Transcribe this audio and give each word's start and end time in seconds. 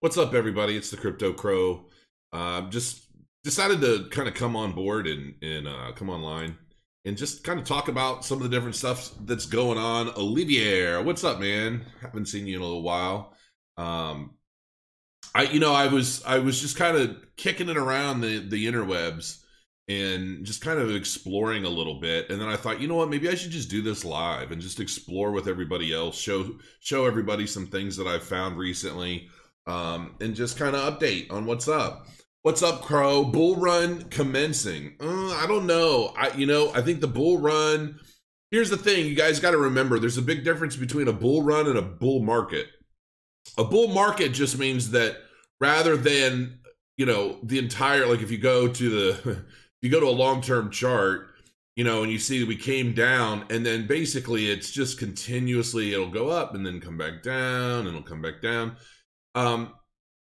What's 0.00 0.16
up, 0.16 0.32
everybody? 0.32 0.78
It's 0.78 0.90
the 0.90 0.96
Crypto 0.96 1.34
Crow. 1.34 1.84
Uh, 2.32 2.62
just 2.70 3.04
decided 3.44 3.82
to 3.82 4.08
kind 4.08 4.28
of 4.28 4.34
come 4.34 4.56
on 4.56 4.72
board 4.72 5.06
and 5.06 5.34
and 5.42 5.68
uh, 5.68 5.92
come 5.94 6.08
online 6.08 6.56
and 7.04 7.18
just 7.18 7.44
kind 7.44 7.60
of 7.60 7.66
talk 7.66 7.88
about 7.88 8.24
some 8.24 8.38
of 8.38 8.44
the 8.44 8.48
different 8.48 8.76
stuff 8.76 9.10
that's 9.26 9.44
going 9.44 9.76
on. 9.76 10.08
Olivier, 10.16 11.02
what's 11.02 11.22
up, 11.22 11.38
man? 11.38 11.84
Haven't 12.00 12.28
seen 12.28 12.46
you 12.46 12.56
in 12.56 12.62
a 12.62 12.64
little 12.64 12.82
while. 12.82 13.34
Um, 13.76 14.36
I, 15.34 15.42
you 15.42 15.60
know, 15.60 15.74
I 15.74 15.88
was 15.88 16.24
I 16.24 16.38
was 16.38 16.62
just 16.62 16.78
kind 16.78 16.96
of 16.96 17.18
kicking 17.36 17.68
it 17.68 17.76
around 17.76 18.22
the 18.22 18.38
the 18.38 18.66
interwebs 18.66 19.44
and 19.86 20.46
just 20.46 20.62
kind 20.62 20.78
of 20.78 20.94
exploring 20.94 21.64
a 21.64 21.68
little 21.68 21.98
bit 21.98 22.30
and 22.30 22.40
then 22.40 22.48
i 22.48 22.54
thought 22.54 22.80
you 22.80 22.86
know 22.86 22.94
what 22.94 23.08
maybe 23.08 23.28
i 23.28 23.34
should 23.34 23.50
just 23.50 23.68
do 23.70 23.82
this 23.82 24.04
live 24.04 24.52
and 24.52 24.62
just 24.62 24.78
explore 24.78 25.32
with 25.32 25.48
everybody 25.48 25.92
else 25.92 26.16
show 26.16 26.48
show 26.78 27.06
everybody 27.06 27.44
some 27.44 27.66
things 27.66 27.96
that 27.96 28.06
i've 28.06 28.22
found 28.22 28.56
recently 28.56 29.28
um, 29.66 30.14
and 30.20 30.34
just 30.34 30.58
kind 30.58 30.74
of 30.74 30.98
update 30.98 31.30
on 31.30 31.46
what's 31.46 31.68
up. 31.68 32.06
What's 32.42 32.62
up, 32.62 32.82
Crow? 32.82 33.24
Bull 33.24 33.56
run 33.56 34.04
commencing. 34.04 34.96
Uh, 35.00 35.30
I 35.32 35.46
don't 35.46 35.66
know. 35.66 36.14
I 36.16 36.30
you 36.36 36.46
know 36.46 36.72
I 36.74 36.80
think 36.82 37.00
the 37.00 37.08
bull 37.08 37.38
run. 37.38 37.98
Here's 38.50 38.70
the 38.70 38.76
thing, 38.76 39.06
you 39.06 39.14
guys 39.14 39.38
got 39.38 39.52
to 39.52 39.58
remember. 39.58 40.00
There's 40.00 40.18
a 40.18 40.22
big 40.22 40.42
difference 40.42 40.74
between 40.74 41.06
a 41.06 41.12
bull 41.12 41.42
run 41.42 41.68
and 41.68 41.78
a 41.78 41.82
bull 41.82 42.20
market. 42.20 42.66
A 43.58 43.64
bull 43.64 43.88
market 43.88 44.30
just 44.30 44.58
means 44.58 44.90
that 44.90 45.18
rather 45.60 45.96
than 45.96 46.60
you 46.96 47.06
know 47.06 47.38
the 47.42 47.58
entire 47.58 48.06
like 48.06 48.22
if 48.22 48.30
you 48.30 48.38
go 48.38 48.68
to 48.68 48.90
the 48.90 49.30
if 49.30 49.82
you 49.82 49.90
go 49.90 50.00
to 50.00 50.08
a 50.08 50.10
long 50.10 50.40
term 50.40 50.70
chart 50.70 51.30
you 51.76 51.84
know, 51.84 52.02
and 52.02 52.12
you 52.12 52.18
see 52.18 52.44
we 52.44 52.56
came 52.56 52.92
down, 52.92 53.46
and 53.48 53.64
then 53.64 53.86
basically 53.86 54.50
it's 54.50 54.70
just 54.70 54.98
continuously 54.98 55.94
it'll 55.94 56.10
go 56.10 56.28
up 56.28 56.54
and 56.54 56.66
then 56.66 56.78
come 56.78 56.98
back 56.98 57.22
down, 57.22 57.86
and 57.86 57.88
it'll 57.88 58.02
come 58.02 58.20
back 58.20 58.42
down. 58.42 58.76
Um, 59.34 59.74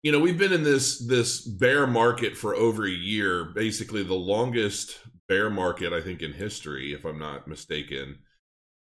you 0.04 0.12
know, 0.12 0.20
we've 0.20 0.38
been 0.38 0.54
in 0.54 0.64
this 0.64 1.00
this 1.00 1.42
bear 1.42 1.88
market 1.88 2.38
for 2.38 2.56
over 2.56 2.86
a 2.86 2.90
year, 2.90 3.46
basically 3.46 4.04
the 4.04 4.14
longest 4.14 5.00
bear 5.28 5.50
market 5.50 5.92
I 5.94 6.02
think 6.02 6.22
in 6.22 6.34
history, 6.34 6.94
if 6.94 7.06
I'm 7.06 7.20
not 7.20 7.48
mistaken. 7.48 8.20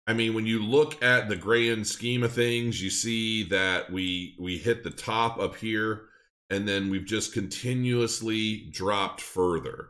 I 0.06 0.12
mean, 0.12 0.34
when 0.34 0.46
you 0.46 0.62
look 0.62 1.02
at 1.02 1.28
the 1.28 1.36
grand 1.36 1.86
scheme 1.86 2.22
of 2.22 2.32
things, 2.32 2.80
you 2.80 2.90
see 2.90 3.44
that 3.44 3.90
we 3.90 4.36
we 4.38 4.58
hit 4.58 4.84
the 4.84 4.90
top 4.90 5.38
up 5.38 5.56
here, 5.56 6.02
and 6.50 6.68
then 6.68 6.90
we've 6.90 7.06
just 7.06 7.32
continuously 7.32 8.68
dropped 8.70 9.20
further. 9.20 9.88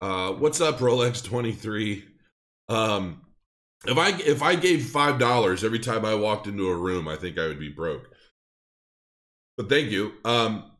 Uh, 0.00 0.32
what's 0.32 0.60
up, 0.60 0.78
Rolex 0.78 1.24
twenty 1.24 1.52
three? 1.52 2.04
Um, 2.68 3.22
if 3.86 3.98
I 3.98 4.10
if 4.20 4.42
I 4.42 4.54
gave 4.56 4.86
five 4.86 5.18
dollars 5.18 5.64
every 5.64 5.80
time 5.80 6.04
I 6.04 6.14
walked 6.14 6.46
into 6.46 6.68
a 6.68 6.76
room, 6.76 7.08
I 7.08 7.16
think 7.16 7.38
I 7.38 7.46
would 7.46 7.58
be 7.58 7.70
broke 7.70 8.10
but 9.56 9.68
thank 9.68 9.90
you. 9.90 10.12
Um, 10.24 10.70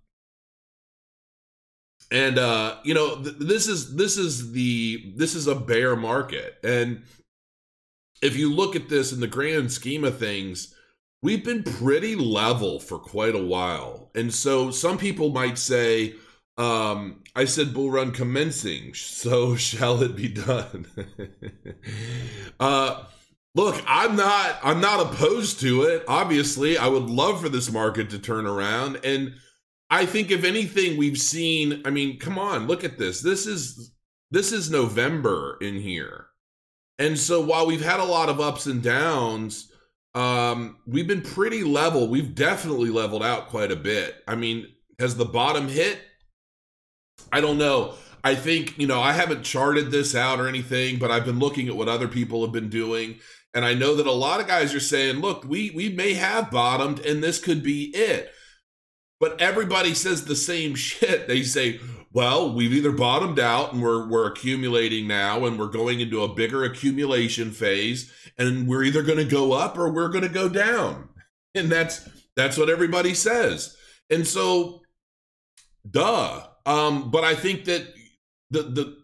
and 2.10 2.38
uh, 2.38 2.76
you 2.84 2.94
know, 2.94 3.22
th- 3.22 3.36
this 3.38 3.66
is 3.66 3.96
this 3.96 4.16
is 4.16 4.52
the 4.52 5.12
this 5.16 5.34
is 5.34 5.46
a 5.46 5.54
bear 5.54 5.96
market, 5.96 6.56
and 6.62 7.02
if 8.22 8.36
you 8.36 8.52
look 8.52 8.76
at 8.76 8.88
this 8.88 9.12
in 9.12 9.20
the 9.20 9.26
grand 9.26 9.72
scheme 9.72 10.04
of 10.04 10.18
things, 10.18 10.74
we've 11.22 11.44
been 11.44 11.62
pretty 11.62 12.14
level 12.14 12.78
for 12.78 12.98
quite 12.98 13.34
a 13.34 13.42
while, 13.42 14.10
and 14.14 14.32
so 14.32 14.70
some 14.70 14.98
people 14.98 15.30
might 15.30 15.58
say. 15.58 16.14
Um, 16.58 17.22
I 17.34 17.44
said 17.44 17.74
bull 17.74 17.90
run 17.90 18.12
commencing, 18.12 18.94
so 18.94 19.56
shall 19.56 20.02
it 20.02 20.16
be 20.16 20.28
done. 20.28 20.86
uh, 22.60 23.04
Look, 23.56 23.82
I'm 23.86 24.16
not 24.16 24.58
I'm 24.62 24.82
not 24.82 25.00
opposed 25.00 25.60
to 25.60 25.84
it. 25.84 26.04
Obviously, 26.06 26.76
I 26.76 26.88
would 26.88 27.08
love 27.08 27.40
for 27.40 27.48
this 27.48 27.72
market 27.72 28.10
to 28.10 28.18
turn 28.18 28.46
around 28.46 29.00
and 29.02 29.34
I 29.88 30.04
think 30.04 30.30
if 30.30 30.44
anything 30.44 30.98
we've 30.98 31.18
seen, 31.18 31.80
I 31.84 31.90
mean, 31.90 32.18
come 32.18 32.38
on, 32.38 32.66
look 32.66 32.84
at 32.84 32.98
this. 32.98 33.22
This 33.22 33.46
is 33.46 33.92
this 34.30 34.52
is 34.52 34.70
November 34.70 35.56
in 35.62 35.80
here. 35.80 36.26
And 36.98 37.18
so 37.18 37.40
while 37.40 37.66
we've 37.66 37.84
had 37.84 38.00
a 38.00 38.04
lot 38.04 38.28
of 38.28 38.40
ups 38.40 38.66
and 38.66 38.82
downs, 38.82 39.72
um, 40.14 40.76
we've 40.86 41.08
been 41.08 41.22
pretty 41.22 41.64
level. 41.64 42.08
We've 42.08 42.34
definitely 42.34 42.90
leveled 42.90 43.22
out 43.22 43.48
quite 43.48 43.72
a 43.72 43.76
bit. 43.76 44.16
I 44.28 44.34
mean, 44.34 44.66
has 44.98 45.16
the 45.16 45.24
bottom 45.24 45.68
hit? 45.68 45.98
I 47.32 47.40
don't 47.40 47.58
know. 47.58 47.94
I 48.24 48.34
think, 48.34 48.76
you 48.76 48.88
know, 48.88 49.00
I 49.00 49.12
haven't 49.12 49.44
charted 49.44 49.92
this 49.92 50.16
out 50.16 50.40
or 50.40 50.48
anything, 50.48 50.98
but 50.98 51.12
I've 51.12 51.24
been 51.24 51.38
looking 51.38 51.68
at 51.68 51.76
what 51.76 51.88
other 51.88 52.08
people 52.08 52.42
have 52.42 52.52
been 52.52 52.70
doing. 52.70 53.20
And 53.56 53.64
I 53.64 53.72
know 53.72 53.94
that 53.94 54.06
a 54.06 54.12
lot 54.12 54.38
of 54.38 54.46
guys 54.46 54.74
are 54.74 54.80
saying, 54.80 55.20
look, 55.20 55.42
we, 55.42 55.70
we 55.70 55.88
may 55.88 56.12
have 56.12 56.50
bottomed 56.50 57.00
and 57.00 57.24
this 57.24 57.42
could 57.42 57.62
be 57.62 57.84
it. 57.84 58.30
But 59.18 59.40
everybody 59.40 59.94
says 59.94 60.26
the 60.26 60.36
same 60.36 60.74
shit. 60.74 61.26
They 61.26 61.42
say, 61.42 61.80
well, 62.12 62.52
we've 62.52 62.74
either 62.74 62.92
bottomed 62.92 63.40
out 63.40 63.72
and 63.72 63.80
we're, 63.80 64.06
we're 64.06 64.30
accumulating 64.30 65.08
now 65.08 65.46
and 65.46 65.58
we're 65.58 65.68
going 65.68 66.00
into 66.00 66.22
a 66.22 66.34
bigger 66.34 66.64
accumulation 66.64 67.50
phase 67.50 68.12
and 68.36 68.68
we're 68.68 68.82
either 68.84 69.02
going 69.02 69.16
to 69.16 69.24
go 69.24 69.54
up 69.54 69.78
or 69.78 69.90
we're 69.90 70.10
going 70.10 70.24
to 70.24 70.28
go 70.28 70.50
down. 70.50 71.08
And 71.54 71.72
that's, 71.72 72.06
that's 72.36 72.58
what 72.58 72.68
everybody 72.68 73.14
says. 73.14 73.74
And 74.10 74.26
so, 74.26 74.82
duh. 75.90 76.46
Um, 76.66 77.10
but 77.10 77.24
I 77.24 77.34
think 77.34 77.64
that 77.64 77.86
the, 78.50 78.62
the, 78.64 78.98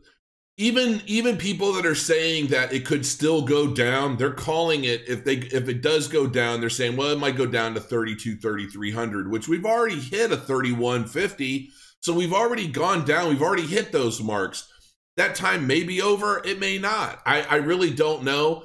even 0.62 1.02
even 1.06 1.36
people 1.36 1.72
that 1.72 1.86
are 1.86 1.94
saying 1.94 2.46
that 2.48 2.72
it 2.72 2.84
could 2.86 3.04
still 3.04 3.42
go 3.42 3.66
down 3.72 4.16
they're 4.16 4.32
calling 4.32 4.84
it 4.84 5.02
if 5.08 5.24
they 5.24 5.36
if 5.36 5.68
it 5.68 5.82
does 5.82 6.08
go 6.08 6.26
down 6.26 6.60
they're 6.60 6.70
saying 6.70 6.96
well 6.96 7.10
it 7.10 7.18
might 7.18 7.36
go 7.36 7.46
down 7.46 7.74
to 7.74 7.80
32 7.80 8.36
3300 8.36 9.30
which 9.30 9.48
we've 9.48 9.66
already 9.66 9.98
hit 9.98 10.32
a 10.32 10.36
3150 10.36 11.70
so 12.02 12.12
we've 12.12 12.32
already 12.32 12.66
gone 12.66 13.04
down. 13.04 13.28
We've 13.28 13.42
already 13.42 13.66
hit 13.66 13.92
those 13.92 14.20
marks. 14.20 14.68
That 15.16 15.36
time 15.36 15.68
may 15.68 15.84
be 15.84 16.02
over. 16.02 16.42
It 16.44 16.58
may 16.58 16.78
not. 16.78 17.20
I 17.24 17.42
i 17.42 17.56
really 17.56 17.90
don't 17.90 18.24
know. 18.24 18.64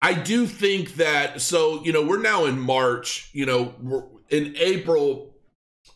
I 0.00 0.14
do 0.14 0.46
think 0.46 0.94
that 0.94 1.40
so 1.40 1.84
you 1.84 1.92
know 1.92 2.04
we're 2.04 2.20
now 2.20 2.44
in 2.46 2.58
march 2.58 3.30
you 3.32 3.46
know 3.46 4.10
in 4.30 4.54
april. 4.56 5.34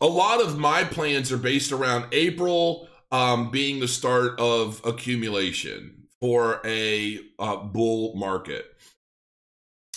A 0.00 0.06
lot 0.06 0.41
of 0.41 0.59
my 0.59 0.84
plans 0.84 1.32
are 1.32 1.38
based 1.38 1.72
around 1.72 2.06
april 2.12 2.88
um, 3.11 3.51
being 3.51 3.81
the 3.81 3.89
start 3.89 4.39
of 4.39 4.81
accumulation 4.85 6.05
for 6.21 6.61
a 6.65 7.19
uh, 7.39 7.57
bull 7.57 8.15
market. 8.17 8.67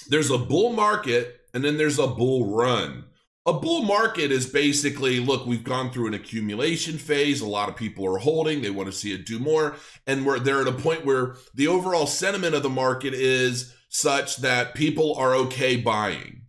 There's 0.07 0.29
a 0.29 0.37
bull 0.37 0.73
market 0.73 1.41
and 1.53 1.63
then 1.63 1.77
there's 1.77 1.99
a 1.99 2.07
bull 2.07 2.55
run. 2.55 3.05
A 3.45 3.53
bull 3.53 3.81
market 3.81 4.31
is 4.31 4.45
basically 4.45 5.19
look, 5.19 5.45
we've 5.45 5.63
gone 5.63 5.91
through 5.91 6.07
an 6.07 6.13
accumulation 6.13 6.97
phase. 6.97 7.41
A 7.41 7.47
lot 7.47 7.69
of 7.69 7.75
people 7.75 8.05
are 8.05 8.19
holding, 8.19 8.61
they 8.61 8.69
want 8.69 8.87
to 8.87 8.95
see 8.95 9.13
it 9.13 9.25
do 9.25 9.39
more. 9.39 9.75
And 10.05 10.25
we're 10.25 10.39
they're 10.39 10.61
at 10.61 10.67
a 10.67 10.73
point 10.73 11.05
where 11.05 11.35
the 11.55 11.67
overall 11.67 12.05
sentiment 12.05 12.53
of 12.53 12.63
the 12.63 12.69
market 12.69 13.13
is 13.13 13.73
such 13.89 14.37
that 14.37 14.75
people 14.75 15.15
are 15.15 15.35
okay 15.35 15.75
buying 15.75 16.40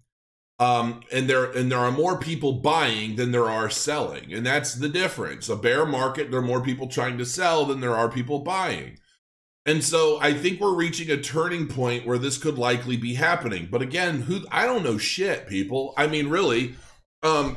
um, 0.63 1.01
and 1.11 1.29
there 1.29 1.51
and 1.51 1.73
there 1.73 1.81
are 1.81 1.91
more 1.91 2.17
people 2.17 2.53
buying 2.53 3.17
than 3.17 3.33
there 3.33 3.51
are 3.51 3.69
selling, 3.69 4.33
and 4.33 4.47
that's 4.47 4.75
the 4.75 4.89
difference. 4.89 5.49
A 5.49 5.57
bear 5.57 5.85
market, 5.85 6.31
there 6.31 6.39
are 6.39 6.45
more 6.45 6.63
people 6.63 6.87
trying 6.87 7.19
to 7.19 7.27
sell 7.27 7.65
than 7.65 7.81
there 7.81 7.97
are 7.97 8.09
people 8.09 8.39
buying, 8.39 8.99
and 9.67 9.83
so 9.83 10.21
I 10.21 10.35
think 10.35 10.61
we're 10.61 10.75
reaching 10.75 11.11
a 11.11 11.21
turning 11.21 11.67
point 11.67 12.07
where 12.07 12.19
this 12.19 12.39
could 12.39 12.59
likely 12.59 12.97
be 12.97 13.15
happening. 13.15 13.67
But 13.73 13.83
again, 13.83 14.21
who 14.21 14.47
I 14.53 14.67
don't 14.67 14.85
know 14.85 14.99
shit, 14.99 15.49
people. 15.49 15.95
I 15.97 16.07
mean, 16.07 16.29
really, 16.29 16.77
um, 17.25 17.57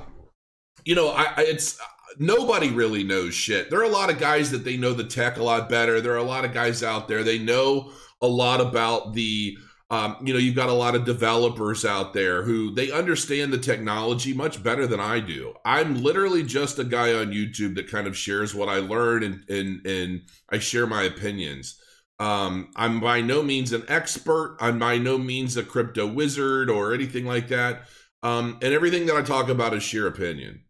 you 0.84 0.96
know, 0.96 1.10
I, 1.10 1.26
I 1.38 1.42
it's 1.42 1.80
nobody 2.18 2.72
really 2.72 3.04
knows 3.04 3.36
shit. 3.36 3.70
There 3.70 3.82
are 3.82 3.84
a 3.84 3.90
lot 3.90 4.10
of 4.10 4.18
guys 4.18 4.50
that 4.50 4.64
they 4.64 4.78
know 4.78 4.94
the 4.94 5.04
tech 5.04 5.38
a 5.38 5.44
lot 5.44 5.70
better. 5.70 6.02
There 6.02 6.14
are 6.14 6.18
a 6.18 6.24
lot 6.24 6.44
of 6.44 6.54
guys 6.54 6.82
out 6.82 7.08
there 7.08 7.24
they 7.24 7.38
know 7.38 7.92
a 8.20 8.28
lot 8.28 8.62
about 8.62 9.14
the 9.14 9.60
um, 9.92 10.18
you 10.24 10.34
know, 10.34 10.40
you've 10.40 10.56
got 10.56 10.70
a 10.70 10.74
lot 10.74 10.96
of 10.96 11.06
developers 11.06 11.86
out 11.86 12.14
there 12.14 12.42
who 12.42 12.74
they 12.74 12.92
understand 12.92 13.54
the 13.54 13.60
technology 13.60 14.34
much 14.34 14.64
better 14.64 14.88
than 14.88 15.00
I 15.00 15.20
do. 15.20 15.54
I'm 15.64 16.02
literally 16.02 16.42
just 16.42 16.80
a 16.80 16.84
guy 16.84 17.14
on 17.14 17.32
YouTube 17.32 17.76
that 17.76 17.92
kind 17.92 18.08
of 18.08 18.18
shares 18.18 18.56
what 18.56 18.68
I 18.68 18.78
learn 18.78 19.24
and 19.24 19.48
and, 19.48 19.86
and 19.86 20.22
I 20.50 20.58
share 20.58 20.88
my 20.88 21.04
opinions. 21.04 21.80
Um, 22.20 22.72
I'm 22.76 23.00
by 23.00 23.22
no 23.22 23.44
means 23.44 23.74
an 23.74 23.84
expert. 23.88 24.58
I'm 24.60 24.80
by 24.80 24.98
no 24.98 25.20
means 25.20 25.56
a 25.56 25.64
crypto 25.64 26.08
wizard 26.08 26.70
or 26.70 26.94
anything 26.94 27.26
like 27.26 27.50
that. 27.50 27.84
Um, 28.24 28.58
and 28.64 28.74
everything 28.74 29.06
that 29.06 29.16
I 29.16 29.22
talk 29.22 29.50
about 29.50 29.76
is 29.76 29.84
sheer 29.84 30.08
opinion. 30.08 30.62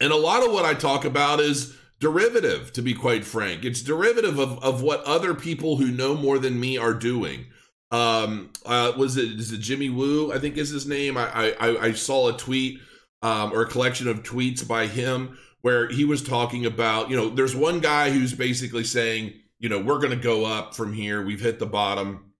And 0.00 0.12
a 0.12 0.16
lot 0.16 0.44
of 0.44 0.52
what 0.52 0.64
I 0.64 0.74
talk 0.74 1.04
about 1.04 1.38
is 1.38 1.76
derivative, 2.00 2.72
to 2.72 2.82
be 2.82 2.92
quite 2.92 3.24
frank. 3.24 3.64
It's 3.64 3.82
derivative 3.82 4.38
of, 4.38 4.62
of 4.64 4.82
what 4.82 5.04
other 5.04 5.32
people 5.34 5.76
who 5.76 5.86
know 5.86 6.14
more 6.14 6.38
than 6.38 6.58
me 6.58 6.76
are 6.76 6.92
doing 6.92 7.46
um 7.92 8.50
uh 8.64 8.92
was 8.96 9.16
it 9.16 9.38
is 9.38 9.52
it 9.52 9.58
jimmy 9.58 9.88
woo 9.88 10.32
i 10.32 10.38
think 10.38 10.56
is 10.56 10.70
his 10.70 10.86
name? 10.86 11.16
I 11.16 11.54
i 11.60 11.86
i 11.86 11.92
saw 11.92 12.28
a 12.28 12.36
tweet 12.36 12.80
um 13.22 13.52
or 13.52 13.62
a 13.62 13.68
collection 13.68 14.08
of 14.08 14.22
tweets 14.22 14.66
by 14.66 14.86
him 14.86 15.38
where 15.62 15.88
he 15.88 16.04
was 16.04 16.22
talking 16.22 16.66
about 16.66 17.10
you 17.10 17.16
know 17.16 17.28
there's 17.28 17.54
one 17.54 17.80
guy 17.80 18.10
who's 18.10 18.34
basically 18.34 18.84
saying 18.84 19.34
you 19.58 19.68
know 19.68 19.80
we're 19.80 20.00
gonna 20.00 20.16
go 20.16 20.44
up 20.44 20.74
from 20.74 20.92
here 20.92 21.24
we've 21.24 21.40
hit 21.40 21.58
the 21.58 21.66
bottom. 21.66 22.32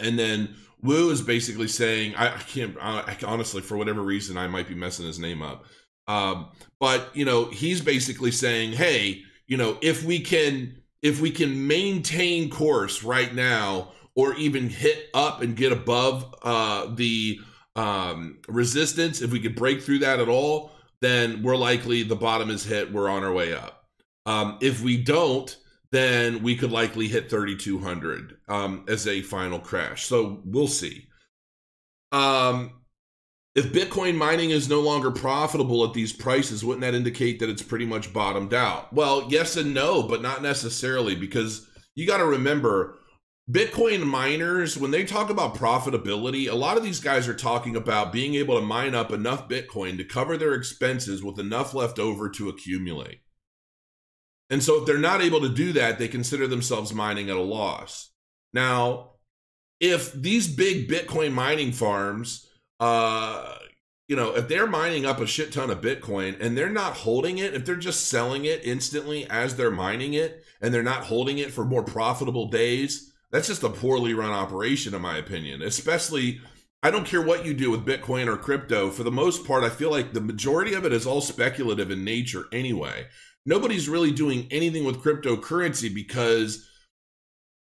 And 0.00 0.18
then 0.18 0.54
woo 0.82 1.10
is 1.10 1.22
basically 1.22 1.68
saying 1.68 2.14
i, 2.16 2.34
I 2.34 2.38
can't 2.38 2.76
I, 2.80 3.16
honestly 3.26 3.60
for 3.60 3.76
whatever 3.76 4.02
reason 4.02 4.36
i 4.36 4.48
might 4.48 4.68
be 4.68 4.74
messing 4.74 5.06
his 5.06 5.18
name 5.18 5.42
up. 5.42 5.66
Um, 6.06 6.48
but 6.80 7.10
you 7.14 7.24
know, 7.24 7.46
he's 7.46 7.80
basically 7.80 8.30
saying, 8.30 8.72
hey, 8.72 9.22
you 9.46 9.56
know, 9.56 9.78
if 9.80 10.04
we 10.04 10.20
can 10.20 10.82
if 11.02 11.20
we 11.20 11.30
can 11.30 11.66
maintain 11.66 12.50
course 12.50 13.02
right 13.02 13.34
now, 13.34 13.92
or 14.16 14.34
even 14.34 14.68
hit 14.68 15.08
up 15.14 15.42
and 15.42 15.56
get 15.56 15.72
above 15.72 16.34
uh, 16.42 16.86
the 16.94 17.40
um, 17.76 18.38
resistance, 18.48 19.20
if 19.20 19.32
we 19.32 19.40
could 19.40 19.56
break 19.56 19.82
through 19.82 19.98
that 20.00 20.20
at 20.20 20.28
all, 20.28 20.72
then 21.00 21.42
we're 21.42 21.56
likely 21.56 22.02
the 22.02 22.16
bottom 22.16 22.50
is 22.50 22.64
hit. 22.64 22.92
We're 22.92 23.08
on 23.08 23.24
our 23.24 23.32
way 23.32 23.54
up. 23.54 23.84
Um, 24.26 24.58
if 24.60 24.80
we 24.80 24.96
don't, 24.96 25.54
then 25.90 26.42
we 26.42 26.56
could 26.56 26.72
likely 26.72 27.08
hit 27.08 27.30
3,200 27.30 28.38
um, 28.48 28.84
as 28.88 29.06
a 29.06 29.22
final 29.22 29.58
crash. 29.58 30.06
So 30.06 30.42
we'll 30.44 30.66
see. 30.66 31.08
Um, 32.10 32.80
if 33.54 33.72
Bitcoin 33.72 34.16
mining 34.16 34.50
is 34.50 34.68
no 34.68 34.80
longer 34.80 35.10
profitable 35.10 35.84
at 35.84 35.94
these 35.94 36.12
prices, 36.12 36.64
wouldn't 36.64 36.80
that 36.80 36.94
indicate 36.94 37.38
that 37.38 37.48
it's 37.48 37.62
pretty 37.62 37.86
much 37.86 38.12
bottomed 38.12 38.52
out? 38.52 38.92
Well, 38.92 39.26
yes 39.28 39.56
and 39.56 39.72
no, 39.72 40.02
but 40.02 40.22
not 40.22 40.42
necessarily 40.42 41.14
because 41.14 41.68
you 41.94 42.06
got 42.06 42.18
to 42.18 42.26
remember 42.26 42.98
Bitcoin 43.50 44.06
miners, 44.06 44.78
when 44.78 44.90
they 44.90 45.04
talk 45.04 45.28
about 45.28 45.54
profitability, 45.54 46.48
a 46.48 46.54
lot 46.54 46.78
of 46.78 46.82
these 46.82 47.00
guys 47.00 47.28
are 47.28 47.34
talking 47.34 47.76
about 47.76 48.12
being 48.12 48.34
able 48.34 48.58
to 48.58 48.64
mine 48.64 48.94
up 48.94 49.12
enough 49.12 49.48
Bitcoin 49.48 49.98
to 49.98 50.04
cover 50.04 50.38
their 50.38 50.54
expenses 50.54 51.22
with 51.22 51.38
enough 51.38 51.74
left 51.74 51.98
over 51.98 52.30
to 52.30 52.48
accumulate. 52.48 53.20
And 54.48 54.62
so 54.62 54.80
if 54.80 54.86
they're 54.86 54.98
not 54.98 55.20
able 55.20 55.40
to 55.42 55.48
do 55.48 55.72
that, 55.72 55.98
they 55.98 56.08
consider 56.08 56.46
themselves 56.46 56.94
mining 56.94 57.28
at 57.28 57.36
a 57.36 57.42
loss. 57.42 58.12
Now, 58.54 59.12
if 59.78 60.12
these 60.12 60.48
big 60.48 60.88
Bitcoin 60.88 61.32
mining 61.32 61.72
farms 61.72 62.46
uh, 62.80 63.56
you 64.08 64.16
know, 64.16 64.36
if 64.36 64.48
they're 64.48 64.66
mining 64.66 65.06
up 65.06 65.20
a 65.20 65.26
shit 65.26 65.52
ton 65.52 65.70
of 65.70 65.80
Bitcoin 65.80 66.36
and 66.40 66.56
they're 66.56 66.68
not 66.68 66.94
holding 66.94 67.38
it, 67.38 67.54
if 67.54 67.64
they're 67.64 67.76
just 67.76 68.08
selling 68.08 68.44
it 68.44 68.60
instantly 68.64 69.28
as 69.30 69.56
they're 69.56 69.70
mining 69.70 70.12
it 70.12 70.44
and 70.60 70.74
they're 70.74 70.82
not 70.82 71.04
holding 71.04 71.38
it 71.38 71.50
for 71.50 71.64
more 71.64 71.82
profitable 71.82 72.48
days, 72.48 73.13
that's 73.34 73.48
just 73.48 73.64
a 73.64 73.68
poorly 73.68 74.14
run 74.14 74.30
operation, 74.30 74.94
in 74.94 75.02
my 75.02 75.16
opinion. 75.16 75.60
Especially, 75.60 76.40
I 76.84 76.92
don't 76.92 77.04
care 77.04 77.20
what 77.20 77.44
you 77.44 77.52
do 77.52 77.68
with 77.68 77.84
Bitcoin 77.84 78.28
or 78.28 78.36
crypto. 78.36 78.90
For 78.90 79.02
the 79.02 79.10
most 79.10 79.44
part, 79.44 79.64
I 79.64 79.70
feel 79.70 79.90
like 79.90 80.12
the 80.12 80.20
majority 80.20 80.72
of 80.74 80.84
it 80.84 80.92
is 80.92 81.04
all 81.04 81.20
speculative 81.20 81.90
in 81.90 82.04
nature 82.04 82.44
anyway. 82.52 83.08
Nobody's 83.44 83.88
really 83.88 84.12
doing 84.12 84.46
anything 84.52 84.84
with 84.84 85.02
cryptocurrency 85.02 85.92
because 85.92 86.64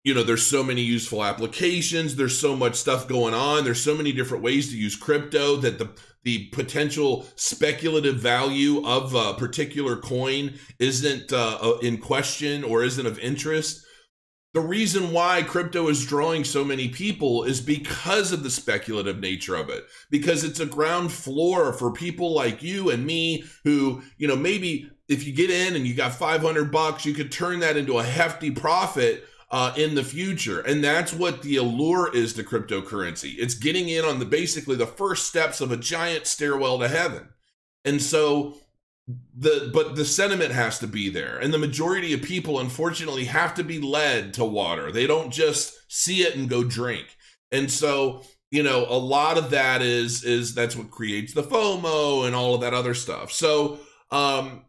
you 0.03 0.15
know 0.15 0.23
there's 0.23 0.47
so 0.47 0.63
many 0.63 0.81
useful 0.81 1.23
applications 1.25 2.15
there's 2.15 2.39
so 2.39 2.55
much 2.55 2.75
stuff 2.75 3.05
going 3.09 3.33
on 3.33 3.65
there's 3.65 3.81
so 3.81 3.93
many 3.93 4.13
different 4.13 4.41
ways 4.41 4.69
to 4.69 4.77
use 4.77 4.95
crypto 4.95 5.57
that 5.57 5.77
the 5.77 5.89
the 6.23 6.47
potential 6.53 7.27
speculative 7.35 8.15
value 8.15 8.81
of 8.87 9.13
a 9.13 9.33
particular 9.33 9.97
coin 9.97 10.57
isn't 10.79 11.33
uh, 11.33 11.57
uh, 11.61 11.77
in 11.81 11.97
question 11.97 12.63
or 12.63 12.81
isn't 12.81 13.05
of 13.05 13.19
interest 13.19 13.85
the 14.53 14.61
reason 14.61 15.11
why 15.11 15.43
crypto 15.43 15.87
is 15.89 16.05
drawing 16.05 16.43
so 16.43 16.63
many 16.63 16.89
people 16.89 17.43
is 17.43 17.61
because 17.61 18.31
of 18.31 18.43
the 18.43 18.49
speculative 18.49 19.19
nature 19.19 19.55
of 19.55 19.69
it 19.69 19.85
because 20.09 20.43
it's 20.43 20.59
a 20.59 20.65
ground 20.65 21.11
floor 21.11 21.73
for 21.73 21.91
people 21.91 22.33
like 22.33 22.63
you 22.63 22.89
and 22.89 23.05
me 23.05 23.43
who 23.63 24.01
you 24.17 24.27
know 24.27 24.35
maybe 24.35 24.89
if 25.07 25.25
you 25.25 25.33
get 25.33 25.49
in 25.49 25.75
and 25.75 25.85
you 25.85 25.93
got 25.93 26.13
500 26.13 26.71
bucks 26.71 27.05
you 27.05 27.13
could 27.13 27.31
turn 27.31 27.59
that 27.59 27.77
into 27.77 27.99
a 27.99 28.03
hefty 28.03 28.51
profit 28.51 29.23
uh, 29.51 29.73
in 29.77 29.95
the 29.95 30.03
future. 30.03 30.59
And 30.61 30.83
that's 30.83 31.13
what 31.13 31.41
the 31.41 31.57
allure 31.57 32.15
is 32.15 32.33
to 32.33 32.43
cryptocurrency. 32.43 33.35
It's 33.37 33.55
getting 33.55 33.89
in 33.89 34.05
on 34.05 34.19
the 34.19 34.25
basically 34.25 34.75
the 34.75 34.85
first 34.85 35.27
steps 35.27 35.61
of 35.61 35.71
a 35.71 35.77
giant 35.77 36.27
stairwell 36.27 36.79
to 36.79 36.87
heaven. 36.87 37.29
And 37.85 38.01
so 38.01 38.57
the 39.37 39.71
but 39.73 39.95
the 39.95 40.05
sentiment 40.05 40.51
has 40.51 40.77
to 40.79 40.87
be 40.87 41.09
there 41.09 41.37
and 41.39 41.53
the 41.53 41.57
majority 41.57 42.13
of 42.13 42.21
people 42.21 42.59
unfortunately 42.59 43.25
have 43.25 43.55
to 43.55 43.63
be 43.63 43.79
led 43.79 44.33
to 44.33 44.45
water 44.45 44.91
they 44.91 45.07
don't 45.07 45.31
just 45.31 45.73
see 45.87 46.21
it 46.21 46.35
and 46.35 46.49
go 46.49 46.63
drink 46.63 47.17
and 47.51 47.71
so 47.71 48.21
you 48.51 48.61
know 48.61 48.85
a 48.87 48.97
lot 48.97 49.37
of 49.37 49.49
that 49.49 49.81
is 49.81 50.23
is 50.23 50.53
that's 50.53 50.75
what 50.75 50.91
creates 50.91 51.33
the 51.33 51.41
fomo 51.41 52.27
and 52.27 52.35
all 52.35 52.53
of 52.53 52.61
that 52.61 52.73
other 52.73 52.93
stuff 52.93 53.31
so 53.31 53.79
um 54.11 54.63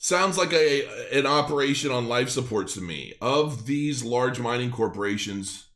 sounds 0.00 0.38
like 0.38 0.52
a 0.52 0.86
an 1.16 1.26
operation 1.26 1.92
on 1.92 2.08
life 2.08 2.30
support 2.30 2.66
to 2.68 2.80
me. 2.80 3.14
Of 3.20 3.66
these 3.66 4.02
large 4.02 4.40
mining 4.40 4.72
corporations 4.72 5.68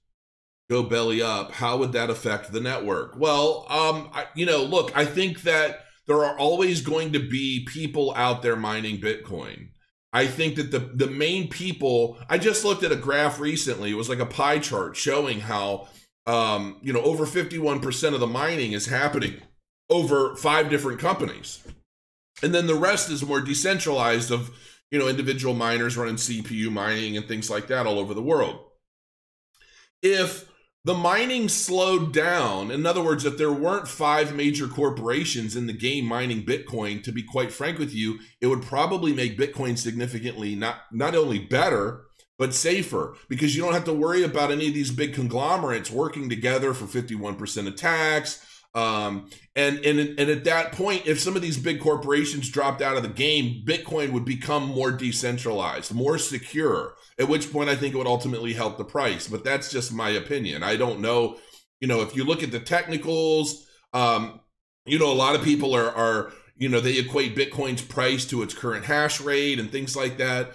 go 0.68 0.82
belly 0.82 1.22
up, 1.22 1.52
how 1.52 1.76
would 1.76 1.92
that 1.92 2.10
affect 2.10 2.50
the 2.50 2.60
network? 2.60 3.16
Well, 3.16 3.66
um, 3.68 4.10
I, 4.12 4.26
you 4.34 4.46
know, 4.46 4.64
look, 4.64 4.96
I 4.96 5.04
think 5.04 5.42
that 5.42 5.84
there 6.06 6.24
are 6.24 6.38
always 6.38 6.80
going 6.80 7.12
to 7.12 7.18
be 7.18 7.66
people 7.68 8.12
out 8.14 8.42
there 8.42 8.56
mining 8.56 9.00
Bitcoin. 9.00 9.68
I 10.12 10.26
think 10.26 10.56
that 10.56 10.70
the 10.70 10.78
the 10.78 11.08
main 11.08 11.48
people. 11.48 12.18
I 12.28 12.38
just 12.38 12.64
looked 12.64 12.82
at 12.82 12.92
a 12.92 12.96
graph 12.96 13.40
recently. 13.40 13.90
It 13.90 13.96
was 13.96 14.08
like 14.08 14.20
a 14.20 14.26
pie 14.26 14.58
chart 14.58 14.96
showing 14.96 15.40
how, 15.40 15.88
um, 16.26 16.78
you 16.82 16.92
know, 16.92 17.02
over 17.02 17.26
fifty 17.26 17.58
one 17.58 17.80
percent 17.80 18.14
of 18.14 18.20
the 18.20 18.26
mining 18.26 18.72
is 18.72 18.86
happening 18.86 19.40
over 19.90 20.34
five 20.36 20.70
different 20.70 20.98
companies 20.98 21.62
and 22.42 22.54
then 22.54 22.66
the 22.66 22.74
rest 22.74 23.10
is 23.10 23.24
more 23.24 23.40
decentralized 23.40 24.30
of 24.30 24.50
you 24.90 24.98
know 24.98 25.08
individual 25.08 25.54
miners 25.54 25.96
running 25.96 26.16
cpu 26.16 26.70
mining 26.70 27.16
and 27.16 27.26
things 27.26 27.50
like 27.50 27.66
that 27.66 27.86
all 27.86 27.98
over 27.98 28.14
the 28.14 28.22
world 28.22 28.60
if 30.02 30.50
the 30.84 30.94
mining 30.94 31.48
slowed 31.48 32.12
down. 32.12 32.70
In 32.70 32.84
other 32.84 33.02
words 33.02 33.24
if 33.24 33.38
there 33.38 33.52
weren't 33.52 33.88
five 33.88 34.34
major 34.34 34.68
corporations 34.68 35.56
in 35.56 35.66
the 35.66 35.72
game 35.72 36.04
mining 36.04 36.44
bitcoin 36.44 37.02
to 37.02 37.12
be 37.12 37.22
quite 37.22 37.52
frank 37.52 37.78
with 37.78 37.94
you 37.94 38.18
it 38.40 38.48
would 38.48 38.62
probably 38.62 39.12
make 39.12 39.38
bitcoin 39.38 39.78
significantly 39.78 40.54
not 40.54 40.82
not 40.92 41.14
only 41.14 41.38
better 41.38 42.04
but 42.38 42.54
safer. 42.54 43.14
Because 43.28 43.54
you 43.54 43.62
don't 43.62 43.74
have 43.74 43.84
to 43.84 43.92
worry 43.92 44.22
about 44.22 44.50
any 44.50 44.68
of 44.68 44.74
these 44.74 44.90
big 44.90 45.14
conglomerates 45.14 45.90
working 45.90 46.28
together 46.28 46.74
for 46.74 46.86
51% 46.86 47.68
attacks 47.68 48.44
um, 48.74 49.30
and 49.54 49.78
and 49.84 50.18
and 50.18 50.30
at 50.30 50.44
that 50.44 50.72
point, 50.72 51.06
if 51.06 51.20
some 51.20 51.36
of 51.36 51.42
these 51.42 51.58
big 51.58 51.80
corporations 51.80 52.50
dropped 52.50 52.82
out 52.82 52.96
of 52.96 53.04
the 53.04 53.08
game, 53.08 53.62
Bitcoin 53.64 54.10
would 54.10 54.24
become 54.24 54.66
more 54.66 54.90
decentralized, 54.90 55.94
more 55.94 56.18
secure. 56.18 56.94
At 57.18 57.28
which 57.28 57.52
point, 57.52 57.70
I 57.70 57.76
think 57.76 57.94
it 57.94 57.98
would 57.98 58.08
ultimately 58.08 58.52
help 58.52 58.76
the 58.76 58.84
price. 58.84 59.28
But 59.28 59.44
that's 59.44 59.70
just 59.70 59.92
my 59.92 60.10
opinion. 60.10 60.64
I 60.64 60.74
don't 60.74 61.00
know. 61.00 61.38
You 61.80 61.86
know, 61.86 62.00
if 62.00 62.16
you 62.16 62.24
look 62.24 62.42
at 62.42 62.50
the 62.50 62.58
technicals, 62.58 63.64
um, 63.92 64.40
you 64.86 64.98
know, 64.98 65.12
a 65.12 65.14
lot 65.14 65.36
of 65.36 65.42
people 65.42 65.74
are 65.74 65.90
are 65.90 66.32
you 66.56 66.68
know 66.68 66.80
they 66.80 66.98
equate 66.98 67.36
Bitcoin's 67.36 67.82
price 67.82 68.24
to 68.26 68.42
its 68.42 68.54
current 68.54 68.84
hash 68.84 69.20
rate 69.20 69.60
and 69.60 69.70
things 69.70 69.94
like 69.94 70.16
that. 70.18 70.50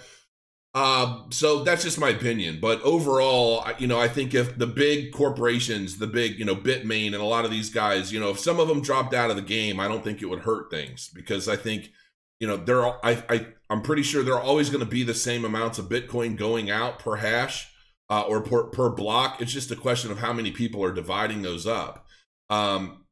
Uh, 0.72 1.22
so 1.30 1.64
that's 1.64 1.82
just 1.82 1.98
my 1.98 2.10
opinion. 2.10 2.58
But 2.60 2.80
overall, 2.82 3.64
you 3.78 3.88
know, 3.88 3.98
I 3.98 4.06
think 4.06 4.34
if 4.34 4.56
the 4.56 4.66
big 4.68 5.12
corporations, 5.12 5.98
the 5.98 6.06
big, 6.06 6.38
you 6.38 6.44
know, 6.44 6.54
Bitmain 6.54 7.06
and 7.06 7.16
a 7.16 7.24
lot 7.24 7.44
of 7.44 7.50
these 7.50 7.70
guys, 7.70 8.12
you 8.12 8.20
know, 8.20 8.30
if 8.30 8.38
some 8.38 8.60
of 8.60 8.68
them 8.68 8.80
dropped 8.80 9.12
out 9.12 9.30
of 9.30 9.36
the 9.36 9.42
game, 9.42 9.80
I 9.80 9.88
don't 9.88 10.04
think 10.04 10.22
it 10.22 10.26
would 10.26 10.40
hurt 10.40 10.70
things 10.70 11.10
because 11.12 11.48
I 11.48 11.56
think, 11.56 11.90
you 12.38 12.46
know, 12.46 12.56
there 12.56 12.84
are, 12.84 13.00
I, 13.02 13.22
I, 13.28 13.46
I'm 13.68 13.82
pretty 13.82 14.02
sure 14.02 14.22
there 14.22 14.34
are 14.34 14.40
always 14.40 14.70
going 14.70 14.84
to 14.84 14.90
be 14.90 15.02
the 15.02 15.14
same 15.14 15.44
amounts 15.44 15.78
of 15.78 15.88
Bitcoin 15.88 16.36
going 16.36 16.70
out 16.70 17.00
per 17.00 17.16
hash 17.16 17.68
uh, 18.08 18.22
or 18.22 18.40
per, 18.40 18.64
per 18.64 18.90
block. 18.90 19.40
It's 19.40 19.52
just 19.52 19.72
a 19.72 19.76
question 19.76 20.12
of 20.12 20.18
how 20.18 20.32
many 20.32 20.52
people 20.52 20.84
are 20.84 20.92
dividing 20.92 21.42
those 21.42 21.66
up. 21.66 22.06
Um, 22.48 23.06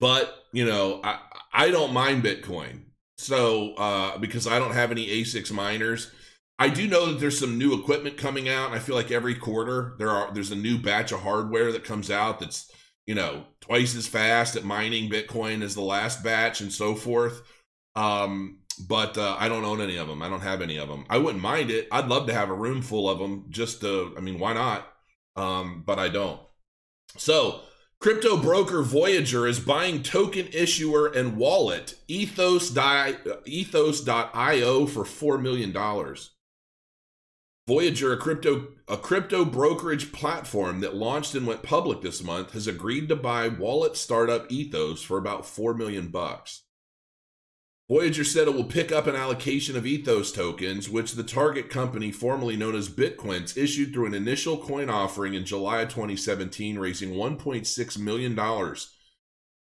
but, 0.00 0.34
you 0.52 0.66
know, 0.66 1.00
I, 1.02 1.18
I 1.52 1.70
don't 1.70 1.94
mind 1.94 2.22
Bitcoin. 2.22 2.82
So, 3.16 3.74
uh, 3.74 4.18
because 4.18 4.46
I 4.46 4.58
don't 4.58 4.74
have 4.74 4.92
any 4.92 5.06
ASICs 5.08 5.50
miners, 5.50 6.12
I 6.58 6.68
do 6.68 6.88
know 6.88 7.06
that 7.06 7.20
there's 7.20 7.38
some 7.38 7.56
new 7.56 7.78
equipment 7.78 8.16
coming 8.16 8.48
out. 8.48 8.72
I 8.72 8.80
feel 8.80 8.96
like 8.96 9.10
every 9.10 9.34
quarter 9.34 9.94
there 9.98 10.10
are 10.10 10.32
there's 10.32 10.50
a 10.50 10.56
new 10.56 10.78
batch 10.78 11.12
of 11.12 11.20
hardware 11.20 11.70
that 11.72 11.84
comes 11.84 12.10
out 12.10 12.40
that's 12.40 12.70
you 13.06 13.14
know 13.14 13.44
twice 13.60 13.94
as 13.94 14.06
fast 14.08 14.56
at 14.56 14.64
mining 14.64 15.10
Bitcoin 15.10 15.62
as 15.62 15.74
the 15.74 15.82
last 15.82 16.24
batch 16.24 16.60
and 16.60 16.72
so 16.72 16.94
forth. 16.94 17.42
Um, 17.94 18.60
but 18.88 19.18
uh, 19.18 19.36
I 19.38 19.48
don't 19.48 19.64
own 19.64 19.80
any 19.80 19.96
of 19.96 20.08
them. 20.08 20.22
I 20.22 20.28
don't 20.28 20.42
have 20.42 20.62
any 20.62 20.78
of 20.78 20.88
them. 20.88 21.04
I 21.08 21.18
wouldn't 21.18 21.42
mind 21.42 21.70
it. 21.70 21.88
I'd 21.90 22.08
love 22.08 22.26
to 22.28 22.34
have 22.34 22.50
a 22.50 22.54
room 22.54 22.82
full 22.82 23.08
of 23.08 23.18
them. 23.18 23.46
Just 23.48 23.80
to, 23.80 24.14
I 24.16 24.20
mean, 24.20 24.38
why 24.38 24.52
not? 24.52 24.86
Um, 25.36 25.82
but 25.84 25.98
I 25.98 26.08
don't. 26.08 26.40
So, 27.16 27.62
crypto 28.00 28.36
broker 28.36 28.82
Voyager 28.82 29.46
is 29.46 29.58
buying 29.58 30.02
token 30.02 30.48
issuer 30.52 31.08
and 31.08 31.36
wallet 31.36 31.94
Ethos.io 32.06 33.16
Ethos.io 33.44 34.86
for 34.86 35.04
four 35.04 35.38
million 35.38 35.72
dollars. 35.72 36.30
Voyager, 37.68 38.12
a 38.12 38.16
crypto 38.16 38.68
a 38.88 38.96
crypto 38.96 39.44
brokerage 39.44 40.10
platform 40.10 40.80
that 40.80 40.96
launched 40.96 41.34
and 41.34 41.46
went 41.46 41.62
public 41.62 42.00
this 42.00 42.24
month, 42.24 42.52
has 42.52 42.66
agreed 42.66 43.08
to 43.08 43.16
buy 43.16 43.46
wallet 43.48 43.96
startup 43.96 44.50
Ethos 44.50 45.02
for 45.02 45.18
about 45.18 45.44
4 45.44 45.74
million 45.74 46.08
bucks. 46.08 46.62
Voyager 47.88 48.24
said 48.24 48.48
it 48.48 48.54
will 48.54 48.64
pick 48.64 48.90
up 48.90 49.06
an 49.06 49.14
allocation 49.14 49.76
of 49.76 49.86
Ethos 49.86 50.32
tokens, 50.32 50.88
which 50.88 51.12
the 51.12 51.22
target 51.22 51.68
company, 51.68 52.10
formerly 52.10 52.56
known 52.56 52.74
as 52.74 52.88
Bitquence, 52.88 53.56
issued 53.56 53.92
through 53.92 54.06
an 54.06 54.14
initial 54.14 54.56
coin 54.56 54.88
offering 54.88 55.34
in 55.34 55.44
July 55.44 55.82
of 55.82 55.90
2017, 55.90 56.78
raising 56.78 57.10
$1.6 57.10 57.98
million 57.98 58.34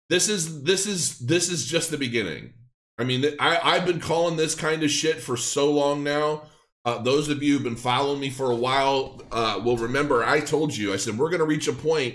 this 0.09 0.29
is 0.29 0.63
this 0.63 0.87
is 0.87 1.19
this 1.19 1.51
is 1.51 1.67
just 1.67 1.91
the 1.91 1.99
beginning. 1.99 2.55
I 2.99 3.05
mean, 3.05 3.25
I 3.39 3.59
I've 3.63 3.87
been 3.87 4.01
calling 4.01 4.37
this 4.37 4.55
kind 4.55 4.83
of 4.83 4.91
shit 4.91 5.21
for 5.21 5.37
so 5.37 5.71
long 5.71 6.03
now. 6.03 6.45
Uh, 6.89 6.97
those 7.03 7.29
of 7.29 7.43
you 7.43 7.53
who've 7.53 7.63
been 7.63 7.77
following 7.77 8.19
me 8.19 8.31
for 8.31 8.51
a 8.51 8.57
while 8.57 9.21
uh, 9.31 9.61
will 9.63 9.77
remember 9.77 10.25
I 10.25 10.41
told 10.41 10.75
you 10.75 10.91
I 10.91 10.97
said 10.97 11.19
we're 11.19 11.29
going 11.29 11.41
to 11.41 11.45
reach 11.45 11.69
a 11.69 11.73
point 11.75 12.15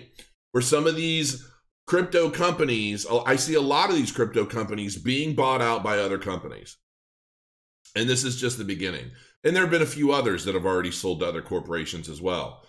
where 0.51 0.63
some 0.63 0.88
of 0.88 0.96
these 0.96 1.48
crypto 1.86 2.32
companies, 2.32 3.06
oh, 3.08 3.24
I 3.24 3.36
see 3.36 3.53
a 3.53 3.62
lot 3.62 3.92
of 3.92 3.96
these 3.96 4.12
crypto 4.12 4.48
companies 4.48 4.98
being 4.98 5.36
bought 5.36 5.62
out 5.62 5.84
by 5.84 6.00
other 6.00 6.18
companies. 6.18 6.77
And 7.96 8.10
this 8.10 8.24
is 8.24 8.42
just 8.42 8.58
the 8.58 8.63
beginning. 8.63 9.12
And 9.44 9.56
there 9.56 9.62
have 9.62 9.70
been 9.70 9.84
a 9.84 9.86
few 9.86 10.12
others 10.12 10.44
that 10.46 10.56
have 10.56 10.65
already 10.65 10.89
sold 10.89 11.20
to 11.20 11.27
other 11.27 11.44
corporations 11.44 12.10
as 12.10 12.20
well. 12.20 12.63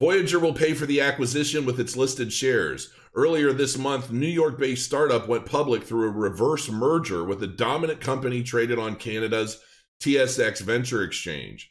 Voyager 0.00 0.38
will 0.38 0.54
pay 0.54 0.72
for 0.72 0.86
the 0.86 1.02
acquisition 1.02 1.66
with 1.66 1.78
its 1.78 1.98
listed 1.98 2.32
shares. 2.32 2.94
Earlier 3.14 3.52
this 3.52 3.76
month, 3.76 4.10
New 4.10 4.26
York 4.26 4.58
based 4.58 4.86
startup 4.86 5.28
went 5.28 5.44
public 5.44 5.82
through 5.82 6.08
a 6.08 6.12
reverse 6.12 6.70
merger 6.70 7.26
with 7.26 7.42
a 7.42 7.46
dominant 7.46 8.00
company 8.00 8.42
traded 8.42 8.78
on 8.78 8.96
Canada's 8.96 9.60
TSX 10.02 10.60
Venture 10.62 11.02
Exchange. 11.02 11.70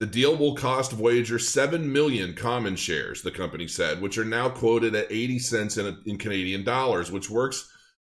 The 0.00 0.06
deal 0.06 0.36
will 0.36 0.56
cost 0.56 0.92
Voyager 0.92 1.38
7 1.38 1.92
million 1.92 2.34
common 2.34 2.74
shares, 2.74 3.22
the 3.22 3.30
company 3.30 3.68
said, 3.68 4.00
which 4.00 4.18
are 4.18 4.24
now 4.24 4.48
quoted 4.48 4.94
at 4.94 5.12
80 5.12 5.38
cents 5.38 5.76
in, 5.76 5.96
in 6.06 6.18
Canadian 6.18 6.64
dollars, 6.64 7.12
which 7.12 7.30
works 7.30 7.70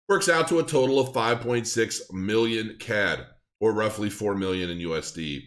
works 0.10 0.28
out 0.28 0.48
to 0.50 0.60
a 0.60 0.64
total 0.64 1.00
of 1.00 1.14
5.6 1.14 2.12
million 2.12 2.76
CAD, 2.80 3.28
or 3.60 3.72
roughly 3.72 4.10
4 4.10 4.36
million 4.36 4.70
in 4.70 4.80
USD. 4.80 5.44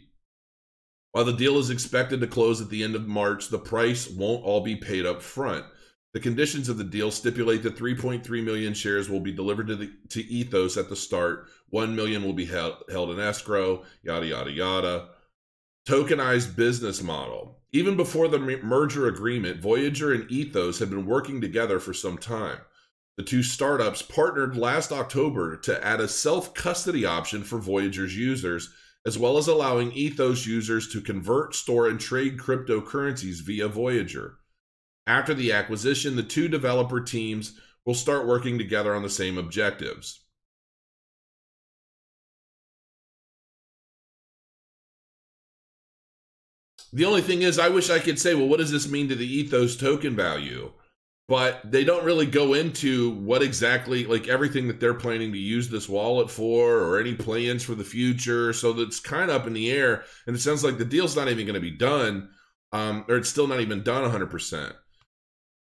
While 1.12 1.26
the 1.26 1.32
deal 1.32 1.58
is 1.58 1.70
expected 1.70 2.20
to 2.20 2.26
close 2.26 2.60
at 2.60 2.70
the 2.70 2.82
end 2.82 2.94
of 2.94 3.06
March, 3.06 3.48
the 3.48 3.58
price 3.58 4.08
won't 4.08 4.44
all 4.44 4.60
be 4.60 4.76
paid 4.76 5.04
up 5.04 5.20
front. 5.20 5.66
The 6.14 6.20
conditions 6.20 6.68
of 6.68 6.78
the 6.78 6.84
deal 6.84 7.10
stipulate 7.10 7.62
that 7.64 7.76
3.3 7.76 8.42
million 8.42 8.72
shares 8.72 9.10
will 9.10 9.20
be 9.20 9.32
delivered 9.32 9.66
to, 9.66 9.76
the, 9.76 9.92
to 10.10 10.24
Ethos 10.24 10.76
at 10.76 10.88
the 10.88 10.96
start. 10.96 11.48
1 11.70 11.94
million 11.94 12.22
will 12.24 12.32
be 12.32 12.46
held, 12.46 12.82
held 12.90 13.10
in 13.10 13.20
escrow, 13.20 13.84
yada, 14.02 14.26
yada, 14.26 14.50
yada 14.50 15.08
tokenized 15.88 16.54
business 16.54 17.02
model. 17.02 17.56
Even 17.72 17.96
before 17.96 18.28
the 18.28 18.38
merger 18.38 19.06
agreement, 19.06 19.60
Voyager 19.60 20.12
and 20.12 20.30
Ethos 20.30 20.78
had 20.78 20.90
been 20.90 21.06
working 21.06 21.40
together 21.40 21.80
for 21.80 21.94
some 21.94 22.18
time. 22.18 22.58
The 23.16 23.22
two 23.22 23.42
startups 23.42 24.02
partnered 24.02 24.54
last 24.54 24.92
October 24.92 25.56
to 25.56 25.84
add 25.84 26.00
a 26.00 26.06
self 26.06 26.52
custody 26.52 27.06
option 27.06 27.42
for 27.42 27.58
Voyager's 27.58 28.16
users, 28.16 28.70
as 29.06 29.18
well 29.18 29.38
as 29.38 29.48
allowing 29.48 29.92
Ethos 29.92 30.46
users 30.46 30.88
to 30.92 31.00
convert, 31.00 31.54
store, 31.54 31.88
and 31.88 31.98
trade 31.98 32.36
cryptocurrencies 32.36 33.40
via 33.40 33.66
Voyager. 33.66 34.38
After 35.06 35.32
the 35.32 35.52
acquisition, 35.52 36.16
the 36.16 36.22
two 36.22 36.48
developer 36.48 37.00
teams 37.00 37.58
will 37.86 37.94
start 37.94 38.26
working 38.26 38.58
together 38.58 38.94
on 38.94 39.02
the 39.02 39.08
same 39.08 39.38
objectives. 39.38 40.20
The 46.92 47.04
only 47.04 47.20
thing 47.20 47.42
is, 47.42 47.58
I 47.58 47.68
wish 47.68 47.90
I 47.90 47.98
could 47.98 48.18
say, 48.18 48.34
well, 48.34 48.48
what 48.48 48.58
does 48.58 48.70
this 48.70 48.88
mean 48.88 49.08
to 49.08 49.14
the 49.14 49.26
ethos 49.26 49.76
token 49.76 50.16
value? 50.16 50.72
But 51.28 51.70
they 51.70 51.84
don't 51.84 52.04
really 52.04 52.24
go 52.24 52.54
into 52.54 53.10
what 53.10 53.42
exactly, 53.42 54.06
like 54.06 54.28
everything 54.28 54.66
that 54.68 54.80
they're 54.80 54.94
planning 54.94 55.30
to 55.32 55.38
use 55.38 55.68
this 55.68 55.88
wallet 55.88 56.30
for 56.30 56.78
or 56.78 56.98
any 56.98 57.14
plans 57.14 57.62
for 57.62 57.74
the 57.74 57.84
future. 57.84 58.54
So 58.54 58.72
that's 58.72 58.98
kind 58.98 59.30
of 59.30 59.42
up 59.42 59.46
in 59.46 59.52
the 59.52 59.70
air. 59.70 60.04
And 60.26 60.34
it 60.34 60.38
sounds 60.38 60.64
like 60.64 60.78
the 60.78 60.86
deal's 60.86 61.16
not 61.16 61.28
even 61.28 61.44
going 61.44 61.54
to 61.54 61.60
be 61.60 61.76
done, 61.76 62.30
um, 62.72 63.04
or 63.08 63.16
it's 63.16 63.28
still 63.28 63.46
not 63.46 63.60
even 63.60 63.82
done 63.82 64.10
100%. 64.10 64.72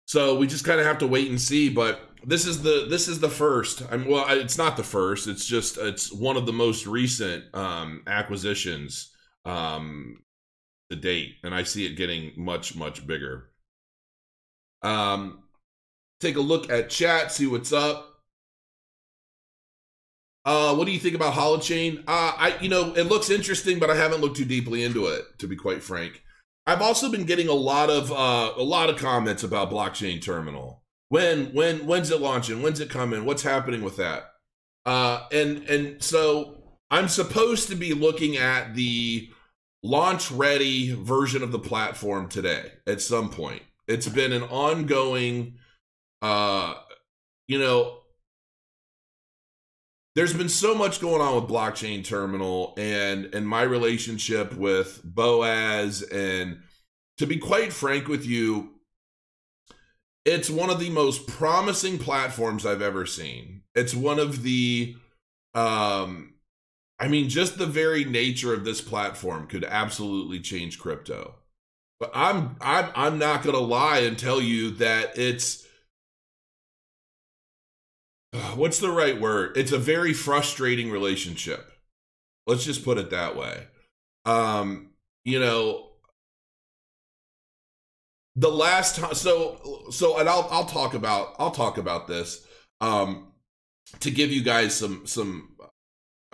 So 0.06 0.36
we 0.36 0.46
just 0.46 0.64
kind 0.64 0.78
of 0.78 0.86
have 0.86 0.98
to 0.98 1.06
wait 1.06 1.30
and 1.30 1.40
see. 1.40 1.68
But 1.68 2.00
this 2.24 2.46
is 2.46 2.62
the 2.62 2.86
this 2.88 3.08
is 3.08 3.20
the 3.20 3.28
first. 3.28 3.82
I'm 3.90 4.08
well, 4.08 4.26
it's 4.28 4.58
not 4.58 4.76
the 4.76 4.82
first. 4.82 5.28
It's 5.28 5.46
just 5.46 5.78
it's 5.78 6.12
one 6.12 6.36
of 6.36 6.46
the 6.46 6.52
most 6.52 6.86
recent 6.86 7.44
um, 7.54 8.02
acquisitions 8.08 9.12
um, 9.44 10.16
the 10.90 10.96
date, 10.96 11.36
and 11.42 11.54
I 11.54 11.62
see 11.62 11.86
it 11.86 11.96
getting 11.96 12.32
much, 12.36 12.76
much 12.76 13.06
bigger. 13.06 13.50
Um, 14.82 15.44
take 16.20 16.36
a 16.36 16.40
look 16.40 16.68
at 16.68 16.90
chat, 16.90 17.32
see 17.32 17.46
what's 17.46 17.72
up. 17.72 18.08
Uh, 20.44 20.74
what 20.74 20.86
do 20.86 20.92
you 20.92 20.98
think 20.98 21.14
about 21.14 21.34
Holochain? 21.34 22.00
Uh, 22.00 22.32
I, 22.36 22.56
you 22.60 22.68
know, 22.68 22.94
it 22.94 23.04
looks 23.04 23.30
interesting, 23.30 23.78
but 23.78 23.90
I 23.90 23.94
haven't 23.94 24.20
looked 24.20 24.36
too 24.36 24.44
deeply 24.44 24.82
into 24.82 25.06
it, 25.06 25.24
to 25.38 25.46
be 25.46 25.56
quite 25.56 25.82
frank. 25.82 26.22
I've 26.66 26.82
also 26.82 27.10
been 27.10 27.24
getting 27.24 27.48
a 27.48 27.54
lot 27.54 27.88
of 27.88 28.12
uh, 28.12 28.52
a 28.56 28.62
lot 28.62 28.90
of 28.90 28.96
comments 28.96 29.42
about 29.42 29.70
blockchain 29.70 30.22
terminal. 30.22 30.82
When, 31.08 31.46
when, 31.46 31.86
when's 31.86 32.10
it 32.10 32.20
launching? 32.20 32.62
When's 32.62 32.80
it 32.80 32.90
coming? 32.90 33.24
What's 33.24 33.42
happening 33.42 33.82
with 33.82 33.96
that? 33.96 34.24
Uh, 34.86 35.26
and 35.32 35.68
and 35.68 36.02
so 36.02 36.62
I'm 36.90 37.08
supposed 37.08 37.68
to 37.68 37.74
be 37.74 37.92
looking 37.94 38.36
at 38.36 38.74
the 38.74 39.30
launch 39.82 40.30
ready 40.30 40.92
version 40.92 41.42
of 41.42 41.52
the 41.52 41.58
platform 41.58 42.28
today 42.28 42.72
at 42.86 43.00
some 43.00 43.30
point. 43.30 43.62
It's 43.88 44.08
been 44.08 44.32
an 44.32 44.42
ongoing 44.44 45.56
uh 46.22 46.74
you 47.48 47.58
know 47.58 47.98
there's 50.14 50.34
been 50.34 50.50
so 50.50 50.74
much 50.74 51.00
going 51.00 51.22
on 51.22 51.34
with 51.34 51.50
blockchain 51.50 52.04
terminal 52.04 52.74
and 52.76 53.34
and 53.34 53.48
my 53.48 53.62
relationship 53.62 54.54
with 54.54 55.00
Boaz 55.02 56.02
and 56.02 56.58
to 57.16 57.26
be 57.26 57.38
quite 57.38 57.72
frank 57.72 58.06
with 58.06 58.26
you 58.26 58.80
it's 60.24 60.50
one 60.50 60.70
of 60.70 60.78
the 60.78 60.90
most 60.90 61.26
promising 61.26 61.98
platforms 61.98 62.66
I've 62.66 62.82
ever 62.82 63.06
seen. 63.06 63.62
It's 63.74 63.94
one 63.94 64.18
of 64.18 64.42
the 64.42 64.96
um 65.54 66.34
I 67.00 67.08
mean, 67.08 67.30
just 67.30 67.56
the 67.56 67.66
very 67.66 68.04
nature 68.04 68.52
of 68.52 68.64
this 68.64 68.82
platform 68.82 69.46
could 69.46 69.64
absolutely 69.64 70.38
change 70.38 70.78
crypto. 70.78 71.34
But 71.98 72.10
I'm 72.14 72.56
I'm 72.60 72.90
I'm 72.94 73.18
not 73.18 73.42
gonna 73.42 73.58
lie 73.58 74.00
and 74.00 74.18
tell 74.18 74.40
you 74.40 74.70
that 74.72 75.18
it's 75.18 75.66
what's 78.54 78.78
the 78.78 78.90
right 78.90 79.18
word? 79.18 79.56
It's 79.56 79.72
a 79.72 79.78
very 79.78 80.12
frustrating 80.12 80.90
relationship. 80.90 81.72
Let's 82.46 82.64
just 82.64 82.84
put 82.84 82.98
it 82.98 83.10
that 83.10 83.34
way. 83.34 83.66
Um, 84.26 84.90
you 85.24 85.40
know, 85.40 85.90
the 88.36 88.50
last 88.50 88.96
time 88.96 89.14
so 89.14 89.86
so 89.90 90.18
and 90.18 90.28
I'll 90.28 90.48
I'll 90.50 90.66
talk 90.66 90.92
about 90.94 91.34
I'll 91.38 91.50
talk 91.50 91.78
about 91.78 92.08
this 92.08 92.46
um 92.80 93.32
to 94.00 94.10
give 94.10 94.30
you 94.30 94.42
guys 94.42 94.74
some 94.74 95.06
some 95.06 95.56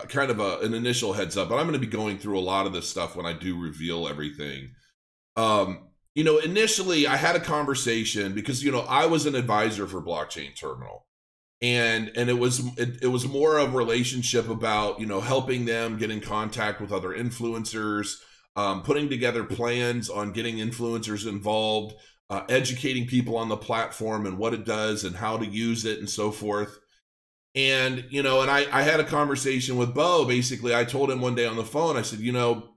kind 0.04 0.30
of 0.30 0.40
a, 0.40 0.58
an 0.60 0.74
initial 0.74 1.14
heads 1.14 1.36
up, 1.36 1.48
but 1.48 1.56
I'm 1.56 1.66
going 1.66 1.80
to 1.80 1.86
be 1.86 1.86
going 1.86 2.18
through 2.18 2.38
a 2.38 2.40
lot 2.40 2.66
of 2.66 2.72
this 2.72 2.88
stuff 2.88 3.16
when 3.16 3.26
I 3.26 3.32
do 3.32 3.58
reveal 3.58 4.06
everything. 4.06 4.72
Um, 5.36 5.88
you 6.14 6.24
know, 6.24 6.38
initially 6.38 7.06
I 7.06 7.16
had 7.16 7.36
a 7.36 7.40
conversation 7.40 8.34
because 8.34 8.62
you 8.62 8.72
know 8.72 8.80
I 8.80 9.06
was 9.06 9.26
an 9.26 9.34
advisor 9.34 9.86
for 9.86 10.02
Blockchain 10.02 10.56
Terminal, 10.56 11.06
and 11.60 12.10
and 12.16 12.28
it 12.30 12.38
was 12.38 12.60
it, 12.78 13.02
it 13.02 13.08
was 13.08 13.26
more 13.28 13.58
of 13.58 13.74
a 13.74 13.76
relationship 13.76 14.48
about 14.48 15.00
you 15.00 15.06
know 15.06 15.20
helping 15.20 15.64
them 15.64 15.98
get 15.98 16.10
in 16.10 16.20
contact 16.20 16.80
with 16.80 16.92
other 16.92 17.10
influencers, 17.10 18.16
um, 18.56 18.82
putting 18.82 19.08
together 19.08 19.44
plans 19.44 20.08
on 20.08 20.32
getting 20.32 20.56
influencers 20.56 21.26
involved, 21.26 21.94
uh, 22.30 22.42
educating 22.48 23.06
people 23.06 23.36
on 23.36 23.50
the 23.50 23.56
platform 23.56 24.26
and 24.26 24.38
what 24.38 24.54
it 24.54 24.64
does 24.64 25.04
and 25.04 25.16
how 25.16 25.36
to 25.36 25.46
use 25.46 25.84
it 25.84 25.98
and 25.98 26.08
so 26.08 26.30
forth. 26.30 26.78
And, 27.56 28.04
you 28.10 28.22
know, 28.22 28.42
and 28.42 28.50
I, 28.50 28.66
I 28.70 28.82
had 28.82 29.00
a 29.00 29.04
conversation 29.04 29.78
with 29.78 29.94
Bo. 29.94 30.26
Basically, 30.26 30.74
I 30.74 30.84
told 30.84 31.10
him 31.10 31.22
one 31.22 31.34
day 31.34 31.46
on 31.46 31.56
the 31.56 31.64
phone, 31.64 31.96
I 31.96 32.02
said, 32.02 32.20
you 32.20 32.30
know, 32.30 32.68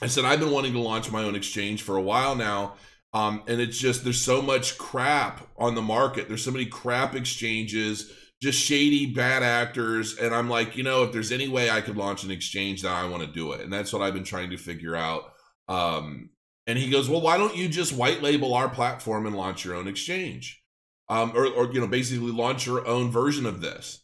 I 0.00 0.06
said, 0.06 0.24
I've 0.24 0.38
been 0.38 0.52
wanting 0.52 0.72
to 0.74 0.78
launch 0.78 1.10
my 1.10 1.24
own 1.24 1.34
exchange 1.34 1.82
for 1.82 1.96
a 1.96 2.02
while 2.02 2.36
now. 2.36 2.76
Um, 3.12 3.42
and 3.48 3.60
it's 3.60 3.76
just, 3.78 4.04
there's 4.04 4.22
so 4.22 4.40
much 4.40 4.78
crap 4.78 5.46
on 5.58 5.74
the 5.74 5.82
market. 5.82 6.28
There's 6.28 6.44
so 6.44 6.52
many 6.52 6.66
crap 6.66 7.14
exchanges, 7.16 8.10
just 8.40 8.62
shady, 8.62 9.12
bad 9.12 9.42
actors. 9.42 10.16
And 10.16 10.32
I'm 10.32 10.48
like, 10.48 10.76
you 10.76 10.84
know, 10.84 11.02
if 11.02 11.12
there's 11.12 11.32
any 11.32 11.48
way 11.48 11.68
I 11.68 11.80
could 11.80 11.96
launch 11.96 12.22
an 12.22 12.30
exchange, 12.30 12.82
that 12.82 12.92
I 12.92 13.06
want 13.08 13.22
to 13.24 13.28
do 13.28 13.52
it. 13.52 13.60
And 13.60 13.72
that's 13.72 13.92
what 13.92 14.02
I've 14.02 14.14
been 14.14 14.24
trying 14.24 14.50
to 14.50 14.56
figure 14.56 14.96
out. 14.96 15.32
Um, 15.68 16.30
and 16.66 16.78
he 16.78 16.90
goes, 16.90 17.08
well, 17.10 17.20
why 17.20 17.38
don't 17.38 17.56
you 17.56 17.68
just 17.68 17.92
white 17.92 18.22
label 18.22 18.54
our 18.54 18.68
platform 18.68 19.26
and 19.26 19.36
launch 19.36 19.64
your 19.64 19.74
own 19.74 19.88
exchange? 19.88 20.62
Um, 21.08 21.32
or, 21.34 21.46
or, 21.46 21.72
you 21.72 21.80
know, 21.80 21.88
basically 21.88 22.30
launch 22.30 22.66
your 22.66 22.86
own 22.86 23.10
version 23.10 23.46
of 23.46 23.60
this. 23.60 23.98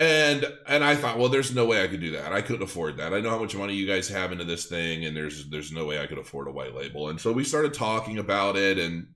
And 0.00 0.46
and 0.66 0.84
I 0.84 0.94
thought, 0.94 1.18
well, 1.18 1.28
there's 1.28 1.54
no 1.54 1.64
way 1.64 1.82
I 1.82 1.88
could 1.88 2.00
do 2.00 2.12
that. 2.12 2.32
I 2.32 2.40
couldn't 2.40 2.62
afford 2.62 2.98
that. 2.98 3.12
I 3.12 3.20
know 3.20 3.30
how 3.30 3.40
much 3.40 3.56
money 3.56 3.74
you 3.74 3.86
guys 3.86 4.08
have 4.08 4.30
into 4.30 4.44
this 4.44 4.66
thing, 4.66 5.04
and 5.04 5.16
there's 5.16 5.48
there's 5.50 5.72
no 5.72 5.86
way 5.86 6.00
I 6.00 6.06
could 6.06 6.18
afford 6.18 6.46
a 6.46 6.52
white 6.52 6.74
label. 6.74 7.08
And 7.08 7.20
so 7.20 7.32
we 7.32 7.42
started 7.42 7.74
talking 7.74 8.18
about 8.18 8.56
it, 8.56 8.78
and 8.78 9.08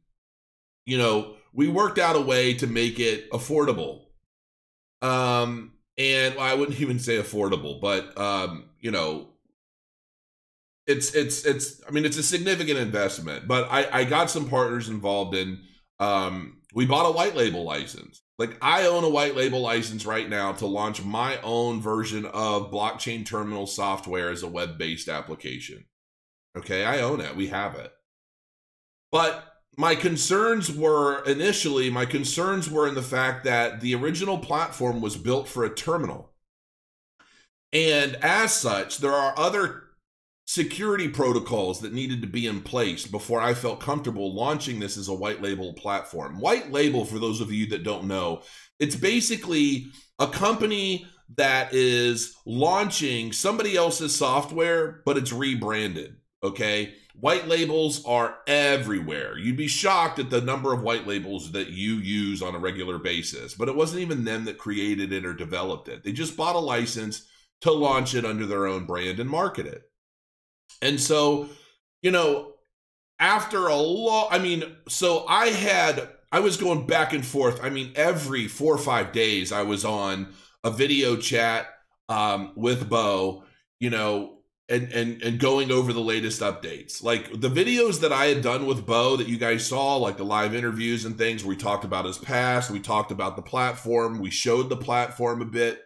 you 0.85 0.99
know, 0.99 1.37
we 1.53 1.69
worked 1.69 1.99
out 1.99 2.17
a 2.17 2.21
way 2.21 2.55
to 2.55 2.67
make 2.67 2.99
it 2.99 3.31
affordable. 3.31 4.07
Um, 5.03 5.73
and 5.99 6.35
well, 6.35 6.45
I 6.45 6.55
wouldn't 6.55 6.81
even 6.81 6.99
say 6.99 7.17
affordable, 7.19 7.81
but 7.81 8.19
um, 8.19 8.65
you 8.81 8.91
know, 8.91 9.29
it's 10.89 11.15
it's 11.15 11.45
it's. 11.45 11.81
I 11.87 11.93
mean, 11.93 12.05
it's 12.05 12.19
a 12.19 12.25
significant 12.25 12.79
investment, 12.79 13.47
but 13.47 13.69
I 13.71 14.01
I 14.01 14.05
got 14.05 14.31
some 14.31 14.49
partners 14.49 14.89
involved 14.89 15.37
in 15.37 15.61
um 16.01 16.62
we 16.73 16.87
bought 16.87 17.09
a 17.09 17.13
white 17.13 17.37
label 17.37 17.65
license. 17.65 18.23
Like 18.39 18.57
I 18.63 18.87
own 18.87 19.05
a 19.05 19.09
white 19.11 19.37
label 19.37 19.61
license 19.61 20.07
right 20.07 20.29
now 20.29 20.53
to 20.53 20.67
launch 20.67 21.03
my 21.05 21.41
own 21.43 21.81
version 21.81 22.25
of 22.27 22.71
blockchain 22.71 23.27
terminal 23.27 23.67
software 23.67 24.31
as 24.31 24.43
a 24.43 24.49
web-based 24.49 25.09
application. 25.09 25.85
Okay, 26.57 26.85
I 26.85 27.01
own 27.01 27.21
it. 27.21 27.37
We 27.37 27.49
have 27.49 27.75
it. 27.77 27.93
But 29.11 29.45
my 29.77 29.95
concerns 29.95 30.71
were 30.71 31.25
initially 31.25 31.91
my 31.91 32.07
concerns 32.07 32.71
were 32.71 32.89
in 32.89 32.95
the 32.95 33.03
fact 33.03 33.45
that 33.45 33.81
the 33.81 33.95
original 33.95 34.39
platform 34.39 35.01
was 35.01 35.17
built 35.17 35.49
for 35.49 35.65
a 35.65 35.75
terminal. 35.75 36.31
And 37.73 38.17
as 38.17 38.55
such, 38.55 38.99
there 38.99 39.13
are 39.13 39.39
other 39.39 39.82
security 40.45 41.09
protocols 41.09 41.81
that 41.81 41.93
needed 41.93 42.21
to 42.21 42.29
be 42.29 42.47
in 42.47 42.61
place 42.61 43.07
before 43.07 43.41
I 43.41 43.55
felt 43.55 43.81
comfortable 43.81 44.35
launching 44.35 44.81
this 44.81 44.97
as 44.97 45.09
a 45.09 45.15
white 45.15 45.41
label 45.41 45.73
platform. 45.75 46.41
White 46.41 46.73
label, 46.73 47.05
for 47.05 47.19
those 47.19 47.41
of 47.41 47.53
you 47.53 47.67
that 47.69 47.85
don't 47.85 48.05
know, 48.05 48.43
it's 48.79 48.97
basically 48.97 49.87
a 50.19 50.27
company 50.27 51.07
that 51.37 51.73
is 51.73 52.37
launching 52.45 53.33
somebody 53.33 53.77
else's 53.77 54.15
software, 54.15 55.03
but 55.07 55.17
it's 55.17 55.33
rebranded. 55.33 56.17
Okay. 56.43 56.95
White 57.15 57.47
labels 57.47 58.05
are 58.05 58.39
everywhere. 58.47 59.39
You'd 59.39 59.57
be 59.57 59.69
shocked 59.69 60.19
at 60.19 60.31
the 60.31 60.41
number 60.41 60.73
of 60.73 60.83
white 60.83 61.07
labels 61.07 61.53
that 61.53 61.69
you 61.69 61.95
use 61.95 62.43
on 62.43 62.55
a 62.55 62.59
regular 62.59 62.99
basis, 62.99 63.55
but 63.55 63.69
it 63.69 63.77
wasn't 63.77 64.03
even 64.03 64.25
them 64.25 64.45
that 64.47 64.59
created 64.59 65.13
it 65.13 65.25
or 65.25 65.35
developed 65.35 65.89
it. 65.89 66.03
They 66.03 66.13
just 66.13 66.37
bought 66.37 66.57
a 66.57 66.59
license 66.59 67.29
to 67.61 67.71
launch 67.71 68.15
it 68.15 68.25
under 68.25 68.47
their 68.47 68.67
own 68.67 68.87
brand 68.87 69.21
and 69.21 69.31
market 69.31 69.67
it. 69.67 69.83
And 70.81 71.01
so, 71.01 71.49
you 72.01 72.11
know, 72.11 72.53
after 73.19 73.69
a 73.69 73.77
lot, 73.77 74.29
I 74.31 74.39
mean, 74.39 74.65
so 74.89 75.25
I 75.29 75.49
had, 75.49 76.09
I 76.33 76.41
was 76.41 76.57
going 76.57 76.87
back 76.87 77.13
and 77.13 77.25
forth. 77.25 77.63
I 77.63 77.71
mean, 77.71 77.93
every 77.95 78.49
four 78.49 78.75
or 78.75 78.79
five 78.79 79.13
days, 79.13 79.53
I 79.53 79.63
was 79.63 79.85
on 79.85 80.33
a 80.65 80.71
video 80.71 81.17
chat 81.17 81.67
um, 82.09 82.53
with 82.57 82.89
Bo, 82.89 83.45
you 83.79 83.91
know, 83.91 84.39
and 84.69 84.93
and 84.93 85.23
and 85.23 85.39
going 85.39 85.71
over 85.71 85.93
the 85.93 86.01
latest 86.01 86.41
updates. 86.41 87.03
Like 87.03 87.31
the 87.41 87.51
videos 87.51 88.01
that 88.01 88.13
I 88.13 88.27
had 88.27 88.43
done 88.43 88.67
with 88.67 88.87
Bo 88.87 89.17
that 89.17 89.29
you 89.29 89.37
guys 89.37 89.67
saw, 89.67 89.97
like 89.97 90.17
the 90.17 90.25
live 90.25 90.55
interviews 90.55 91.05
and 91.05 91.19
things, 91.19 91.45
where 91.45 91.51
we 91.51 91.57
talked 91.57 91.85
about 91.85 92.07
his 92.07 92.19
past, 92.19 92.71
we 92.71 92.81
talked 92.81 93.11
about 93.11 93.37
the 93.37 93.43
platform, 93.43 94.19
we 94.19 94.31
showed 94.31 94.69
the 94.69 94.77
platform 94.77 95.43
a 95.43 95.47
bit. 95.47 95.83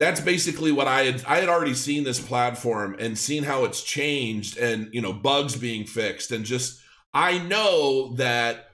That's 0.00 0.20
basically 0.20 0.72
what 0.72 0.86
I 0.86 1.02
had 1.02 1.24
I 1.26 1.36
had 1.38 1.48
already 1.48 1.74
seen 1.74 2.04
this 2.04 2.20
platform 2.20 2.96
and 2.98 3.18
seen 3.18 3.42
how 3.42 3.64
it's 3.64 3.82
changed 3.82 4.56
and 4.56 4.88
you 4.92 5.00
know 5.00 5.12
bugs 5.12 5.56
being 5.56 5.84
fixed 5.84 6.30
and 6.30 6.44
just 6.44 6.80
I 7.12 7.38
know 7.38 8.14
that 8.14 8.70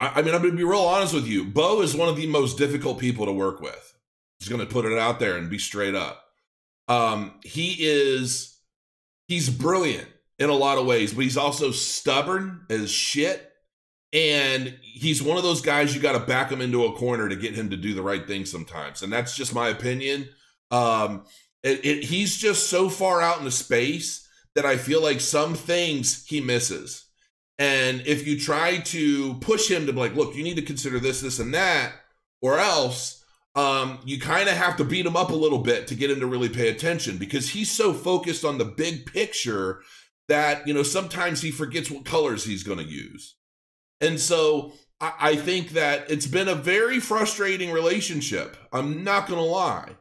I, 0.00 0.08
I 0.16 0.22
mean 0.22 0.34
I'm 0.34 0.42
gonna 0.42 0.54
be 0.54 0.64
real 0.64 0.80
honest 0.80 1.14
with 1.14 1.26
you. 1.26 1.44
Bo 1.44 1.82
is 1.82 1.96
one 1.96 2.08
of 2.08 2.16
the 2.16 2.26
most 2.26 2.56
difficult 2.56 2.98
people 2.98 3.26
to 3.26 3.32
work 3.32 3.60
with. 3.60 3.94
Just 4.40 4.50
gonna 4.50 4.66
put 4.66 4.84
it 4.84 4.98
out 4.98 5.18
there 5.18 5.36
and 5.36 5.50
be 5.50 5.58
straight 5.58 5.94
up 5.94 6.22
um, 6.88 7.32
he 7.42 7.76
is 7.80 8.58
he's 9.28 9.50
brilliant 9.50 10.08
in 10.38 10.50
a 10.50 10.54
lot 10.54 10.78
of 10.78 10.86
ways, 10.86 11.12
but 11.12 11.24
he's 11.24 11.36
also 11.36 11.70
stubborn 11.70 12.62
as 12.70 12.90
shit. 12.90 13.52
And 14.16 14.78
he's 14.80 15.22
one 15.22 15.36
of 15.36 15.42
those 15.42 15.60
guys 15.60 15.94
you 15.94 16.00
got 16.00 16.18
to 16.18 16.26
back 16.26 16.50
him 16.50 16.62
into 16.62 16.86
a 16.86 16.92
corner 16.94 17.28
to 17.28 17.36
get 17.36 17.54
him 17.54 17.68
to 17.68 17.76
do 17.76 17.92
the 17.92 18.00
right 18.02 18.26
thing 18.26 18.46
sometimes. 18.46 19.02
And 19.02 19.12
that's 19.12 19.36
just 19.36 19.54
my 19.54 19.68
opinion. 19.68 20.30
Um, 20.70 21.26
it, 21.62 21.84
it, 21.84 22.04
he's 22.04 22.34
just 22.34 22.70
so 22.70 22.88
far 22.88 23.20
out 23.20 23.38
in 23.38 23.44
the 23.44 23.50
space 23.50 24.26
that 24.54 24.64
I 24.64 24.78
feel 24.78 25.02
like 25.02 25.20
some 25.20 25.52
things 25.52 26.24
he 26.26 26.40
misses. 26.40 27.04
And 27.58 28.06
if 28.06 28.26
you 28.26 28.40
try 28.40 28.78
to 28.78 29.34
push 29.34 29.70
him 29.70 29.84
to 29.84 29.92
be 29.92 29.98
like, 29.98 30.14
look, 30.14 30.34
you 30.34 30.42
need 30.42 30.56
to 30.56 30.62
consider 30.62 30.98
this, 30.98 31.20
this, 31.20 31.38
and 31.38 31.52
that, 31.52 31.92
or 32.40 32.58
else 32.58 33.22
um, 33.54 33.98
you 34.06 34.18
kind 34.18 34.48
of 34.48 34.56
have 34.56 34.78
to 34.78 34.84
beat 34.84 35.04
him 35.04 35.16
up 35.16 35.28
a 35.28 35.34
little 35.34 35.58
bit 35.58 35.88
to 35.88 35.94
get 35.94 36.10
him 36.10 36.20
to 36.20 36.26
really 36.26 36.48
pay 36.48 36.68
attention 36.68 37.18
because 37.18 37.50
he's 37.50 37.70
so 37.70 37.92
focused 37.92 38.46
on 38.46 38.56
the 38.56 38.64
big 38.64 39.04
picture 39.04 39.82
that 40.28 40.66
you 40.66 40.72
know 40.72 40.82
sometimes 40.82 41.42
he 41.42 41.50
forgets 41.50 41.90
what 41.90 42.04
colors 42.04 42.44
he's 42.44 42.62
going 42.62 42.78
to 42.78 42.84
use 42.84 43.36
and 44.00 44.20
so 44.20 44.72
I, 45.00 45.12
I 45.20 45.36
think 45.36 45.70
that 45.70 46.10
it's 46.10 46.26
been 46.26 46.48
a 46.48 46.54
very 46.54 47.00
frustrating 47.00 47.72
relationship 47.72 48.56
i'm 48.72 49.04
not 49.04 49.26
going 49.26 49.40
to 49.40 49.44
lie 49.44 49.96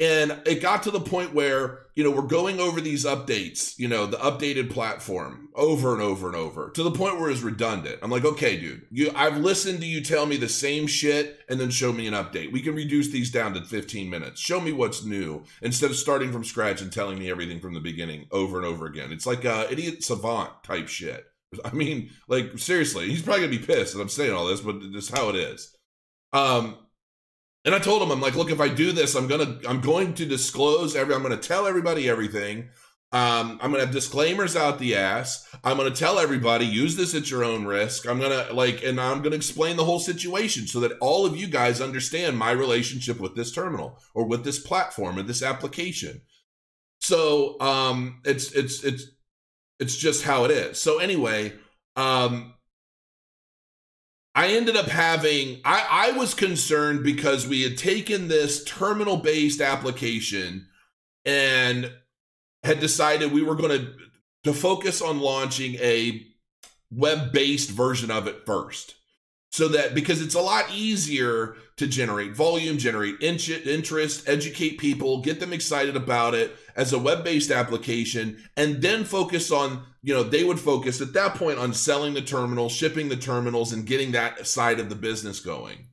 and 0.00 0.40
it 0.46 0.62
got 0.62 0.84
to 0.84 0.92
the 0.92 1.00
point 1.00 1.34
where, 1.34 1.86
you 1.96 2.04
know, 2.04 2.12
we're 2.12 2.22
going 2.22 2.60
over 2.60 2.80
these 2.80 3.04
updates, 3.04 3.76
you 3.78 3.88
know, 3.88 4.06
the 4.06 4.16
updated 4.18 4.70
platform 4.70 5.48
over 5.56 5.92
and 5.92 6.00
over 6.00 6.28
and 6.28 6.36
over 6.36 6.70
to 6.70 6.84
the 6.84 6.92
point 6.92 7.18
where 7.18 7.30
it's 7.30 7.42
redundant. 7.42 7.98
I'm 8.00 8.10
like, 8.10 8.24
okay, 8.24 8.60
dude, 8.60 8.82
you 8.92 9.10
I've 9.16 9.38
listened 9.38 9.80
to 9.80 9.86
you 9.86 10.00
tell 10.00 10.24
me 10.26 10.36
the 10.36 10.48
same 10.48 10.86
shit 10.86 11.40
and 11.48 11.58
then 11.58 11.70
show 11.70 11.92
me 11.92 12.06
an 12.06 12.14
update. 12.14 12.52
We 12.52 12.62
can 12.62 12.76
reduce 12.76 13.08
these 13.08 13.32
down 13.32 13.54
to 13.54 13.62
15 13.62 14.08
minutes. 14.08 14.40
Show 14.40 14.60
me 14.60 14.70
what's 14.70 15.04
new 15.04 15.42
instead 15.62 15.90
of 15.90 15.96
starting 15.96 16.30
from 16.30 16.44
scratch 16.44 16.80
and 16.80 16.92
telling 16.92 17.18
me 17.18 17.28
everything 17.28 17.58
from 17.58 17.74
the 17.74 17.80
beginning 17.80 18.28
over 18.30 18.56
and 18.58 18.66
over 18.66 18.86
again. 18.86 19.10
It's 19.10 19.26
like 19.26 19.44
uh 19.44 19.66
idiot 19.68 20.04
savant 20.04 20.62
type 20.62 20.86
shit. 20.86 21.26
I 21.64 21.72
mean, 21.72 22.10
like 22.28 22.58
seriously, 22.58 23.08
he's 23.08 23.22
probably 23.22 23.46
gonna 23.46 23.58
be 23.58 23.66
pissed 23.66 23.94
that 23.94 24.00
I'm 24.00 24.08
saying 24.08 24.32
all 24.32 24.46
this, 24.46 24.60
but 24.60 24.76
it's 24.80 25.10
how 25.10 25.28
it 25.30 25.36
is. 25.36 25.74
Um, 26.32 26.76
and 27.64 27.74
I 27.74 27.78
told 27.78 28.02
him, 28.02 28.10
I'm 28.10 28.20
like, 28.20 28.34
look, 28.34 28.50
if 28.50 28.60
I 28.60 28.68
do 28.68 28.92
this, 28.92 29.14
I'm 29.14 29.26
gonna, 29.26 29.58
I'm 29.68 29.80
going 29.80 30.14
to 30.14 30.26
disclose 30.26 30.96
every, 30.96 31.14
I'm 31.14 31.22
gonna 31.22 31.36
tell 31.36 31.66
everybody 31.66 32.08
everything. 32.08 32.70
Um, 33.10 33.58
I'm 33.62 33.70
gonna 33.70 33.84
have 33.84 33.90
disclaimers 33.90 34.54
out 34.54 34.78
the 34.78 34.94
ass. 34.94 35.48
I'm 35.64 35.78
gonna 35.78 35.90
tell 35.90 36.18
everybody, 36.18 36.66
use 36.66 36.94
this 36.96 37.14
at 37.14 37.30
your 37.30 37.42
own 37.42 37.64
risk. 37.64 38.06
I'm 38.06 38.20
gonna 38.20 38.52
like, 38.52 38.82
and 38.84 39.00
I'm 39.00 39.22
gonna 39.22 39.36
explain 39.36 39.76
the 39.76 39.84
whole 39.84 39.98
situation 39.98 40.66
so 40.66 40.80
that 40.80 40.98
all 41.00 41.24
of 41.24 41.36
you 41.36 41.46
guys 41.46 41.80
understand 41.80 42.38
my 42.38 42.50
relationship 42.50 43.18
with 43.18 43.34
this 43.34 43.50
terminal 43.50 43.98
or 44.14 44.26
with 44.26 44.44
this 44.44 44.58
platform 44.58 45.18
or 45.18 45.22
this 45.22 45.42
application. 45.42 46.20
So 47.00 47.58
um, 47.60 48.20
it's 48.24 48.52
it's 48.52 48.84
it's 48.84 49.06
it's 49.78 49.96
just 49.96 50.24
how 50.24 50.44
it 50.44 50.50
is. 50.50 50.80
So 50.80 50.98
anyway, 50.98 51.52
um, 51.96 52.54
I 54.34 54.48
ended 54.48 54.76
up 54.76 54.86
having, 54.86 55.60
I, 55.64 56.12
I 56.12 56.18
was 56.18 56.34
concerned 56.34 57.02
because 57.02 57.46
we 57.46 57.62
had 57.62 57.76
taken 57.76 58.28
this 58.28 58.62
terminal 58.64 59.16
based 59.16 59.60
application 59.60 60.68
and 61.24 61.92
had 62.62 62.80
decided 62.80 63.32
we 63.32 63.42
were 63.42 63.56
going 63.56 63.80
to 63.80 63.92
to 64.44 64.52
focus 64.54 65.02
on 65.02 65.20
launching 65.20 65.74
a 65.76 66.24
web 66.90 67.32
based 67.32 67.70
version 67.70 68.10
of 68.10 68.26
it 68.26 68.46
first 68.46 68.94
so 69.50 69.68
that 69.68 69.94
because 69.94 70.22
it's 70.22 70.34
a 70.34 70.40
lot 70.40 70.64
easier 70.72 71.56
to 71.76 71.86
generate 71.86 72.34
volume, 72.34 72.78
generate 72.78 73.20
interest, 73.20 74.28
educate 74.28 74.78
people, 74.78 75.20
get 75.20 75.40
them 75.40 75.52
excited 75.52 75.96
about 75.96 76.34
it 76.34 76.56
as 76.78 76.92
a 76.92 76.98
web-based 76.98 77.50
application, 77.50 78.38
and 78.56 78.80
then 78.80 79.04
focus 79.04 79.50
on, 79.50 79.84
you 80.00 80.14
know, 80.14 80.22
they 80.22 80.44
would 80.44 80.60
focus 80.60 81.00
at 81.00 81.12
that 81.12 81.34
point 81.34 81.58
on 81.58 81.74
selling 81.74 82.14
the 82.14 82.22
terminals, 82.22 82.72
shipping 82.72 83.08
the 83.08 83.16
terminals, 83.16 83.72
and 83.72 83.84
getting 83.84 84.12
that 84.12 84.46
side 84.46 84.78
of 84.78 84.88
the 84.88 84.94
business 84.94 85.40
going. 85.40 85.88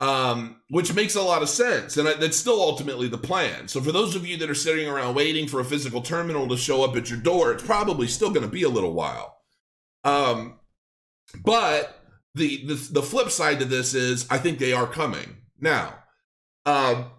Um, 0.00 0.60
which 0.68 0.94
makes 0.94 1.14
a 1.14 1.22
lot 1.22 1.42
of 1.42 1.48
sense, 1.48 1.96
and 1.96 2.08
that's 2.08 2.36
still 2.36 2.60
ultimately 2.60 3.08
the 3.08 3.18
plan. 3.18 3.68
So, 3.68 3.80
for 3.80 3.92
those 3.92 4.16
of 4.16 4.26
you 4.26 4.36
that 4.38 4.50
are 4.50 4.54
sitting 4.54 4.88
around 4.88 5.14
waiting 5.14 5.46
for 5.46 5.60
a 5.60 5.64
physical 5.64 6.02
terminal 6.02 6.48
to 6.48 6.56
show 6.56 6.82
up 6.84 6.96
at 6.96 7.10
your 7.10 7.20
door, 7.20 7.52
it's 7.52 7.62
probably 7.62 8.08
still 8.08 8.30
going 8.30 8.42
to 8.42 8.48
be 8.48 8.64
a 8.64 8.68
little 8.68 8.94
while. 8.94 9.38
Um, 10.02 10.58
but 11.44 12.00
the, 12.34 12.66
the 12.66 12.74
the 12.74 13.02
flip 13.02 13.30
side 13.30 13.60
to 13.60 13.64
this 13.64 13.94
is 13.94 14.26
I 14.30 14.38
think 14.38 14.58
they 14.58 14.72
are 14.72 14.86
coming 14.86 15.36
now. 15.60 15.94
Um, 16.66 17.10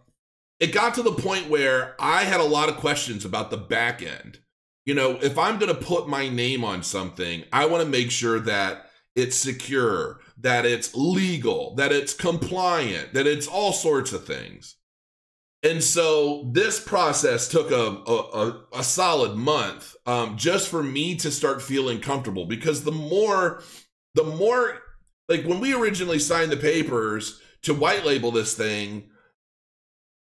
it 0.63 0.71
got 0.71 0.93
to 0.93 1.03
the 1.03 1.11
point 1.11 1.49
where 1.49 1.93
I 1.99 2.23
had 2.23 2.39
a 2.39 2.45
lot 2.45 2.69
of 2.69 2.77
questions 2.77 3.25
about 3.25 3.51
the 3.51 3.57
back 3.57 4.01
end. 4.01 4.39
You 4.85 4.93
know, 4.93 5.19
if 5.21 5.37
I'm 5.37 5.59
going 5.59 5.75
to 5.75 5.85
put 5.85 6.07
my 6.07 6.29
name 6.29 6.63
on 6.63 6.83
something, 6.83 7.43
I 7.51 7.65
want 7.65 7.83
to 7.83 7.89
make 7.89 8.11
sure 8.11 8.39
that 8.39 8.89
it's 9.13 9.35
secure, 9.35 10.21
that 10.37 10.65
it's 10.65 10.95
legal, 10.95 11.75
that 11.75 11.91
it's 11.91 12.13
compliant, 12.13 13.13
that 13.13 13.27
it's 13.27 13.45
all 13.45 13.73
sorts 13.73 14.13
of 14.13 14.25
things. 14.25 14.77
And 15.63 15.83
so 15.83 16.49
this 16.53 16.79
process 16.79 17.49
took 17.49 17.69
a, 17.69 18.09
a, 18.09 18.63
a 18.79 18.83
solid 18.85 19.35
month 19.35 19.97
um, 20.05 20.37
just 20.37 20.69
for 20.69 20.81
me 20.81 21.17
to 21.17 21.29
start 21.29 21.61
feeling 21.61 21.99
comfortable 21.99 22.45
because 22.45 22.85
the 22.85 22.91
more 22.93 23.61
the 24.15 24.23
more 24.23 24.79
like 25.27 25.43
when 25.43 25.59
we 25.59 25.73
originally 25.73 26.19
signed 26.19 26.53
the 26.53 26.57
papers 26.57 27.41
to 27.63 27.73
white 27.73 28.05
label 28.05 28.31
this 28.31 28.55
thing, 28.55 29.09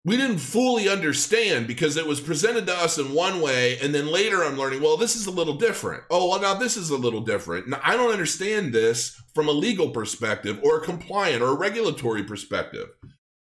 we 0.05 0.17
didn't 0.19 0.39
fully 0.39 0.89
understand 0.89 1.67
because 1.67 1.97
it 1.97 2.07
was 2.07 2.21
presented 2.21 2.67
to 2.67 2.75
us 2.75 2.99
in 2.99 3.15
one 3.15 3.41
way 3.41 3.79
and 3.79 3.95
then 3.95 4.07
later 4.07 4.45
i'm 4.45 4.59
learning 4.59 4.83
well 4.83 4.97
this 4.97 5.17
is 5.17 5.27
a 5.27 5.31
little 5.31 5.55
different. 5.55 6.03
Oh 6.11 6.29
well 6.29 6.41
now 6.41 6.55
this 6.55 6.77
is 6.77 6.91
a 6.91 6.97
little 6.97 7.21
different. 7.23 7.69
Now 7.69 7.81
i 7.83 7.97
don't 7.97 8.13
understand 8.13 8.73
this 8.73 9.21
from 9.35 9.49
a 9.49 9.53
legal 9.53 9.91
perspective 9.91 10.61
or 10.63 10.79
a 10.79 10.85
compliant 10.85 11.43
or 11.43 11.49
a 11.49 11.57
regulatory 11.57 12.25
perspective. 12.25 12.89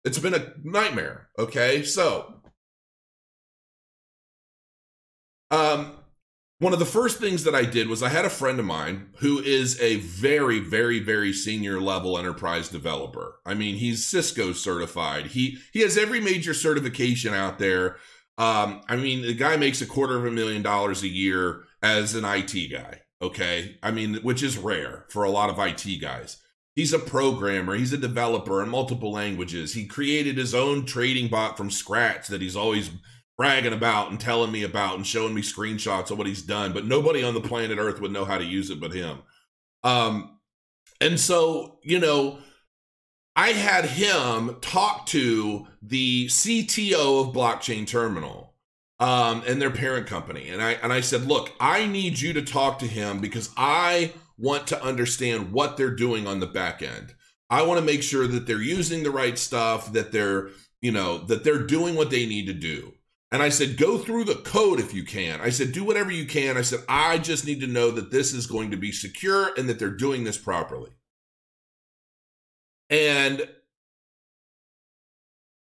It's 0.05 0.19
been 0.19 0.33
a 0.33 0.53
nightmare 0.63 1.29
okay? 1.37 1.83
So 1.83 2.41
um 5.51 5.97
one 6.63 6.71
of 6.71 6.79
the 6.79 6.85
first 6.85 7.19
things 7.19 7.43
that 7.43 7.53
I 7.53 7.65
did 7.65 7.89
was 7.89 8.01
I 8.01 8.07
had 8.07 8.23
a 8.23 8.29
friend 8.29 8.57
of 8.57 8.65
mine 8.65 9.09
who 9.17 9.39
is 9.39 9.79
a 9.81 9.97
very, 9.97 10.59
very, 10.59 10.99
very 10.99 11.33
senior 11.33 11.81
level 11.81 12.17
enterprise 12.17 12.69
developer. 12.69 13.35
I 13.45 13.53
mean, 13.53 13.75
he's 13.75 14.05
Cisco 14.05 14.53
certified. 14.53 15.27
He 15.27 15.57
he 15.73 15.81
has 15.81 15.97
every 15.97 16.21
major 16.21 16.53
certification 16.53 17.33
out 17.33 17.59
there. 17.59 17.97
Um, 18.37 18.81
I 18.87 18.95
mean, 18.95 19.23
the 19.23 19.33
guy 19.33 19.57
makes 19.57 19.81
a 19.81 19.85
quarter 19.85 20.17
of 20.17 20.25
a 20.25 20.31
million 20.31 20.61
dollars 20.61 21.03
a 21.03 21.09
year 21.09 21.63
as 21.81 22.15
an 22.15 22.23
IT 22.23 22.71
guy. 22.71 23.01
Okay, 23.21 23.77
I 23.83 23.91
mean, 23.91 24.15
which 24.15 24.41
is 24.41 24.57
rare 24.57 25.05
for 25.09 25.23
a 25.23 25.29
lot 25.29 25.49
of 25.49 25.59
IT 25.59 26.01
guys. 26.01 26.37
He's 26.75 26.93
a 26.93 26.99
programmer. 26.99 27.75
He's 27.75 27.93
a 27.93 27.97
developer 27.97 28.63
in 28.63 28.69
multiple 28.69 29.11
languages. 29.11 29.73
He 29.73 29.85
created 29.85 30.37
his 30.37 30.55
own 30.55 30.85
trading 30.85 31.27
bot 31.27 31.57
from 31.57 31.69
scratch 31.69 32.27
that 32.29 32.41
he's 32.41 32.55
always 32.55 32.89
bragging 33.37 33.73
about 33.73 34.11
and 34.11 34.19
telling 34.19 34.51
me 34.51 34.63
about 34.63 34.95
and 34.95 35.07
showing 35.07 35.33
me 35.33 35.41
screenshots 35.41 36.11
of 36.11 36.17
what 36.17 36.27
he's 36.27 36.41
done, 36.41 36.73
but 36.73 36.85
nobody 36.85 37.23
on 37.23 37.33
the 37.33 37.41
planet 37.41 37.79
Earth 37.79 37.99
would 37.99 38.11
know 38.11 38.25
how 38.25 38.37
to 38.37 38.43
use 38.43 38.69
it 38.69 38.79
but 38.79 38.93
him. 38.93 39.19
Um, 39.83 40.39
and 41.01 41.19
so, 41.19 41.79
you 41.83 41.99
know, 41.99 42.39
I 43.35 43.49
had 43.49 43.85
him 43.85 44.57
talk 44.61 45.07
to 45.07 45.67
the 45.81 46.27
CTO 46.27 47.27
of 47.27 47.35
Blockchain 47.35 47.87
Terminal 47.87 48.53
um, 48.99 49.43
and 49.47 49.61
their 49.61 49.71
parent 49.71 50.07
company, 50.07 50.49
and 50.49 50.61
I 50.61 50.73
and 50.73 50.93
I 50.93 51.01
said, 51.01 51.25
look, 51.25 51.51
I 51.59 51.87
need 51.87 52.19
you 52.19 52.33
to 52.33 52.43
talk 52.43 52.79
to 52.79 52.87
him 52.87 53.19
because 53.19 53.49
I 53.57 54.13
want 54.37 54.67
to 54.67 54.83
understand 54.83 55.51
what 55.51 55.77
they're 55.77 55.95
doing 55.95 56.27
on 56.27 56.39
the 56.39 56.47
back 56.47 56.81
end. 56.81 57.13
I 57.49 57.63
want 57.63 57.79
to 57.79 57.85
make 57.85 58.03
sure 58.03 58.27
that 58.27 58.45
they're 58.45 58.61
using 58.61 59.03
the 59.03 59.11
right 59.11 59.37
stuff, 59.37 59.91
that 59.93 60.11
they're 60.11 60.49
you 60.81 60.91
know 60.91 61.17
that 61.25 61.43
they're 61.43 61.65
doing 61.65 61.95
what 61.95 62.11
they 62.11 62.25
need 62.25 62.45
to 62.45 62.53
do. 62.53 62.93
And 63.33 63.41
I 63.41 63.49
said, 63.49 63.77
go 63.77 63.97
through 63.97 64.25
the 64.25 64.35
code 64.35 64.79
if 64.79 64.93
you 64.93 65.03
can. 65.03 65.41
I 65.41 65.49
said, 65.49 65.71
do 65.71 65.83
whatever 65.83 66.11
you 66.11 66.27
can. 66.27 66.55
I 66.55 66.61
said, 66.61 66.81
I 66.87 67.17
just 67.17 67.47
need 67.47 67.61
to 67.61 67.67
know 67.67 67.89
that 67.89 68.11
this 68.11 68.31
is 68.31 68.45
going 68.45 68.69
to 68.69 68.77
be 68.77 68.91
secure 68.91 69.49
and 69.57 69.67
that 69.67 69.79
they're 69.79 69.89
doing 69.89 70.23
this 70.23 70.37
properly. 70.37 70.91
And 72.91 73.49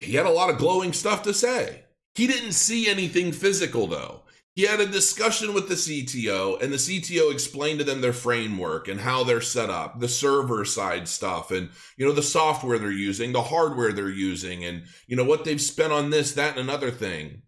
he 0.00 0.16
had 0.16 0.26
a 0.26 0.30
lot 0.30 0.50
of 0.50 0.58
glowing 0.58 0.92
stuff 0.92 1.22
to 1.22 1.32
say. 1.32 1.84
He 2.14 2.26
didn't 2.26 2.52
see 2.52 2.90
anything 2.90 3.32
physical, 3.32 3.86
though. 3.86 4.24
He 4.54 4.64
had 4.64 4.80
a 4.80 4.86
discussion 4.86 5.54
with 5.54 5.70
the 5.70 5.76
CTO, 5.76 6.62
and 6.62 6.70
the 6.70 6.76
CTO 6.76 7.32
explained 7.32 7.78
to 7.78 7.86
them 7.86 8.02
their 8.02 8.12
framework 8.12 8.86
and 8.86 9.00
how 9.00 9.24
they're 9.24 9.40
set 9.40 9.70
up, 9.70 9.98
the 9.98 10.08
server 10.08 10.66
side 10.66 11.08
stuff, 11.08 11.50
and 11.50 11.70
you 11.96 12.04
know 12.04 12.12
the 12.12 12.22
software 12.22 12.78
they're 12.78 12.92
using, 12.92 13.32
the 13.32 13.44
hardware 13.44 13.92
they're 13.92 14.10
using, 14.10 14.62
and 14.62 14.82
you 15.06 15.16
know 15.16 15.24
what 15.24 15.46
they've 15.46 15.58
spent 15.58 15.90
on 15.90 16.10
this, 16.10 16.32
that, 16.32 16.58
and 16.58 16.68
another 16.68 16.90
thing. 16.90 17.40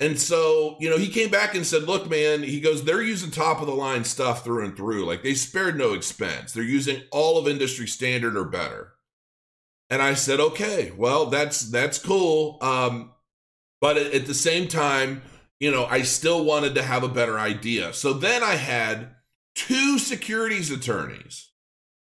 And 0.00 0.18
so, 0.18 0.76
you 0.80 0.88
know, 0.88 0.96
he 0.96 1.08
came 1.08 1.28
back 1.28 1.54
and 1.54 1.66
said, 1.66 1.82
look, 1.82 2.08
man, 2.08 2.42
he 2.42 2.58
goes, 2.58 2.84
they're 2.84 3.02
using 3.02 3.30
top 3.30 3.60
of 3.60 3.66
the 3.66 3.74
line 3.74 4.04
stuff 4.04 4.42
through 4.42 4.64
and 4.64 4.74
through. 4.74 5.04
Like 5.04 5.22
they 5.22 5.34
spared 5.34 5.76
no 5.76 5.92
expense. 5.92 6.52
They're 6.52 6.64
using 6.64 7.02
all 7.12 7.36
of 7.36 7.46
industry 7.46 7.86
standard 7.86 8.34
or 8.34 8.46
better. 8.46 8.94
And 9.90 10.00
I 10.00 10.14
said, 10.14 10.40
okay, 10.40 10.92
well, 10.96 11.26
that's 11.26 11.70
that's 11.70 11.98
cool. 11.98 12.56
Um, 12.62 13.12
but 13.80 13.98
at, 13.98 14.14
at 14.14 14.26
the 14.26 14.34
same 14.34 14.68
time, 14.68 15.20
you 15.58 15.70
know, 15.70 15.84
I 15.84 16.02
still 16.02 16.44
wanted 16.44 16.74
to 16.76 16.82
have 16.82 17.02
a 17.02 17.08
better 17.08 17.38
idea. 17.38 17.92
So 17.92 18.14
then 18.14 18.42
I 18.42 18.54
had 18.54 19.16
two 19.54 19.98
securities 19.98 20.70
attorneys 20.70 21.50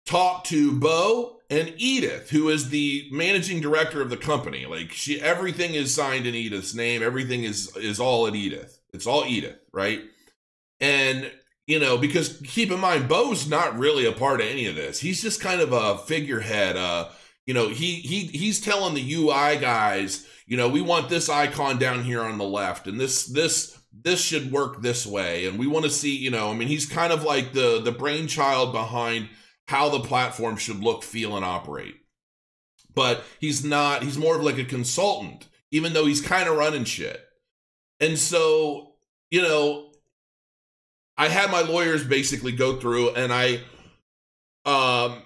talk 0.07 0.45
to 0.45 0.79
Bo 0.79 1.39
and 1.53 1.75
Edith, 1.77 2.31
who 2.31 2.49
is 2.49 2.71
the 2.71 3.09
managing 3.13 3.61
director 3.61 4.01
of 4.01 4.09
the 4.09 4.17
company. 4.17 4.65
Like 4.65 4.91
she 4.91 5.21
everything 5.21 5.75
is 5.75 5.95
signed 5.95 6.27
in 6.27 6.35
Edith's 6.35 6.75
name. 6.75 7.03
Everything 7.03 7.45
is 7.45 7.77
is 7.77 8.01
all 8.01 8.27
at 8.27 8.35
Edith. 8.35 8.81
It's 8.95 9.07
all 9.07 9.27
Edith, 9.27 9.59
right? 9.71 10.01
And 10.81 11.31
you 11.67 11.79
know, 11.79 11.99
because 11.99 12.41
keep 12.45 12.71
in 12.71 12.81
mind, 12.81 13.07
Bo's 13.07 13.47
not 13.47 13.79
really 13.79 14.07
a 14.07 14.13
part 14.13 14.41
of 14.41 14.47
any 14.47 14.67
of 14.67 14.77
this. 14.77 14.99
He's 14.99 15.21
just 15.21 15.43
kind 15.43 15.61
of 15.61 15.73
a 15.73 15.99
figurehead. 15.99 16.77
Uh, 16.77 17.11
you 17.45 17.53
know, 17.53 17.69
he 17.69 17.97
he 17.97 18.27
he's 18.27 18.61
telling 18.61 18.95
the 18.95 19.15
UI 19.15 19.59
guys, 19.59 20.27
you 20.47 20.57
know, 20.57 20.69
we 20.69 20.81
want 20.81 21.11
this 21.11 21.29
icon 21.29 21.79
down 21.79 22.03
here 22.03 22.23
on 22.23 22.39
the 22.39 22.45
left, 22.45 22.87
and 22.87 22.99
this 22.99 23.27
this 23.27 23.79
this 23.93 24.25
should 24.25 24.51
work 24.51 24.81
this 24.81 25.07
way, 25.07 25.45
and 25.45 25.59
we 25.59 25.67
want 25.67 25.85
to 25.85 25.91
see, 25.91 26.17
you 26.17 26.31
know, 26.31 26.51
I 26.51 26.55
mean, 26.55 26.69
he's 26.69 26.87
kind 26.87 27.13
of 27.13 27.25
like 27.25 27.53
the 27.53 27.83
the 27.83 27.93
brainchild 27.93 28.73
behind 28.73 29.29
how 29.73 29.89
the 29.89 30.01
platform 30.01 30.55
should 30.55 30.85
look, 30.85 31.03
feel, 31.03 31.35
and 31.35 31.47
operate. 31.47 31.95
But 32.95 33.25
he's 33.41 33.65
not, 33.65 34.03
he's 34.03 34.19
more 34.19 34.37
of 34.37 34.45
like 34.45 34.59
a 34.59 34.65
consultant, 34.65 35.49
even 35.71 35.95
though 35.95 36.05
he's 36.05 36.21
kind 36.21 36.47
of 36.47 36.59
running 36.59 36.85
shit. 36.85 37.19
And 37.99 38.19
so, 38.19 38.93
you 39.31 39.41
know, 39.41 39.91
I 41.17 41.29
had 41.29 41.51
my 41.51 41.63
lawyers 41.63 42.05
basically 42.05 42.53
go 42.53 42.81
through 42.81 43.15
and 43.15 43.33
I, 43.33 43.61
um, 44.67 45.23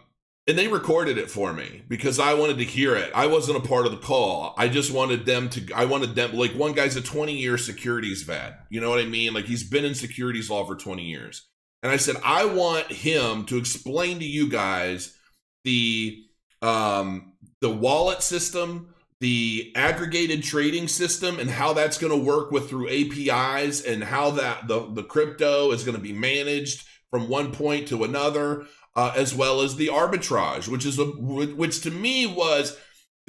and 0.46 0.56
they 0.56 0.68
recorded 0.68 1.18
it 1.18 1.28
for 1.28 1.52
me 1.52 1.82
because 1.88 2.20
I 2.20 2.34
wanted 2.34 2.58
to 2.58 2.64
hear 2.64 2.94
it. 2.94 3.10
I 3.16 3.26
wasn't 3.26 3.58
a 3.58 3.68
part 3.68 3.86
of 3.86 3.90
the 3.90 3.98
call. 3.98 4.54
I 4.56 4.68
just 4.68 4.92
wanted 4.92 5.26
them 5.26 5.48
to, 5.50 5.72
I 5.74 5.86
wanted 5.86 6.14
them, 6.14 6.36
like 6.36 6.52
one 6.52 6.72
guy's 6.72 6.94
a 6.94 7.02
20 7.02 7.36
year 7.36 7.58
securities 7.58 8.22
vet. 8.22 8.60
You 8.70 8.80
know 8.80 8.90
what 8.90 9.00
I 9.00 9.06
mean? 9.06 9.34
Like 9.34 9.46
he's 9.46 9.68
been 9.68 9.84
in 9.84 9.96
securities 9.96 10.48
law 10.48 10.64
for 10.64 10.76
20 10.76 11.02
years. 11.02 11.48
And 11.86 11.92
I 11.92 11.98
said, 11.98 12.16
I 12.24 12.46
want 12.46 12.90
him 12.90 13.44
to 13.44 13.58
explain 13.58 14.18
to 14.18 14.24
you 14.24 14.50
guys 14.50 15.16
the 15.62 16.20
um, 16.60 17.34
the 17.60 17.70
wallet 17.70 18.24
system, 18.24 18.92
the 19.20 19.72
aggregated 19.76 20.42
trading 20.42 20.88
system, 20.88 21.38
and 21.38 21.48
how 21.48 21.74
that's 21.74 21.96
going 21.96 22.10
to 22.10 22.18
work 22.18 22.50
with 22.50 22.68
through 22.68 22.88
APIs, 22.88 23.84
and 23.84 24.02
how 24.02 24.32
that 24.32 24.66
the 24.66 24.90
the 24.94 25.04
crypto 25.04 25.70
is 25.70 25.84
going 25.84 25.96
to 25.96 26.02
be 26.02 26.12
managed 26.12 26.84
from 27.12 27.28
one 27.28 27.52
point 27.52 27.86
to 27.86 28.02
another, 28.02 28.64
uh, 28.96 29.12
as 29.14 29.32
well 29.32 29.60
as 29.60 29.76
the 29.76 29.86
arbitrage, 29.86 30.66
which 30.66 30.84
is 30.84 30.98
a 30.98 31.04
which 31.04 31.82
to 31.82 31.92
me 31.92 32.26
was 32.26 32.76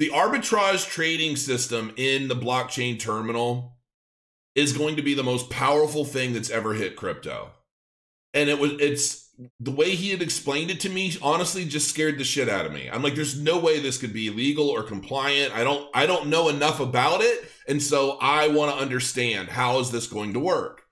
the 0.00 0.10
arbitrage 0.10 0.84
trading 0.88 1.36
system 1.36 1.92
in 1.96 2.26
the 2.26 2.34
blockchain 2.34 2.98
terminal 2.98 3.76
is 4.56 4.76
going 4.76 4.96
to 4.96 5.02
be 5.02 5.14
the 5.14 5.22
most 5.22 5.48
powerful 5.48 6.04
thing 6.04 6.32
that's 6.32 6.50
ever 6.50 6.74
hit 6.74 6.96
crypto 6.96 7.52
and 8.38 8.48
it 8.48 8.58
was 8.58 8.72
it's 8.80 9.30
the 9.60 9.70
way 9.70 9.94
he 9.94 10.10
had 10.10 10.22
explained 10.22 10.70
it 10.70 10.80
to 10.80 10.88
me 10.88 11.14
honestly 11.22 11.64
just 11.64 11.88
scared 11.88 12.18
the 12.18 12.24
shit 12.24 12.48
out 12.48 12.66
of 12.66 12.72
me. 12.72 12.88
I'm 12.90 13.02
like 13.02 13.14
there's 13.14 13.40
no 13.40 13.58
way 13.58 13.80
this 13.80 13.98
could 13.98 14.12
be 14.12 14.30
legal 14.30 14.68
or 14.68 14.82
compliant. 14.82 15.54
I 15.54 15.64
don't 15.64 15.88
i 15.94 16.06
don't 16.06 16.28
know 16.28 16.48
enough 16.48 16.80
about 16.80 17.20
it 17.20 17.50
and 17.66 17.82
so 17.82 18.18
i 18.20 18.48
want 18.48 18.74
to 18.74 18.80
understand 18.80 19.48
how 19.48 19.80
is 19.80 19.90
this 19.90 20.06
going 20.06 20.34
to 20.34 20.40
work? 20.40 20.82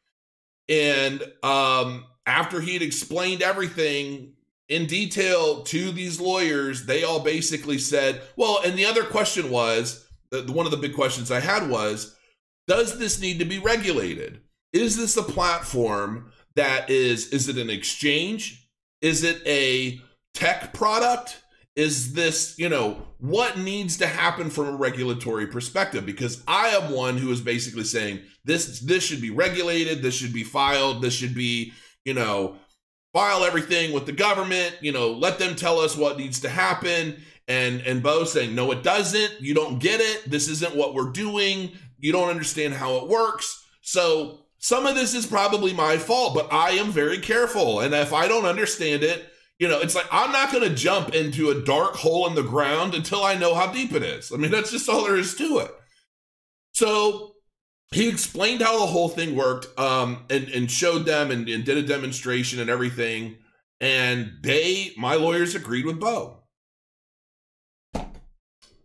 And 0.69 1.23
um 1.43 2.05
after 2.27 2.61
he 2.61 2.73
had 2.73 2.83
explained 2.83 3.43
everything 3.43 4.33
in 4.69 4.87
detail 4.87 5.63
to 5.63 5.93
these 5.93 6.21
lawyers 6.21 6.87
they 6.87 7.05
all 7.05 7.21
basically 7.21 7.79
said 7.79 8.21
well 8.37 8.61
and 8.65 8.77
the 8.77 8.85
other 8.85 9.05
question 9.05 9.49
was 9.49 10.09
one 10.49 10.67
of 10.67 10.73
the 10.73 10.77
big 10.77 10.93
questions 10.93 11.31
i 11.31 11.39
had 11.39 11.71
was 11.71 12.17
does 12.67 12.99
this 12.99 13.21
need 13.21 13.39
to 13.39 13.45
be 13.45 13.59
regulated? 13.59 14.41
Is 14.73 14.97
this 14.97 15.17
a 15.17 15.23
platform 15.23 16.33
that 16.57 16.91
is 16.91 17.29
is 17.29 17.49
it 17.49 17.57
an 17.57 17.71
exchange? 17.71 18.69
Is 19.01 19.23
it 19.23 19.41
a 19.47 20.01
tech 20.35 20.73
product? 20.75 21.43
Is 21.77 22.15
this 22.15 22.59
you 22.59 22.69
know 22.69 23.07
what 23.19 23.59
needs 23.59 23.99
to 23.99 24.07
happen 24.07 24.51
from 24.51 24.69
a 24.69 24.77
regulatory 24.77 25.47
perspective? 25.47 26.05
Because 26.05 26.43
i 26.49 26.69
am 26.69 26.93
one 26.93 27.19
who 27.19 27.31
is 27.31 27.41
basically 27.41 27.85
saying 27.85 28.21
this 28.45 28.81
this 28.81 29.05
should 29.05 29.21
be 29.21 29.31
regulated 29.31 30.03
this 30.03 30.15
should 30.15 30.33
be 30.33 30.45
filed 30.45 31.03
this 31.03 31.15
should 31.15 31.35
be 31.35 31.73
you 32.05 32.15
know 32.15 32.57
file 33.13 33.45
everything 33.45 33.93
with 33.93 34.07
the 34.07 34.13
government 34.13 34.77
you 34.81 34.93
know 34.93 35.13
let 35.13 35.39
them 35.39 35.55
tell 35.55 35.79
us 35.79 35.97
what 35.97 36.19
needs 36.19 36.41
to 36.41 36.49
happen. 36.49 37.17
And 37.49 37.81
and 37.83 38.03
bo 38.03 38.25
saying 38.25 38.55
no 38.55 38.73
it 38.73 38.83
doesn't. 38.83 39.41
You 39.41 39.55
don't 39.55 39.79
get 39.79 40.01
it. 40.01 40.29
This 40.29 40.49
isn't 40.49 40.75
what 40.75 40.95
we're 40.95 41.13
doing. 41.13 41.73
You 41.99 42.13
don't 42.13 42.29
understand 42.31 42.75
how 42.75 42.97
it 42.97 43.09
works. 43.09 43.65
So 43.83 44.46
some 44.67 44.85
of 44.85 44.97
this 44.97 45.15
is 45.15 45.27
probably 45.27 45.73
my 45.73 45.97
fault, 45.97 46.35
but 46.35 46.53
I 46.53 46.71
am 46.71 46.91
very 46.91 47.19
careful. 47.19 47.79
And 47.79 47.95
if 47.95 48.13
I 48.13 48.27
don't 48.27 48.47
understand 48.47 49.05
it, 49.05 49.31
you 49.61 49.69
know, 49.69 49.79
it's 49.79 49.95
like 49.95 50.09
I'm 50.11 50.33
not 50.33 50.51
going 50.51 50.69
to 50.69 50.75
jump 50.75 51.15
into 51.15 51.51
a 51.51 51.63
dark 51.63 51.95
hole 51.95 52.27
in 52.27 52.35
the 52.35 52.43
ground 52.43 52.93
until 52.93 53.23
I 53.23 53.37
know 53.37 53.55
how 53.55 53.71
deep 53.71 53.93
it 53.93 54.03
is. 54.03 54.33
I 54.33 54.37
mean, 54.39 54.51
that's 54.51 54.73
just 54.73 54.89
all 54.89 55.05
there 55.05 55.15
is 55.15 55.37
to 55.37 55.59
it. 55.59 55.71
So 56.73 57.35
he 57.93 58.09
explained 58.09 58.61
how 58.61 58.81
the 58.81 58.87
whole 58.87 59.09
thing 59.09 59.37
worked 59.37 59.69
um, 59.79 60.25
and, 60.31 60.49
and 60.49 60.69
showed 60.69 61.07
them 61.07 61.31
and, 61.31 61.49
and 61.49 61.65
did 61.65 61.79
a 61.79 61.87
demonstration 61.87 62.59
and 62.59 62.69
everything. 62.69 63.37
And 63.81 64.33
they, 64.43 64.91
my 64.99 65.15
lawyers 65.15 65.55
agreed 65.55 65.87
with 65.87 66.01
Bo. 66.01 66.43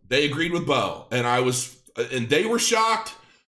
They 0.07 0.25
agreed 0.25 0.51
with 0.51 0.67
Bo. 0.67 1.07
And 1.11 1.25
I 1.25 1.39
was, 1.39 1.75
and 1.97 2.29
they 2.29 2.45
were 2.45 2.59
shocked. 2.59 3.15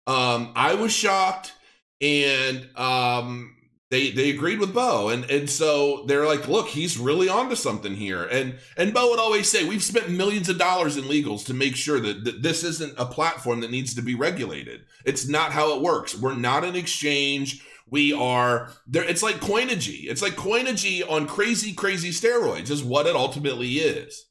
Um, 0.06 0.52
I 0.54 0.74
was 0.74 0.92
shocked 0.92 1.54
and 2.02 2.68
um, 2.76 3.54
they 3.90 4.10
they 4.10 4.30
agreed 4.30 4.58
with 4.58 4.74
Bo, 4.74 5.08
and 5.10 5.24
and 5.30 5.48
so 5.48 6.04
they're 6.06 6.26
like, 6.26 6.48
look, 6.48 6.68
he's 6.68 6.98
really 6.98 7.28
onto 7.28 7.54
something 7.54 7.94
here. 7.94 8.24
And 8.24 8.56
and 8.76 8.92
Bo 8.92 9.10
would 9.10 9.20
always 9.20 9.48
say, 9.48 9.64
we've 9.64 9.82
spent 9.82 10.10
millions 10.10 10.48
of 10.48 10.58
dollars 10.58 10.96
in 10.96 11.04
legals 11.04 11.46
to 11.46 11.54
make 11.54 11.76
sure 11.76 12.00
that, 12.00 12.24
that 12.24 12.42
this 12.42 12.64
isn't 12.64 12.94
a 12.98 13.06
platform 13.06 13.60
that 13.60 13.70
needs 13.70 13.94
to 13.94 14.02
be 14.02 14.14
regulated. 14.14 14.82
It's 15.04 15.28
not 15.28 15.52
how 15.52 15.76
it 15.76 15.82
works. 15.82 16.18
We're 16.18 16.34
not 16.34 16.64
an 16.64 16.74
exchange. 16.74 17.64
We 17.88 18.12
are 18.12 18.70
there. 18.86 19.04
It's 19.04 19.22
like 19.22 19.36
Coinigy. 19.36 20.04
It's 20.08 20.22
like 20.22 20.34
Coinigy 20.34 21.08
on 21.08 21.26
crazy, 21.26 21.72
crazy 21.72 22.10
steroids, 22.10 22.70
is 22.70 22.82
what 22.82 23.06
it 23.06 23.14
ultimately 23.14 23.72
is. 23.74 24.26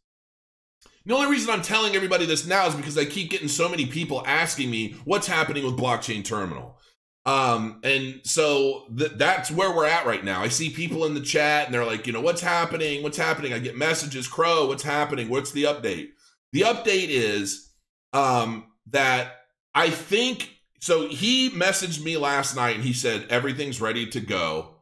The 1.05 1.15
only 1.15 1.31
reason 1.31 1.51
I'm 1.51 1.61
telling 1.61 1.95
everybody 1.95 2.25
this 2.25 2.45
now 2.45 2.67
is 2.67 2.75
because 2.75 2.97
I 2.97 3.05
keep 3.05 3.31
getting 3.31 3.47
so 3.47 3.69
many 3.69 3.85
people 3.85 4.23
asking 4.25 4.69
me 4.69 4.95
what's 5.05 5.27
happening 5.27 5.65
with 5.65 5.77
blockchain 5.77 6.23
terminal. 6.23 6.79
Um, 7.25 7.79
and 7.83 8.21
so 8.23 8.85
th- 8.97 9.13
that's 9.15 9.51
where 9.51 9.75
we're 9.75 9.85
at 9.85 10.07
right 10.07 10.23
now. 10.23 10.41
I 10.41 10.47
see 10.47 10.71
people 10.71 11.05
in 11.05 11.13
the 11.13 11.21
chat 11.21 11.65
and 11.65 11.73
they're 11.73 11.85
like, 11.85 12.07
you 12.07 12.13
know, 12.13 12.21
what's 12.21 12.41
happening? 12.41 13.03
What's 13.03 13.17
happening? 13.17 13.53
I 13.53 13.59
get 13.59 13.77
messages, 13.77 14.27
Crow, 14.27 14.67
what's 14.67 14.83
happening? 14.83 15.29
What's 15.29 15.51
the 15.51 15.63
update? 15.63 16.09
The 16.51 16.61
update 16.61 17.09
is 17.09 17.69
um, 18.11 18.65
that 18.87 19.41
I 19.75 19.89
think 19.89 20.49
so. 20.79 21.07
He 21.07 21.51
messaged 21.51 22.03
me 22.03 22.17
last 22.17 22.55
night 22.55 22.75
and 22.75 22.83
he 22.83 22.93
said, 22.93 23.27
everything's 23.29 23.79
ready 23.79 24.07
to 24.07 24.19
go. 24.19 24.77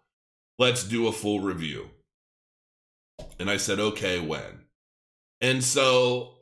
Let's 0.57 0.83
do 0.83 1.07
a 1.07 1.11
full 1.11 1.41
review. 1.41 1.89
And 3.37 3.49
I 3.49 3.57
said, 3.57 3.79
okay, 3.79 4.19
when? 4.19 4.61
And 5.41 5.63
so 5.63 6.35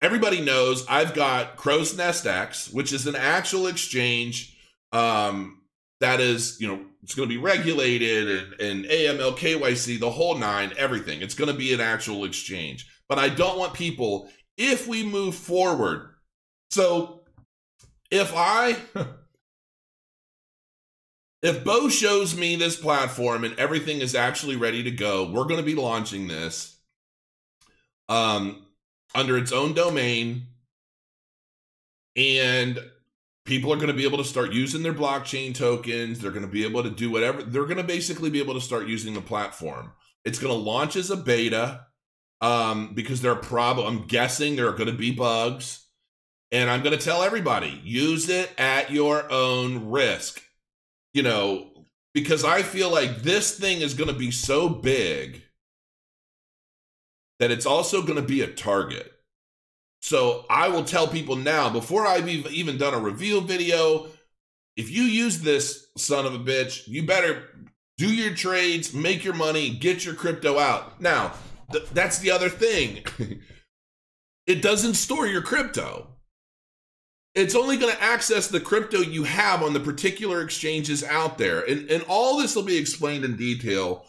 everybody 0.00 0.40
knows 0.40 0.86
I've 0.88 1.14
got 1.14 1.56
Crow's 1.56 1.96
Nest 1.96 2.26
X, 2.26 2.72
which 2.72 2.92
is 2.92 3.06
an 3.06 3.16
actual 3.16 3.66
exchange 3.66 4.51
um, 4.92 5.62
that 6.00 6.20
is, 6.20 6.60
you 6.60 6.68
know, 6.68 6.84
it's 7.02 7.14
going 7.14 7.28
to 7.28 7.34
be 7.34 7.40
regulated 7.40 8.28
and, 8.28 8.60
and 8.60 8.84
AML, 8.84 9.36
KYC, 9.36 9.98
the 9.98 10.10
whole 10.10 10.36
nine, 10.36 10.72
everything. 10.76 11.20
It's 11.20 11.34
going 11.34 11.50
to 11.50 11.56
be 11.56 11.72
an 11.72 11.80
actual 11.80 12.24
exchange. 12.24 12.88
But 13.08 13.18
I 13.18 13.28
don't 13.28 13.58
want 13.58 13.74
people, 13.74 14.30
if 14.56 14.86
we 14.86 15.04
move 15.04 15.34
forward, 15.34 16.10
so 16.70 17.22
if 18.10 18.32
I 18.34 18.76
if 21.42 21.64
Bo 21.64 21.88
shows 21.88 22.36
me 22.36 22.56
this 22.56 22.76
platform 22.76 23.44
and 23.44 23.58
everything 23.58 24.00
is 24.00 24.14
actually 24.14 24.56
ready 24.56 24.82
to 24.84 24.90
go, 24.90 25.30
we're 25.30 25.44
going 25.44 25.60
to 25.60 25.62
be 25.62 25.74
launching 25.74 26.28
this 26.28 26.78
um 28.08 28.66
under 29.14 29.38
its 29.38 29.52
own 29.52 29.74
domain 29.74 30.46
and 32.16 32.78
people 33.44 33.72
are 33.72 33.76
going 33.76 33.88
to 33.88 33.94
be 33.94 34.04
able 34.04 34.18
to 34.18 34.24
start 34.24 34.52
using 34.52 34.82
their 34.82 34.94
blockchain 34.94 35.54
tokens, 35.54 36.20
they're 36.20 36.30
going 36.30 36.46
to 36.46 36.50
be 36.50 36.64
able 36.64 36.82
to 36.82 36.90
do 36.90 37.10
whatever 37.10 37.42
they're 37.42 37.64
going 37.64 37.76
to 37.76 37.82
basically 37.82 38.30
be 38.30 38.40
able 38.40 38.54
to 38.54 38.60
start 38.60 38.86
using 38.86 39.14
the 39.14 39.20
platform. 39.20 39.92
It's 40.24 40.38
going 40.38 40.54
to 40.54 40.70
launch 40.70 40.96
as 40.96 41.10
a 41.10 41.16
beta 41.16 41.86
um 42.40 42.94
because 42.94 43.20
there 43.20 43.32
are 43.32 43.36
probably 43.36 43.86
I'm 43.86 44.06
guessing 44.06 44.56
there 44.56 44.68
are 44.68 44.76
going 44.76 44.90
to 44.90 44.96
be 44.96 45.12
bugs 45.12 45.86
and 46.50 46.68
I'm 46.68 46.82
going 46.82 46.96
to 46.96 47.04
tell 47.04 47.22
everybody 47.22 47.80
use 47.82 48.28
it 48.28 48.50
at 48.58 48.90
your 48.90 49.30
own 49.30 49.90
risk. 49.90 50.42
You 51.14 51.22
know, 51.22 51.72
because 52.14 52.44
I 52.44 52.62
feel 52.62 52.90
like 52.90 53.22
this 53.22 53.58
thing 53.58 53.80
is 53.80 53.94
going 53.94 54.08
to 54.08 54.18
be 54.18 54.30
so 54.30 54.68
big 54.68 55.42
that 57.38 57.50
it's 57.50 57.66
also 57.66 58.02
going 58.02 58.16
to 58.16 58.22
be 58.22 58.40
a 58.40 58.46
target. 58.46 59.11
So 60.02 60.44
I 60.50 60.68
will 60.68 60.84
tell 60.84 61.08
people 61.08 61.36
now, 61.36 61.70
before 61.70 62.06
I've 62.06 62.28
even 62.28 62.76
done 62.76 62.92
a 62.92 62.98
reveal 62.98 63.40
video, 63.40 64.08
if 64.76 64.90
you 64.90 65.02
use 65.02 65.40
this 65.40 65.86
son 65.96 66.26
of 66.26 66.34
a 66.34 66.38
bitch, 66.38 66.86
you 66.86 67.04
better 67.06 67.44
do 67.96 68.12
your 68.12 68.34
trades, 68.34 68.92
make 68.92 69.24
your 69.24 69.34
money, 69.34 69.70
get 69.70 70.04
your 70.04 70.14
crypto 70.14 70.58
out. 70.58 71.00
Now, 71.00 71.32
th- 71.70 71.88
that's 71.90 72.18
the 72.18 72.30
other 72.30 72.48
thing. 72.48 73.04
it 74.46 74.60
doesn't 74.60 74.94
store 74.94 75.26
your 75.26 75.42
crypto 75.42 76.12
it's 77.34 77.54
only 77.54 77.76
going 77.76 77.94
to 77.94 78.02
access 78.02 78.48
the 78.48 78.60
crypto 78.60 78.98
you 78.98 79.24
have 79.24 79.62
on 79.62 79.72
the 79.72 79.80
particular 79.80 80.42
exchanges 80.42 81.02
out 81.02 81.38
there. 81.38 81.60
And, 81.60 81.90
and 81.90 82.04
all 82.08 82.38
this 82.38 82.54
will 82.54 82.62
be 82.62 82.76
explained 82.76 83.24
in 83.24 83.36
detail. 83.36 84.04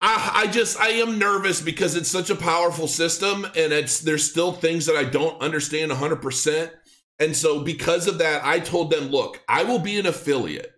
I, 0.00 0.30
I 0.34 0.46
just, 0.46 0.78
I 0.80 0.88
am 0.88 1.18
nervous 1.18 1.60
because 1.60 1.94
it's 1.94 2.10
such 2.10 2.30
a 2.30 2.36
powerful 2.36 2.88
system 2.88 3.44
and 3.44 3.72
it's, 3.72 4.00
there's 4.00 4.28
still 4.28 4.52
things 4.52 4.86
that 4.86 4.96
I 4.96 5.04
don't 5.04 5.40
understand 5.40 5.92
100%. 5.92 6.70
And 7.18 7.36
so 7.36 7.62
because 7.62 8.06
of 8.06 8.18
that, 8.18 8.44
I 8.44 8.60
told 8.60 8.90
them, 8.90 9.08
look, 9.08 9.42
I 9.48 9.64
will 9.64 9.78
be 9.78 9.98
an 9.98 10.06
affiliate. 10.06 10.72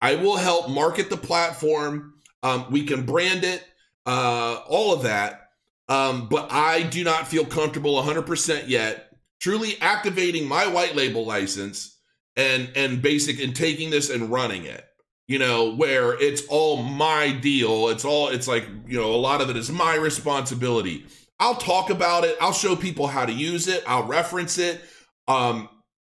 I 0.00 0.14
will 0.14 0.36
help 0.36 0.70
market 0.70 1.10
the 1.10 1.16
platform. 1.16 2.14
Um, 2.44 2.66
we 2.70 2.84
can 2.84 3.04
brand 3.04 3.42
it, 3.42 3.64
uh, 4.06 4.60
all 4.68 4.92
of 4.92 5.02
that. 5.02 5.48
Um, 5.88 6.28
but 6.28 6.52
I 6.52 6.82
do 6.84 7.02
not 7.02 7.26
feel 7.26 7.44
comfortable 7.44 8.00
100% 8.00 8.68
yet 8.68 9.08
truly 9.40 9.76
activating 9.80 10.46
my 10.46 10.66
white 10.66 10.96
label 10.96 11.24
license 11.24 11.98
and 12.36 12.70
and 12.76 13.02
basic 13.02 13.40
and 13.40 13.54
taking 13.54 13.90
this 13.90 14.10
and 14.10 14.30
running 14.30 14.64
it 14.64 14.84
you 15.28 15.38
know 15.38 15.74
where 15.74 16.20
it's 16.20 16.44
all 16.48 16.82
my 16.82 17.30
deal. 17.30 17.88
It's 17.88 18.04
all 18.04 18.28
it's 18.28 18.48
like 18.48 18.66
you 18.86 18.98
know 18.98 19.14
a 19.14 19.16
lot 19.16 19.40
of 19.40 19.50
it 19.50 19.56
is 19.56 19.70
my 19.70 19.94
responsibility. 19.94 21.06
I'll 21.38 21.54
talk 21.54 21.90
about 21.90 22.24
it. 22.24 22.36
I'll 22.40 22.52
show 22.52 22.74
people 22.74 23.06
how 23.06 23.24
to 23.24 23.32
use 23.32 23.68
it. 23.68 23.84
I'll 23.86 24.06
reference 24.06 24.58
it. 24.58 24.80
Um 25.28 25.68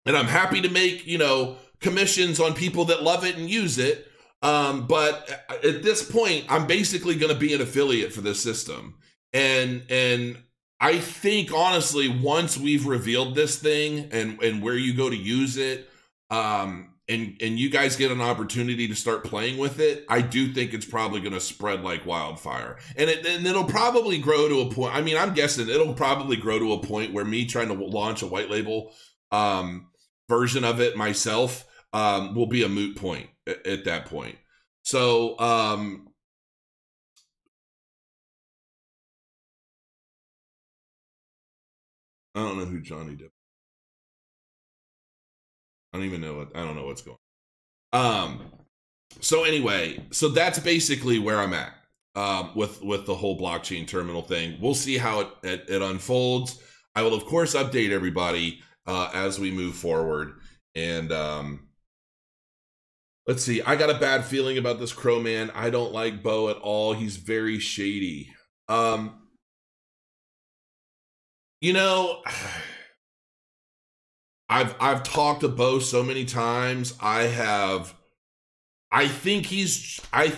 and 0.05 0.17
i'm 0.17 0.27
happy 0.27 0.61
to 0.63 0.69
make 0.69 1.07
you 1.07 1.19
know 1.19 1.57
commissions 1.81 2.41
on 2.41 2.55
people 2.55 2.87
that 2.87 3.03
love 3.05 3.25
it 3.25 3.37
and 3.37 3.49
use 3.49 3.79
it. 3.79 4.09
Um 4.43 4.87
but 4.87 5.45
at 5.63 5.83
this 5.85 6.03
point 6.03 6.47
i'm 6.49 6.67
basically 6.67 7.15
going 7.15 7.33
to 7.33 7.39
be 7.39 7.55
an 7.55 7.61
affiliate 7.61 8.13
for 8.13 8.23
this 8.23 8.43
system. 8.43 8.97
And 9.33 9.83
and 9.89 10.39
I 10.81 10.99
think 10.99 11.53
honestly, 11.55 12.09
once 12.09 12.59
we've 12.59 12.87
revealed 12.87 13.37
this 13.37 13.57
thing 13.57 14.09
and 14.11 14.43
and 14.43 14.63
where 14.63 14.75
you 14.75 14.95
go 14.95 15.09
to 15.09 15.17
use 15.17 15.57
it, 15.57 15.89
um, 16.29 16.92
and 17.09 17.37
and 17.41 17.59
you 17.59 17.69
guys 17.69 17.97
get 17.97 18.11
an 18.11 18.21
opportunity 18.21 18.87
to 18.89 18.95
start 18.95 19.25
playing 19.25 19.59
with 19.59 19.81
it, 19.81 20.05
I 20.09 20.21
do 20.21 20.53
think 20.53 20.73
it's 20.73 20.87
probably 20.87 21.21
going 21.21 21.33
to 21.33 21.41
spread 21.41 21.83
like 21.83 22.07
wildfire, 22.07 22.79
and 22.97 23.11
it 23.11 23.27
and 23.27 23.47
it'll 23.47 23.65
probably 23.65 24.19
grow 24.19 24.49
to 24.49 24.61
a 24.61 24.71
point. 24.71 24.95
I 24.95 25.01
mean, 25.01 25.17
I'm 25.17 25.35
guessing 25.35 25.69
it'll 25.69 25.95
probably 25.95 26.37
grow 26.37 26.59
to 26.59 26.73
a 26.75 26.83
point 26.83 27.13
where 27.13 27.25
me 27.25 27.47
trying 27.47 27.69
to 27.69 27.75
launch 27.75 28.23
a 28.23 28.27
white 28.27 28.51
label 28.51 28.93
um, 29.31 29.89
version 30.29 30.65
of 30.65 30.81
it 30.81 30.97
myself 30.97 31.65
um, 31.93 32.35
will 32.35 32.47
be 32.47 32.63
a 32.63 32.69
moot 32.69 32.97
point 32.97 33.29
at, 33.47 33.67
at 33.67 33.85
that 33.85 34.07
point. 34.07 34.37
So 34.85 35.39
um, 35.39 36.09
I 42.35 42.41
don't 42.41 42.59
know 42.59 42.65
who 42.65 42.81
Johnny 42.81 43.13
Depp. 43.13 43.31
I 45.93 45.99
don't 45.99 46.07
even 46.07 46.21
know 46.21 46.35
what 46.35 46.57
I 46.57 46.65
don't 46.65 46.77
know 46.77 46.87
what's 46.87 47.03
going. 47.03 47.19
On. 47.93 48.25
Um. 48.25 48.53
So 49.21 49.45
anyway, 49.45 50.05
so 50.11 50.29
that's 50.29 50.59
basically 50.59 51.19
where 51.19 51.39
I'm 51.39 51.53
at 51.53 51.75
um, 52.15 52.51
with 52.55 52.83
with 52.83 53.07
the 53.07 53.15
whole 53.15 53.39
blockchain 53.39 53.87
terminal 53.87 54.23
thing. 54.23 54.59
We'll 54.61 54.75
see 54.75 54.99
how 54.99 55.21
it 55.21 55.29
it, 55.43 55.65
it 55.69 55.83
unfolds. 55.83 56.59
I 56.95 57.03
will 57.03 57.15
of 57.15 57.25
course 57.25 57.55
update 57.55 57.91
everybody 57.91 58.61
uh, 58.87 59.11
as 59.15 59.39
we 59.39 59.51
move 59.51 59.75
forward. 59.75 60.35
And 60.75 61.13
um, 61.13 61.69
let's 63.27 63.43
see. 63.43 63.63
I 63.63 63.77
got 63.77 63.91
a 63.91 63.99
bad 63.99 64.25
feeling 64.25 64.59
about 64.59 64.79
this 64.79 64.93
Crow 64.93 65.21
man. 65.21 65.51
I 65.55 65.71
don't 65.71 65.93
like 65.93 66.23
Bo 66.23 66.49
at 66.49 66.57
all. 66.57 66.93
He's 66.93 67.17
very 67.17 67.59
shady. 67.59 68.33
Um, 68.69 69.19
you 71.61 71.73
know, 71.73 72.23
I've 74.53 74.75
I've 74.81 75.03
talked 75.03 75.41
to 75.41 75.49
Bo 75.49 75.79
so 75.79 76.03
many 76.03 76.27
times. 76.27 76.95
I 77.01 77.23
have 77.23 77.95
I 78.91 79.09
think 79.09 79.47
he's 79.47 79.99
I 80.13 80.37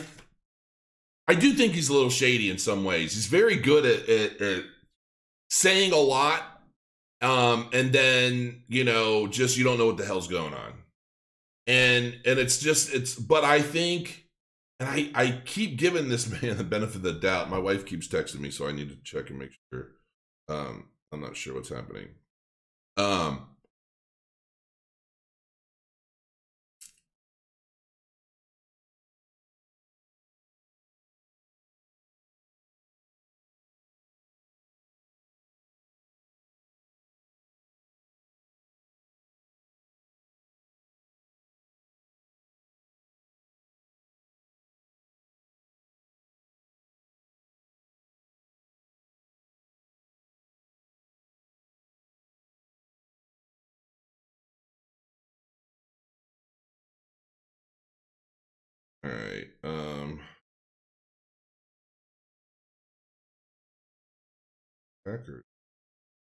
I 1.27 1.35
do 1.35 1.53
think 1.53 1.72
he's 1.72 1.88
a 1.88 1.92
little 1.92 2.11
shady 2.11 2.48
in 2.48 2.59
some 2.59 2.85
ways. 2.85 3.14
He's 3.14 3.27
very 3.27 3.57
good 3.57 3.85
at, 3.85 4.09
at, 4.09 4.40
at 4.40 4.64
saying 5.50 5.92
a 5.92 5.98
lot, 5.98 6.42
um, 7.22 7.68
and 7.72 7.92
then 7.92 8.62
you 8.68 8.85
know, 8.85 9.27
just 9.27 9.57
you 9.57 9.64
don't 9.64 9.79
know 9.79 9.87
what 9.87 9.96
the 9.96 10.05
hell's 10.05 10.29
going 10.29 10.55
on, 10.55 10.72
and 11.66 12.16
and 12.24 12.38
it's 12.38 12.59
just 12.59 12.94
it's. 12.94 13.16
But 13.16 13.42
I 13.42 13.62
think, 13.62 14.27
and 14.79 14.88
I 14.88 15.11
I 15.14 15.40
keep 15.44 15.77
giving 15.77 16.09
this 16.09 16.31
man 16.42 16.57
the 16.57 16.64
benefit 16.64 16.96
of 16.96 17.03
the 17.03 17.14
doubt. 17.14 17.50
My 17.50 17.59
wife 17.59 17.85
keeps 17.85 18.07
texting 18.07 18.40
me, 18.40 18.50
so 18.50 18.68
I 18.68 18.72
need 18.72 18.90
to 18.90 18.96
check 19.03 19.31
and 19.31 19.40
make 19.40 19.53
sure. 19.72 19.88
Um, 20.48 20.90
I'm 21.11 21.20
not 21.20 21.37
sure 21.37 21.55
what's 21.55 21.70
happening. 21.70 22.09
Um, 22.96 23.46
record. 65.05 65.43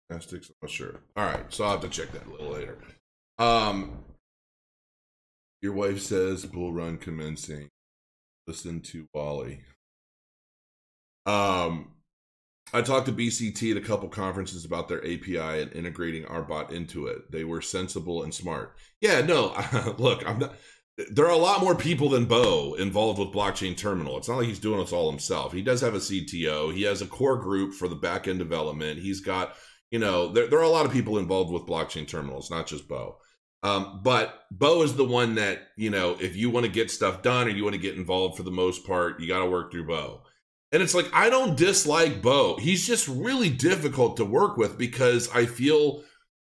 Gymnastics, 0.09 0.49
I'm 0.49 0.55
not 0.61 0.71
sure. 0.71 0.99
All 1.15 1.25
right, 1.25 1.45
so 1.49 1.63
I'll 1.63 1.71
have 1.71 1.81
to 1.81 1.89
check 1.89 2.11
that 2.11 2.27
a 2.27 2.29
little 2.29 2.51
later. 2.53 2.77
Um 3.39 4.03
your 5.61 5.73
wife 5.73 6.01
says 6.01 6.45
bull 6.45 6.73
run 6.73 6.97
commencing. 6.97 7.69
Listen 8.47 8.81
to 8.81 9.07
Wally. 9.13 9.61
Um 11.25 11.89
I 12.73 12.81
talked 12.81 13.05
to 13.05 13.11
BCT 13.11 13.71
at 13.71 13.77
a 13.77 13.81
couple 13.81 14.09
conferences 14.09 14.65
about 14.65 14.87
their 14.87 15.03
API 15.05 15.61
and 15.61 15.71
integrating 15.73 16.25
our 16.25 16.41
bot 16.41 16.71
into 16.73 17.05
it. 17.07 17.31
They 17.31 17.43
were 17.43 17.61
sensible 17.61 18.23
and 18.23 18.33
smart. 18.33 18.75
Yeah, 18.99 19.21
no, 19.21 19.55
look, 19.99 20.27
I'm 20.27 20.39
not. 20.39 20.55
There 21.11 21.25
are 21.25 21.31
a 21.31 21.37
lot 21.37 21.61
more 21.61 21.73
people 21.73 22.09
than 22.09 22.25
Bo 22.25 22.75
involved 22.75 23.17
with 23.17 23.29
blockchain 23.29 23.75
terminal. 23.75 24.17
It's 24.17 24.29
not 24.29 24.37
like 24.37 24.47
he's 24.47 24.59
doing 24.59 24.79
this 24.79 24.93
all 24.93 25.09
himself. 25.09 25.51
He 25.51 25.63
does 25.63 25.81
have 25.81 25.95
a 25.95 25.99
CTO. 25.99 26.73
He 26.73 26.83
has 26.83 27.01
a 27.01 27.07
core 27.07 27.37
group 27.37 27.73
for 27.73 27.87
the 27.87 27.95
back 27.95 28.27
end 28.27 28.37
development. 28.37 28.99
He's 28.99 29.19
got, 29.19 29.55
you 29.89 29.97
know, 29.97 30.27
there, 30.27 30.47
there 30.47 30.59
are 30.59 30.63
a 30.63 30.69
lot 30.69 30.85
of 30.85 30.91
people 30.91 31.17
involved 31.17 31.51
with 31.51 31.65
blockchain 31.65 32.07
terminals, 32.07 32.51
not 32.51 32.67
just 32.67 32.87
Bo. 32.87 33.17
Um, 33.63 34.01
but 34.03 34.43
Bo 34.51 34.83
is 34.83 34.95
the 34.95 35.05
one 35.05 35.35
that, 35.35 35.69
you 35.77 35.89
know, 35.89 36.17
if 36.19 36.35
you 36.35 36.49
want 36.49 36.65
to 36.65 36.71
get 36.71 36.91
stuff 36.91 37.23
done 37.23 37.47
or 37.47 37.51
you 37.51 37.63
want 37.63 37.75
to 37.75 37.81
get 37.81 37.95
involved 37.95 38.37
for 38.37 38.43
the 38.43 38.51
most 38.51 38.85
part, 38.85 39.19
you 39.19 39.27
got 39.27 39.39
to 39.39 39.49
work 39.49 39.71
through 39.71 39.87
Bo. 39.87 40.23
And 40.73 40.83
it's 40.83 40.93
like, 40.93 41.09
I 41.13 41.29
don't 41.29 41.55
dislike 41.55 42.21
Bo. 42.21 42.57
He's 42.57 42.85
just 42.85 43.07
really 43.07 43.49
difficult 43.49 44.17
to 44.17 44.25
work 44.25 44.57
with 44.57 44.77
because 44.77 45.29
I 45.33 45.45
feel 45.45 46.03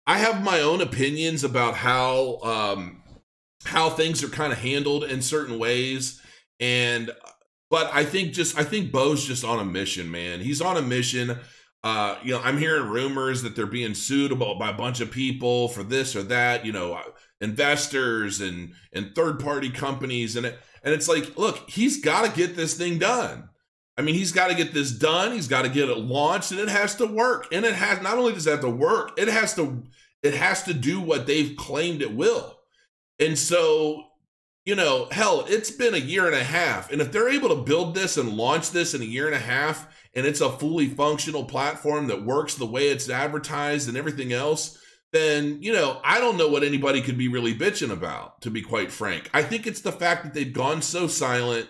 I 0.08 0.17
have 0.17 0.43
my 0.43 0.62
own 0.62 0.82
opinions 0.82 1.43
about 1.43 1.75
how 1.75 2.39
um, 2.41 3.03
how 3.65 3.89
things 3.89 4.23
are 4.23 4.30
kind 4.30 4.54
of 4.54 4.60
handled 4.60 5.04
in 5.04 5.21
certain 5.21 5.60
ways. 5.60 6.21
And 6.60 7.12
but 7.69 7.89
I 7.93 8.06
think 8.06 8.34
just 8.34 8.58
I 8.58 8.63
think 8.63 8.91
Bo's 8.91 9.26
just 9.26 9.43
on 9.43 9.60
a 9.60 9.65
mission, 9.65 10.12
man. 10.12 10.41
He's 10.41 10.62
on 10.62 10.78
a 10.78 10.82
mission. 10.82 11.39
Uh, 11.84 12.17
you 12.23 12.32
know, 12.32 12.39
I'm 12.41 12.58
hearing 12.58 12.88
rumors 12.88 13.41
that 13.41 13.56
they're 13.56 13.65
being 13.65 13.93
sued 13.93 14.32
about 14.32 14.58
by 14.58 14.69
a 14.69 14.73
bunch 14.78 15.02
of 15.02 15.12
people 15.12 15.67
for 15.67 15.84
this 15.84 16.15
or 16.15 16.23
that, 16.23 16.65
you 16.65 16.71
know, 16.71 16.97
investors 17.41 18.39
and 18.39 18.73
and 18.93 19.13
third 19.13 19.39
party 19.39 19.69
companies 19.69 20.36
and 20.36 20.45
it 20.45 20.60
and 20.84 20.93
it's 20.93 21.08
like, 21.08 21.38
look, 21.38 21.69
he's 21.69 22.02
got 22.02 22.26
to 22.26 22.38
get 22.38 22.56
this 22.56 22.76
thing 22.76 22.99
done. 22.99 23.49
I 23.97 24.02
mean, 24.02 24.15
he's 24.15 24.32
got 24.32 24.49
to 24.49 24.56
get 24.56 24.73
this 24.73 24.91
done. 24.91 25.32
He's 25.32 25.47
got 25.47 25.63
to 25.63 25.69
get 25.69 25.89
it 25.89 25.97
launched, 25.97 26.52
and 26.52 26.60
it 26.60 26.69
has 26.69 26.95
to 26.95 27.06
work. 27.06 27.47
And 27.52 27.63
it 27.63 27.76
has 27.76 28.02
not 28.02 28.17
only 28.17 28.34
does 28.34 28.47
it 28.47 28.52
have 28.52 28.62
to 28.62 28.69
work, 28.69 29.17
it 29.17 29.28
has 29.28 29.54
to 29.56 29.84
it 30.23 30.34
has 30.34 30.63
to 30.63 30.73
do 30.73 30.99
what 30.99 31.28
they've 31.28 31.56
claimed 31.56 32.02
it 32.02 32.15
will. 32.15 32.60
And 33.23 33.39
so, 33.39 34.03
you 34.65 34.75
know, 34.75 35.07
hell, 35.12 35.45
it's 35.47 35.71
been 35.71 35.93
a 35.93 35.97
year 35.97 36.25
and 36.25 36.36
a 36.36 36.43
half, 36.43 36.91
and 36.91 37.01
if 37.01 37.12
they're 37.12 37.29
able 37.29 37.49
to 37.49 37.63
build 37.63 37.95
this 37.95 38.17
and 38.17 38.36
launch 38.36 38.71
this 38.71 38.93
in 38.93 39.01
a 39.01 39.05
year 39.05 39.27
and 39.27 39.36
a 39.36 39.39
half, 39.39 39.88
and 40.13 40.25
it's 40.25 40.41
a 40.41 40.51
fully 40.51 40.88
functional 40.88 41.45
platform 41.45 42.07
that 42.07 42.25
works 42.25 42.55
the 42.55 42.65
way 42.65 42.89
it's 42.89 43.09
advertised 43.09 43.88
and 43.88 43.97
everything 43.97 44.33
else, 44.33 44.77
then 45.13 45.62
you 45.62 45.71
know 45.71 46.01
I 46.03 46.19
don't 46.19 46.38
know 46.38 46.49
what 46.49 46.63
anybody 46.63 47.01
could 47.01 47.17
be 47.17 47.29
really 47.29 47.55
bitching 47.55 47.91
about. 47.91 48.41
To 48.41 48.51
be 48.51 48.62
quite 48.62 48.91
frank, 48.91 49.29
I 49.33 49.41
think 49.41 49.67
it's 49.67 49.81
the 49.81 49.91
fact 49.93 50.23
that 50.23 50.33
they've 50.33 50.51
gone 50.51 50.81
so 50.81 51.07
silent 51.07 51.69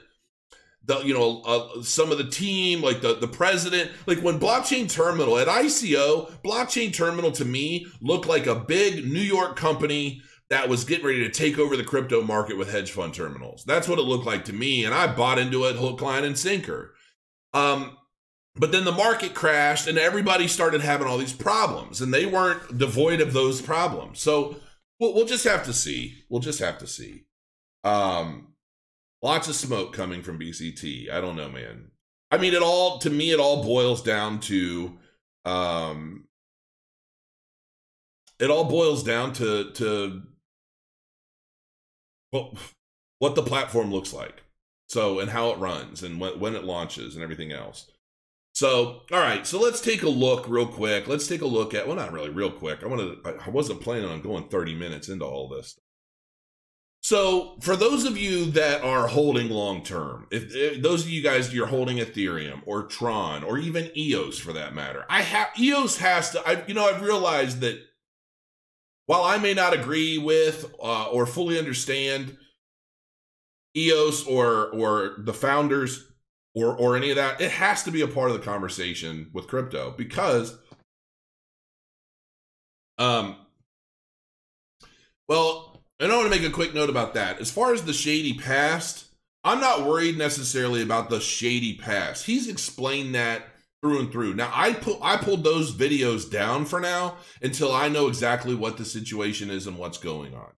the 0.86 1.00
you 1.02 1.14
know 1.14 1.42
uh, 1.42 1.82
some 1.82 2.12
of 2.12 2.18
the 2.18 2.30
team 2.30 2.82
like 2.82 3.02
the 3.02 3.16
the 3.16 3.28
president 3.28 3.92
like 4.06 4.20
when 4.20 4.40
blockchain 4.40 4.90
terminal 4.90 5.38
at 5.38 5.48
ICO 5.48 6.30
blockchain 6.44 6.94
terminal 6.94 7.32
to 7.32 7.46
me 7.46 7.86
looked 8.02 8.28
like 8.28 8.48
a 8.48 8.56
big 8.56 9.06
New 9.06 9.22
York 9.22 9.56
company 9.56 10.22
that 10.54 10.70
was 10.70 10.86
getting 10.86 11.06
ready 11.06 11.20
to 11.20 11.30
take 11.30 11.58
over 11.58 11.76
the 11.76 11.84
crypto 11.84 12.22
market 12.22 12.58
with 12.58 12.72
hedge 12.72 12.92
fund 12.92 13.14
terminals. 13.14 13.64
That's 13.66 13.88
what 13.88 14.00
it 14.00 14.04
looked 14.04 14.26
like 14.26 14.46
to 14.46 14.54
me 14.54 14.86
and 14.86 14.94
I 14.94 15.08
bought 15.08 15.40
into 15.40 15.66
it 15.66 15.76
hook 15.76 16.02
line 16.02 16.24
and 16.24 16.38
sinker. 16.38 16.94
Um 17.54 17.98
but 18.56 18.72
then 18.72 18.86
the 18.86 18.92
market 18.92 19.34
crashed 19.34 19.88
and 19.88 19.98
everybody 19.98 20.48
started 20.48 20.82
having 20.82 21.08
all 21.08 21.18
these 21.18 21.34
problems 21.34 22.02
and 22.02 22.14
they 22.14 22.28
weren't 22.28 22.78
devoid 22.78 23.20
of 23.20 23.34
those 23.34 23.64
problems. 23.64 24.20
So 24.20 24.58
we'll, 25.00 25.16
we'll 25.16 25.26
just 25.26 25.44
have 25.46 25.66
to 25.66 25.74
see. 25.74 26.24
We'll 26.30 26.40
just 26.40 26.60
have 26.60 26.78
to 26.80 26.88
see. 26.88 27.26
Um 27.84 28.54
Lots 29.24 29.48
of 29.48 29.56
smoke 29.56 29.94
coming 29.94 30.22
from 30.22 30.38
BCT. 30.38 31.10
I 31.10 31.22
don't 31.22 31.38
know, 31.38 31.50
man. 31.50 31.92
I 32.30 32.38
mean, 32.38 32.54
it 32.54 32.62
all 32.62 33.00
to 33.00 33.10
me, 33.10 33.32
it 33.32 33.40
all 33.40 33.64
boils 33.64 34.04
down 34.04 34.42
to, 34.42 34.98
um, 35.46 36.26
it 38.38 38.50
all 38.50 38.66
boils 38.66 39.02
down 39.02 39.32
to 39.34 39.72
to 39.72 40.24
what 43.20 43.36
the 43.36 43.44
platform 43.44 43.92
looks 43.92 44.14
like. 44.14 44.44
So 44.88 45.20
and 45.20 45.30
how 45.30 45.50
it 45.52 45.58
runs 45.58 46.04
and 46.04 46.20
when 46.20 46.40
when 46.40 46.56
it 46.56 46.64
launches 46.64 47.16
and 47.16 47.24
everything 47.24 47.52
else. 47.52 47.90
So, 48.56 49.02
all 49.12 49.20
right, 49.20 49.48
so 49.48 49.60
let's 49.60 49.82
take 49.82 50.04
a 50.04 50.10
look 50.10 50.48
real 50.48 50.68
quick. 50.68 51.08
Let's 51.08 51.26
take 51.26 51.42
a 51.42 51.48
look 51.48 51.74
at 51.74 51.88
well, 51.88 51.96
not 51.96 52.12
really 52.12 52.30
real 52.30 52.52
quick. 52.52 52.84
I 52.84 52.88
wanted 52.88 53.18
I 53.26 53.50
wasn't 53.50 53.82
planning 53.82 54.10
on 54.10 54.22
going 54.22 54.50
30 54.50 54.76
minutes 54.76 55.10
into 55.10 55.26
all 55.26 55.48
this. 55.48 55.80
So, 57.02 57.58
for 57.60 57.76
those 57.76 58.06
of 58.06 58.18
you 58.18 58.46
that 58.52 58.82
are 58.82 59.08
holding 59.08 59.50
long 59.50 59.84
term, 59.84 60.28
if, 60.32 60.56
if, 60.56 60.82
those 60.82 61.04
of 61.04 61.10
you 61.10 61.22
guys 61.22 61.54
you're 61.54 61.66
holding 61.66 61.98
Ethereum 61.98 62.62
or 62.66 62.84
Tron 62.84 63.44
or 63.44 63.58
even 63.58 63.92
EOS 63.98 64.38
for 64.38 64.54
that 64.54 64.76
matter, 64.76 65.06
I 65.10 65.22
have 65.22 65.50
EOS 65.60 65.98
has 65.98 66.30
to. 66.32 66.48
I 66.48 66.64
you 66.68 66.74
know 66.74 66.86
I've 66.86 67.02
realized 67.02 67.62
that 67.62 67.82
while 69.06 69.24
I 69.24 69.38
may 69.38 69.54
not 69.54 69.74
agree 69.74 70.18
with 70.18 70.74
uh, 70.82 71.06
or 71.10 71.26
fully 71.26 71.60
understand 71.60 72.38
EOS 73.76 74.26
or 74.26 74.70
or 74.70 75.16
the 75.20 75.34
founders 75.34 76.12
or 76.56 76.76
or 76.76 76.96
any 76.96 77.10
of 77.10 77.16
that, 77.18 77.42
it 77.42 77.52
has 77.52 77.84
to 77.84 77.92
be 77.92 78.02
a 78.02 78.08
part 78.08 78.30
of 78.30 78.38
the 78.38 78.46
conversation 78.46 79.30
with 79.34 79.48
crypto 79.48 79.94
because 79.98 80.58
um 83.00 83.36
well 85.28 85.84
and 86.00 86.12
I 86.12 86.18
want 86.18 86.32
to 86.32 86.38
make 86.40 86.48
a 86.48 86.54
quick 86.54 86.74
note 86.74 86.90
about 86.90 87.14
that. 87.14 87.40
As 87.40 87.50
far 87.50 87.74
as 87.74 87.84
the 87.84 87.94
shady 87.94 88.34
past, 88.34 89.06
I'm 89.44 89.60
not 89.60 89.86
worried 89.86 90.18
necessarily 90.18 90.82
about 90.82 91.10
the 91.10 91.20
shady 91.20 91.78
past. 91.78 92.26
He's 92.26 92.48
explained 92.48 93.16
that 93.16 93.44
through 93.84 94.00
and 94.00 94.12
through. 94.12 94.34
Now 94.34 94.50
I 94.54 94.74
put 94.74 94.98
I 95.02 95.18
pulled 95.18 95.44
those 95.44 95.76
videos 95.76 96.32
down 96.32 96.66
for 96.66 96.80
now 96.80 97.18
until 97.42 97.74
I 97.74 97.90
know 97.90 98.08
exactly 98.08 98.56
what 98.56 98.78
the 98.78 98.86
situation 98.86 99.50
is 99.52 99.68
and 99.68 99.78
what's 99.78 99.98
going 99.98 100.34
on. 100.34 100.52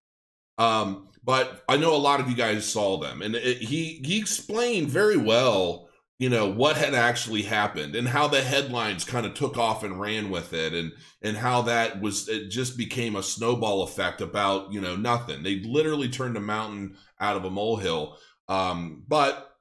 Um, 0.58 1.08
but 1.24 1.64
I 1.68 1.76
know 1.76 1.94
a 1.94 1.98
lot 1.98 2.20
of 2.20 2.30
you 2.30 2.36
guys 2.36 2.64
saw 2.64 2.98
them, 2.98 3.20
and 3.20 3.34
it, 3.34 3.58
he 3.58 4.00
he 4.04 4.18
explained 4.18 4.88
very 4.88 5.16
well 5.16 5.86
you 6.18 6.30
know 6.30 6.48
what 6.50 6.76
had 6.76 6.94
actually 6.94 7.42
happened 7.42 7.94
and 7.94 8.08
how 8.08 8.26
the 8.26 8.42
headlines 8.42 9.04
kind 9.04 9.26
of 9.26 9.34
took 9.34 9.58
off 9.58 9.82
and 9.82 10.00
ran 10.00 10.30
with 10.30 10.52
it 10.54 10.72
and 10.72 10.92
and 11.22 11.36
how 11.36 11.62
that 11.62 12.00
was 12.00 12.28
it 12.28 12.48
just 12.48 12.78
became 12.78 13.16
a 13.16 13.22
snowball 13.22 13.82
effect 13.82 14.22
about 14.22 14.72
you 14.72 14.80
know 14.80 14.96
nothing 14.96 15.42
they 15.42 15.60
literally 15.60 16.08
turned 16.08 16.36
a 16.36 16.40
mountain 16.40 16.96
out 17.20 17.36
of 17.36 17.44
a 17.44 17.50
molehill 17.50 18.16
um 18.48 19.04
but 19.06 19.52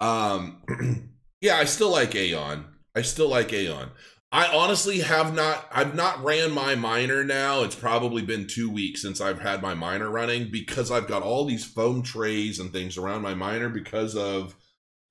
um 0.00 0.62
yeah 1.42 1.56
i 1.56 1.64
still 1.64 1.90
like 1.90 2.12
AION. 2.12 2.64
I 2.94 3.02
still 3.02 3.28
like 3.28 3.48
AION. 3.52 3.90
I 4.30 4.46
honestly 4.46 5.00
have 5.00 5.34
not 5.34 5.66
i've 5.70 5.94
not 5.94 6.24
ran 6.24 6.52
my 6.52 6.74
miner 6.74 7.22
now. 7.22 7.62
It's 7.64 7.74
probably 7.74 8.22
been 8.22 8.46
two 8.46 8.70
weeks 8.70 9.02
since 9.02 9.20
i've 9.20 9.40
had 9.40 9.60
my 9.60 9.74
miner 9.74 10.08
running 10.08 10.50
because 10.50 10.90
i've 10.90 11.06
got 11.06 11.22
all 11.22 11.44
these 11.44 11.66
foam 11.66 12.02
trays 12.02 12.58
and 12.58 12.72
things 12.72 12.96
around 12.96 13.20
my 13.20 13.34
miner 13.34 13.68
because 13.68 14.16
of 14.16 14.56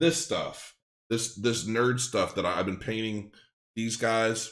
this 0.01 0.17
stuff, 0.17 0.75
this 1.09 1.36
this 1.36 1.65
nerd 1.65 2.01
stuff 2.01 2.36
that 2.36 2.45
I, 2.45 2.59
I've 2.59 2.65
been 2.65 2.77
painting 2.77 3.32
these 3.75 3.95
guys. 3.95 4.51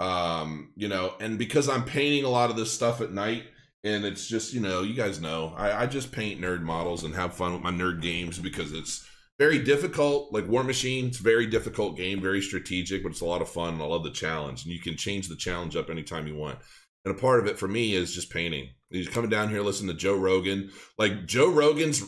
Um, 0.00 0.72
you 0.74 0.88
know, 0.88 1.14
and 1.20 1.38
because 1.38 1.68
I'm 1.68 1.84
painting 1.84 2.24
a 2.24 2.28
lot 2.28 2.50
of 2.50 2.56
this 2.56 2.72
stuff 2.72 3.00
at 3.00 3.12
night, 3.12 3.44
and 3.84 4.04
it's 4.04 4.26
just 4.26 4.52
you 4.52 4.60
know, 4.60 4.82
you 4.82 4.94
guys 4.94 5.20
know, 5.20 5.54
I, 5.56 5.84
I 5.84 5.86
just 5.86 6.10
paint 6.10 6.40
nerd 6.40 6.62
models 6.62 7.04
and 7.04 7.14
have 7.14 7.34
fun 7.34 7.52
with 7.52 7.62
my 7.62 7.70
nerd 7.70 8.02
games 8.02 8.38
because 8.38 8.72
it's 8.72 9.08
very 9.38 9.58
difficult. 9.58 10.32
Like 10.32 10.48
War 10.48 10.64
Machine, 10.64 11.06
it's 11.06 11.18
very 11.18 11.46
difficult 11.46 11.96
game, 11.96 12.20
very 12.20 12.40
strategic, 12.40 13.02
but 13.02 13.12
it's 13.12 13.20
a 13.20 13.26
lot 13.26 13.42
of 13.42 13.48
fun. 13.48 13.74
And 13.74 13.82
I 13.82 13.86
love 13.86 14.04
the 14.04 14.10
challenge, 14.10 14.64
and 14.64 14.72
you 14.72 14.80
can 14.80 14.96
change 14.96 15.28
the 15.28 15.36
challenge 15.36 15.76
up 15.76 15.90
anytime 15.90 16.26
you 16.26 16.36
want. 16.36 16.58
And 17.04 17.14
a 17.14 17.20
part 17.20 17.40
of 17.40 17.46
it 17.46 17.58
for 17.58 17.68
me 17.68 17.94
is 17.94 18.14
just 18.14 18.30
painting. 18.30 18.70
He's 18.90 19.08
coming 19.08 19.28
down 19.28 19.50
here 19.50 19.60
listening 19.60 19.94
to 19.94 20.00
Joe 20.00 20.16
Rogan. 20.16 20.70
Like 20.98 21.26
Joe 21.26 21.50
Rogan's, 21.50 22.02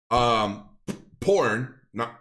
um, 0.09 0.69
porn, 1.19 1.75
not 1.93 2.17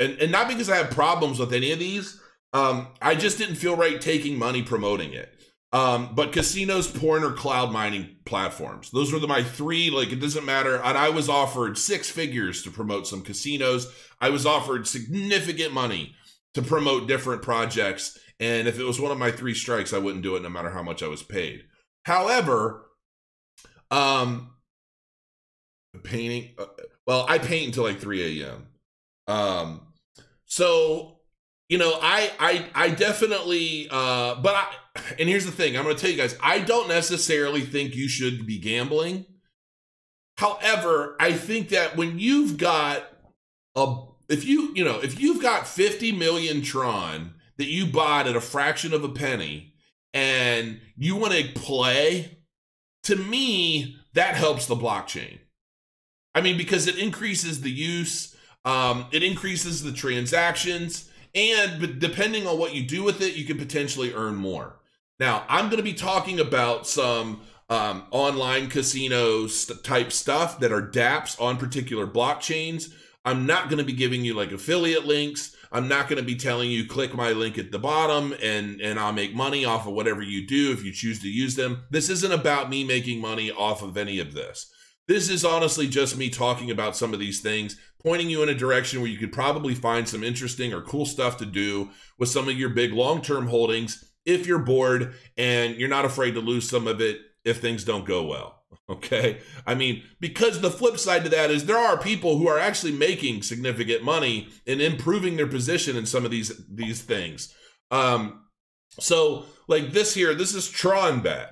and, 0.00 0.18
and 0.20 0.32
not 0.32 0.48
because 0.48 0.68
I 0.68 0.76
have 0.76 0.90
problems 0.90 1.38
with 1.38 1.52
any 1.52 1.70
of 1.70 1.78
these. 1.78 2.20
Um, 2.52 2.88
I 3.00 3.14
just 3.14 3.38
didn't 3.38 3.54
feel 3.54 3.76
right 3.76 4.00
taking 4.00 4.38
money 4.38 4.62
promoting 4.62 5.12
it. 5.12 5.32
Um, 5.76 6.14
but 6.14 6.32
casinos, 6.32 6.90
porn, 6.90 7.22
or 7.22 7.32
cloud 7.32 7.70
mining 7.70 8.16
platforms. 8.24 8.90
Those 8.90 9.12
were 9.12 9.18
the, 9.18 9.26
my 9.26 9.42
three. 9.42 9.90
Like 9.90 10.10
it 10.10 10.20
doesn't 10.20 10.46
matter. 10.46 10.76
And 10.76 10.96
I 10.96 11.10
was 11.10 11.28
offered 11.28 11.76
six 11.76 12.08
figures 12.08 12.62
to 12.62 12.70
promote 12.70 13.06
some 13.06 13.20
casinos. 13.20 13.92
I 14.18 14.30
was 14.30 14.46
offered 14.46 14.88
significant 14.88 15.74
money 15.74 16.14
to 16.54 16.62
promote 16.62 17.06
different 17.06 17.42
projects. 17.42 18.18
And 18.40 18.66
if 18.66 18.78
it 18.78 18.84
was 18.84 18.98
one 18.98 19.12
of 19.12 19.18
my 19.18 19.30
three 19.30 19.52
strikes, 19.52 19.92
I 19.92 19.98
wouldn't 19.98 20.22
do 20.22 20.34
it 20.36 20.42
no 20.42 20.48
matter 20.48 20.70
how 20.70 20.82
much 20.82 21.02
I 21.02 21.08
was 21.08 21.22
paid. 21.22 21.64
However, 22.06 22.86
um, 23.90 24.52
painting. 26.04 26.54
Uh, 26.58 26.68
well, 27.06 27.26
I 27.28 27.36
paint 27.36 27.66
until 27.66 27.84
like 27.84 28.00
3 28.00 28.42
a.m. 28.42 28.68
Um, 29.26 29.80
so 30.46 31.15
you 31.68 31.78
know, 31.78 31.98
I 32.00 32.30
I 32.38 32.66
I 32.74 32.88
definitely. 32.90 33.88
Uh, 33.90 34.36
but 34.36 34.54
I. 34.54 34.72
And 35.18 35.28
here's 35.28 35.44
the 35.44 35.52
thing. 35.52 35.76
I'm 35.76 35.84
going 35.84 35.94
to 35.94 36.00
tell 36.00 36.10
you 36.10 36.16
guys. 36.16 36.36
I 36.42 36.60
don't 36.60 36.88
necessarily 36.88 37.60
think 37.60 37.94
you 37.94 38.08
should 38.08 38.46
be 38.46 38.58
gambling. 38.58 39.26
However, 40.38 41.16
I 41.20 41.32
think 41.32 41.68
that 41.70 41.96
when 41.96 42.18
you've 42.18 42.56
got 42.56 43.04
a 43.74 43.96
if 44.28 44.44
you 44.44 44.72
you 44.74 44.84
know 44.84 44.98
if 45.00 45.20
you've 45.20 45.42
got 45.42 45.68
50 45.68 46.12
million 46.12 46.62
Tron 46.62 47.34
that 47.58 47.66
you 47.66 47.86
bought 47.86 48.26
at 48.26 48.36
a 48.36 48.40
fraction 48.40 48.92
of 48.92 49.04
a 49.04 49.08
penny 49.08 49.74
and 50.12 50.80
you 50.96 51.16
want 51.16 51.34
to 51.34 51.52
play 51.52 52.38
to 53.04 53.16
me, 53.16 53.96
that 54.14 54.34
helps 54.34 54.66
the 54.66 54.74
blockchain. 54.74 55.38
I 56.34 56.40
mean, 56.40 56.58
because 56.58 56.86
it 56.86 56.98
increases 56.98 57.60
the 57.62 57.70
use, 57.70 58.34
um, 58.64 59.06
it 59.12 59.22
increases 59.22 59.82
the 59.82 59.92
transactions, 59.92 61.10
and 61.36 62.00
depending 62.00 62.46
on 62.46 62.58
what 62.58 62.74
you 62.74 62.82
do 62.82 63.04
with 63.04 63.20
it, 63.20 63.36
you 63.36 63.44
can 63.44 63.58
potentially 63.58 64.12
earn 64.14 64.34
more. 64.34 64.80
Now, 65.20 65.44
I'm 65.48 65.66
going 65.66 65.76
to 65.76 65.82
be 65.82 65.94
talking 65.94 66.40
about 66.40 66.86
some 66.86 67.42
um, 67.68 68.04
online 68.10 68.68
casinos 68.68 69.66
type 69.82 70.12
stuff 70.12 70.58
that 70.60 70.72
are 70.72 70.82
dApps 70.82 71.40
on 71.40 71.58
particular 71.58 72.06
blockchains. 72.06 72.92
I'm 73.24 73.44
not 73.44 73.68
going 73.68 73.78
to 73.78 73.84
be 73.84 73.92
giving 73.92 74.24
you 74.24 74.34
like 74.34 74.52
affiliate 74.52 75.04
links. 75.04 75.54
I'm 75.72 75.88
not 75.88 76.08
going 76.08 76.18
to 76.18 76.24
be 76.24 76.36
telling 76.36 76.70
you 76.70 76.86
click 76.86 77.12
my 77.14 77.32
link 77.32 77.58
at 77.58 77.72
the 77.72 77.78
bottom 77.78 78.34
and 78.40 78.80
and 78.80 79.00
I'll 79.00 79.12
make 79.12 79.34
money 79.34 79.64
off 79.64 79.86
of 79.86 79.94
whatever 79.94 80.22
you 80.22 80.46
do 80.46 80.72
if 80.72 80.84
you 80.84 80.92
choose 80.92 81.20
to 81.20 81.28
use 81.28 81.56
them. 81.56 81.84
This 81.90 82.08
isn't 82.08 82.32
about 82.32 82.70
me 82.70 82.84
making 82.84 83.20
money 83.20 83.50
off 83.50 83.82
of 83.82 83.96
any 83.96 84.20
of 84.20 84.32
this. 84.32 84.70
This 85.08 85.28
is 85.28 85.44
honestly 85.44 85.86
just 85.86 86.16
me 86.16 86.30
talking 86.30 86.70
about 86.70 86.96
some 86.96 87.12
of 87.12 87.20
these 87.20 87.40
things, 87.40 87.76
pointing 88.06 88.30
you 88.30 88.40
in 88.40 88.48
a 88.48 88.54
direction 88.54 89.00
where 89.00 89.10
you 89.10 89.18
could 89.18 89.32
probably 89.32 89.74
find 89.74 90.08
some 90.08 90.22
interesting 90.22 90.72
or 90.72 90.80
cool 90.80 91.04
stuff 91.04 91.38
to 91.38 91.44
do 91.44 91.90
with 92.20 92.28
some 92.28 92.48
of 92.48 92.56
your 92.56 92.68
big 92.68 92.92
long-term 92.92 93.48
holdings 93.48 94.12
if 94.24 94.46
you're 94.46 94.60
bored 94.60 95.12
and 95.36 95.74
you're 95.74 95.88
not 95.88 96.04
afraid 96.04 96.32
to 96.32 96.40
lose 96.40 96.70
some 96.70 96.86
of 96.86 97.00
it 97.00 97.18
if 97.44 97.60
things 97.60 97.82
don't 97.82 98.06
go 98.06 98.24
well. 98.24 98.52
Okay. 98.88 99.40
I 99.66 99.74
mean, 99.74 100.04
because 100.20 100.60
the 100.60 100.70
flip 100.70 100.96
side 100.98 101.24
to 101.24 101.30
that 101.30 101.50
is 101.50 101.64
there 101.64 101.78
are 101.78 101.98
people 101.98 102.38
who 102.38 102.46
are 102.46 102.58
actually 102.58 102.92
making 102.92 103.42
significant 103.42 104.04
money 104.04 104.48
and 104.64 104.80
improving 104.80 105.36
their 105.36 105.48
position 105.48 105.96
in 105.96 106.06
some 106.06 106.24
of 106.24 106.30
these 106.30 106.52
these 106.68 107.02
things. 107.02 107.52
Um, 107.90 108.44
so 109.00 109.46
like 109.66 109.90
this 109.90 110.14
here, 110.14 110.34
this 110.34 110.54
is 110.54 110.68
Tron 110.68 111.20
TronBet. 111.20 111.48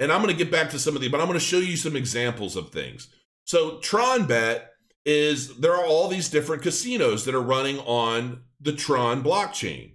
And 0.00 0.10
I'm 0.10 0.22
going 0.22 0.36
to 0.36 0.44
get 0.44 0.50
back 0.50 0.70
to 0.70 0.78
some 0.80 0.96
of 0.96 1.02
these, 1.02 1.10
but 1.10 1.20
I'm 1.20 1.28
going 1.28 1.38
to 1.38 1.44
show 1.44 1.58
you 1.58 1.76
some 1.76 1.94
examples 1.94 2.56
of 2.56 2.70
things. 2.70 3.06
So 3.44 3.78
Tron 3.78 4.26
TronBet 4.26 4.62
is 5.04 5.58
there 5.58 5.74
are 5.74 5.84
all 5.84 6.08
these 6.08 6.28
different 6.28 6.62
casinos 6.62 7.24
that 7.24 7.34
are 7.34 7.42
running 7.42 7.78
on 7.80 8.42
the 8.60 8.72
Tron 8.72 9.22
blockchain. 9.22 9.94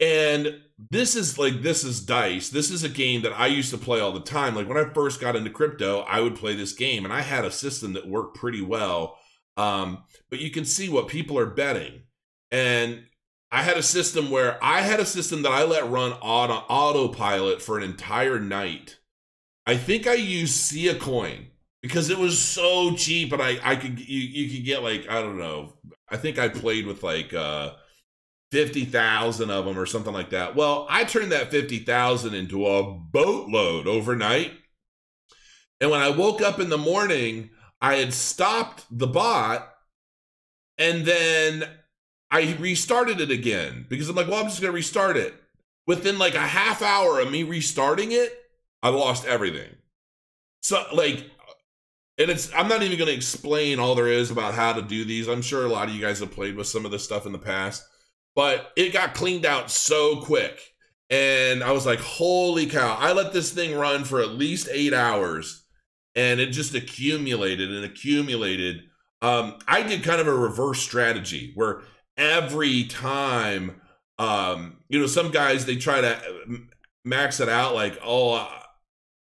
And 0.00 0.60
this 0.90 1.16
is 1.16 1.38
like 1.38 1.62
this 1.62 1.84
is 1.84 2.04
dice. 2.04 2.50
This 2.50 2.70
is 2.70 2.84
a 2.84 2.88
game 2.88 3.22
that 3.22 3.32
i 3.32 3.46
used 3.46 3.70
to 3.70 3.78
play 3.78 4.00
all 4.00 4.12
the 4.12 4.20
time. 4.20 4.54
Like 4.54 4.68
when 4.68 4.76
i 4.76 4.92
first 4.92 5.20
got 5.20 5.36
into 5.36 5.50
crypto 5.50 6.00
i 6.00 6.20
would 6.20 6.36
play 6.36 6.54
this 6.54 6.72
game 6.72 7.04
and 7.04 7.14
i 7.14 7.22
had 7.22 7.44
a 7.44 7.50
system 7.50 7.94
that 7.94 8.08
worked 8.08 8.36
pretty 8.36 8.60
well. 8.60 9.18
Um, 9.56 10.04
but 10.28 10.40
you 10.40 10.50
can 10.50 10.66
see 10.66 10.90
what 10.90 11.08
people 11.08 11.38
are 11.38 11.46
betting. 11.46 12.02
And 12.50 13.04
i 13.50 13.62
had 13.62 13.78
a 13.78 13.82
system 13.82 14.30
where 14.30 14.62
i 14.62 14.82
had 14.82 15.00
a 15.00 15.06
system 15.06 15.42
that 15.42 15.52
i 15.52 15.64
let 15.64 15.88
run 15.88 16.12
auto 16.20 16.64
autopilot 16.68 17.62
for 17.62 17.78
an 17.78 17.84
entire 17.84 18.38
night. 18.38 18.98
I 19.66 19.76
think 19.76 20.06
i 20.06 20.14
used 20.14 20.54
sia 20.54 20.96
coin 20.96 21.46
because 21.86 22.10
it 22.10 22.18
was 22.18 22.38
so 22.38 22.94
cheap 22.94 23.32
and 23.32 23.42
i 23.42 23.58
i 23.62 23.76
could 23.76 23.98
you, 23.98 24.20
you 24.20 24.50
could 24.50 24.64
get 24.64 24.82
like 24.82 25.08
i 25.08 25.20
don't 25.20 25.38
know 25.38 25.72
i 26.08 26.16
think 26.16 26.38
i 26.38 26.48
played 26.48 26.86
with 26.86 27.02
like 27.02 27.32
uh 27.34 27.72
50,000 28.52 29.50
of 29.50 29.64
them 29.64 29.78
or 29.78 29.86
something 29.86 30.12
like 30.12 30.30
that. 30.30 30.54
Well, 30.54 30.86
I 30.88 31.04
turned 31.04 31.32
that 31.32 31.50
50,000 31.50 32.34
into 32.34 32.66
a 32.66 32.84
boatload 32.84 33.86
overnight. 33.86 34.52
And 35.80 35.90
when 35.90 36.00
I 36.00 36.10
woke 36.10 36.40
up 36.40 36.60
in 36.60 36.70
the 36.70 36.78
morning, 36.78 37.50
I 37.80 37.96
had 37.96 38.14
stopped 38.14 38.84
the 38.90 39.06
bot 39.06 39.68
and 40.78 41.04
then 41.04 41.64
I 42.30 42.56
restarted 42.58 43.20
it 43.20 43.30
again 43.30 43.86
because 43.88 44.08
I'm 44.08 44.16
like, 44.16 44.28
well, 44.28 44.40
I'm 44.40 44.48
just 44.48 44.60
going 44.60 44.72
to 44.72 44.76
restart 44.76 45.16
it. 45.16 45.34
Within 45.86 46.18
like 46.18 46.34
a 46.34 46.38
half 46.40 46.82
hour 46.82 47.20
of 47.20 47.30
me 47.30 47.42
restarting 47.42 48.12
it, 48.12 48.32
I 48.82 48.88
lost 48.88 49.26
everything. 49.26 49.70
So, 50.60 50.82
like, 50.92 51.30
and 52.18 52.30
it's, 52.30 52.50
I'm 52.54 52.68
not 52.68 52.82
even 52.82 52.98
going 52.98 53.10
to 53.10 53.16
explain 53.16 53.78
all 53.78 53.94
there 53.94 54.08
is 54.08 54.30
about 54.30 54.54
how 54.54 54.72
to 54.72 54.82
do 54.82 55.04
these. 55.04 55.28
I'm 55.28 55.42
sure 55.42 55.64
a 55.64 55.68
lot 55.68 55.88
of 55.88 55.94
you 55.94 56.00
guys 56.00 56.20
have 56.20 56.32
played 56.32 56.56
with 56.56 56.66
some 56.66 56.84
of 56.84 56.90
this 56.90 57.04
stuff 57.04 57.26
in 57.26 57.32
the 57.32 57.38
past 57.38 57.84
but 58.36 58.70
it 58.76 58.92
got 58.92 59.14
cleaned 59.14 59.46
out 59.46 59.70
so 59.70 60.20
quick. 60.20 60.60
And 61.08 61.64
I 61.64 61.72
was 61.72 61.86
like, 61.86 61.98
holy 61.98 62.66
cow. 62.66 62.96
I 63.00 63.12
let 63.12 63.32
this 63.32 63.50
thing 63.50 63.74
run 63.74 64.04
for 64.04 64.20
at 64.20 64.30
least 64.30 64.68
eight 64.70 64.92
hours 64.92 65.64
and 66.14 66.38
it 66.38 66.48
just 66.48 66.74
accumulated 66.74 67.72
and 67.72 67.84
accumulated. 67.84 68.82
Um, 69.22 69.58
I 69.66 69.82
did 69.82 70.04
kind 70.04 70.20
of 70.20 70.28
a 70.28 70.34
reverse 70.34 70.80
strategy 70.80 71.52
where 71.54 71.82
every 72.16 72.84
time, 72.84 73.80
um, 74.18 74.78
you 74.88 75.00
know, 75.00 75.06
some 75.06 75.30
guys 75.30 75.64
they 75.64 75.76
try 75.76 76.02
to 76.02 76.20
max 77.04 77.40
it 77.40 77.48
out 77.48 77.74
like, 77.74 77.98
oh, 78.04 78.34
uh, 78.34 78.48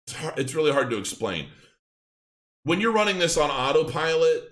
it's, 0.07 0.15
hard, 0.15 0.39
it's 0.39 0.55
really 0.55 0.73
hard 0.73 0.89
to 0.89 0.97
explain. 0.97 1.47
When 2.70 2.80
you're 2.80 2.91
running 2.91 3.17
this 3.17 3.36
on 3.36 3.49
autopilot, 3.49 4.43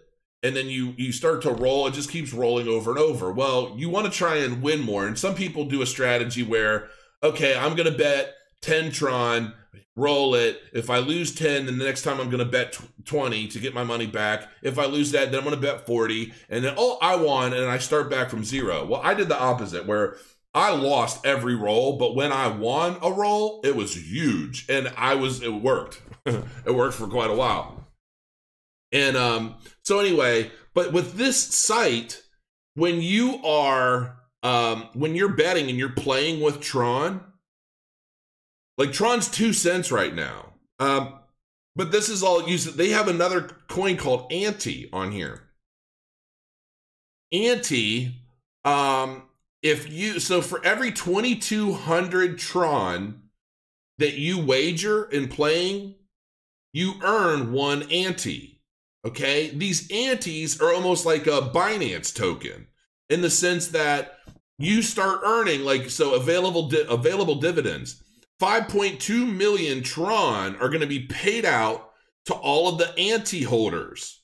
and 0.41 0.55
then 0.55 0.71
you 0.71 0.95
you 0.97 1.11
start 1.11 1.43
to 1.43 1.51
roll 1.51 1.85
it 1.85 1.93
just 1.93 2.09
keeps 2.09 2.33
rolling 2.33 2.67
over 2.67 2.89
and 2.89 2.99
over. 2.99 3.31
Well 3.31 3.75
you 3.77 3.89
want 3.89 4.11
to 4.11 4.11
try 4.11 4.37
and 4.37 4.63
win 4.63 4.79
more. 4.79 5.05
And 5.05 5.19
some 5.19 5.35
people 5.35 5.65
do 5.65 5.83
a 5.83 5.85
strategy 5.85 6.41
where 6.41 6.87
okay 7.21 7.55
i'm 7.55 7.75
going 7.75 7.91
to 7.91 7.95
bet 7.95 8.33
10 8.61 8.91
tron 8.91 9.53
roll 9.95 10.33
it. 10.33 10.59
If 10.73 10.89
i 10.89 10.97
lose 10.97 11.35
10 11.35 11.67
then 11.67 11.77
the 11.77 11.85
next 11.85 12.01
time 12.01 12.19
i'm 12.19 12.31
going 12.31 12.43
to 12.43 12.51
bet 12.51 12.79
20 13.05 13.49
to 13.49 13.59
get 13.59 13.75
my 13.75 13.83
money 13.83 14.07
back. 14.07 14.49
If 14.63 14.79
i 14.79 14.85
lose 14.85 15.11
that 15.11 15.29
then 15.29 15.39
i'm 15.39 15.45
going 15.45 15.55
to 15.55 15.61
bet 15.61 15.85
40 15.85 16.33
and 16.49 16.65
then 16.65 16.73
oh 16.75 16.97
i 16.99 17.15
won 17.15 17.53
and 17.53 17.65
i 17.65 17.77
start 17.77 18.09
back 18.09 18.31
from 18.31 18.43
zero. 18.43 18.83
Well 18.83 19.01
i 19.03 19.13
did 19.13 19.29
the 19.29 19.39
opposite 19.39 19.85
where 19.85 20.17
I 20.55 20.71
lost 20.71 21.23
every 21.23 21.53
roll, 21.53 21.97
but 21.97 22.15
when 22.15 22.31
I 22.31 22.47
won 22.47 22.97
a 23.03 23.11
roll, 23.11 23.61
it 23.63 23.75
was 23.75 23.93
huge, 23.95 24.65
and 24.67 24.91
I 24.97 25.13
was 25.13 25.43
it 25.43 25.53
worked. 25.53 26.01
it 26.25 26.73
worked 26.73 26.95
for 26.95 27.05
quite 27.05 27.29
a 27.29 27.35
while. 27.35 27.86
And 28.91 29.17
um, 29.17 29.55
so 29.83 29.99
anyway, 29.99 30.51
but 30.73 30.93
with 30.93 31.13
this 31.13 31.41
site, 31.41 32.23
when 32.75 33.01
you 33.01 33.43
are 33.43 34.17
um, 34.43 34.89
when 34.93 35.15
you're 35.15 35.33
betting 35.33 35.69
and 35.69 35.77
you're 35.77 35.89
playing 35.89 36.41
with 36.41 36.61
Tron, 36.61 37.21
like 38.77 38.93
Tron's 38.93 39.27
two 39.27 39.51
cents 39.53 39.91
right 39.91 40.13
now. 40.13 40.53
Um, 40.79 41.19
but 41.75 41.91
this 41.91 42.09
is 42.09 42.23
all 42.23 42.47
used. 42.47 42.77
They 42.77 42.89
have 42.89 43.07
another 43.07 43.49
coin 43.67 43.97
called 43.97 44.31
Ante 44.31 44.89
on 44.93 45.11
here. 45.11 45.43
Ante, 47.31 48.15
um, 48.63 49.23
if 49.61 49.91
you 49.91 50.19
so 50.19 50.41
for 50.41 50.63
every 50.63 50.91
2200 50.91 52.37
Tron 52.37 53.21
that 53.97 54.13
you 54.13 54.43
wager 54.43 55.05
in 55.05 55.27
playing, 55.27 55.95
you 56.73 56.93
earn 57.03 57.51
one 57.51 57.83
ante. 57.91 58.56
Okay? 59.07 59.49
These 59.49 59.89
antes 59.89 60.59
are 60.59 60.73
almost 60.73 61.05
like 61.05 61.27
a 61.27 61.41
Binance 61.41 62.13
token 62.13 62.67
in 63.09 63.21
the 63.21 63.29
sense 63.29 63.67
that 63.69 64.17
you 64.59 64.81
start 64.81 65.21
earning 65.23 65.61
like 65.61 65.89
so 65.89 66.15
available 66.15 66.67
di- 66.67 66.85
available 66.89 67.35
dividends. 67.35 68.03
5.2 68.41 69.35
million 69.35 69.81
Tron 69.81 70.57
are 70.57 70.67
going 70.67 70.81
to 70.81 70.87
be 70.87 71.07
paid 71.07 71.45
out 71.45 71.91
to 72.25 72.33
all 72.33 72.67
of 72.67 72.77
the 72.77 72.93
ante 72.99 73.43
holders. 73.43 74.21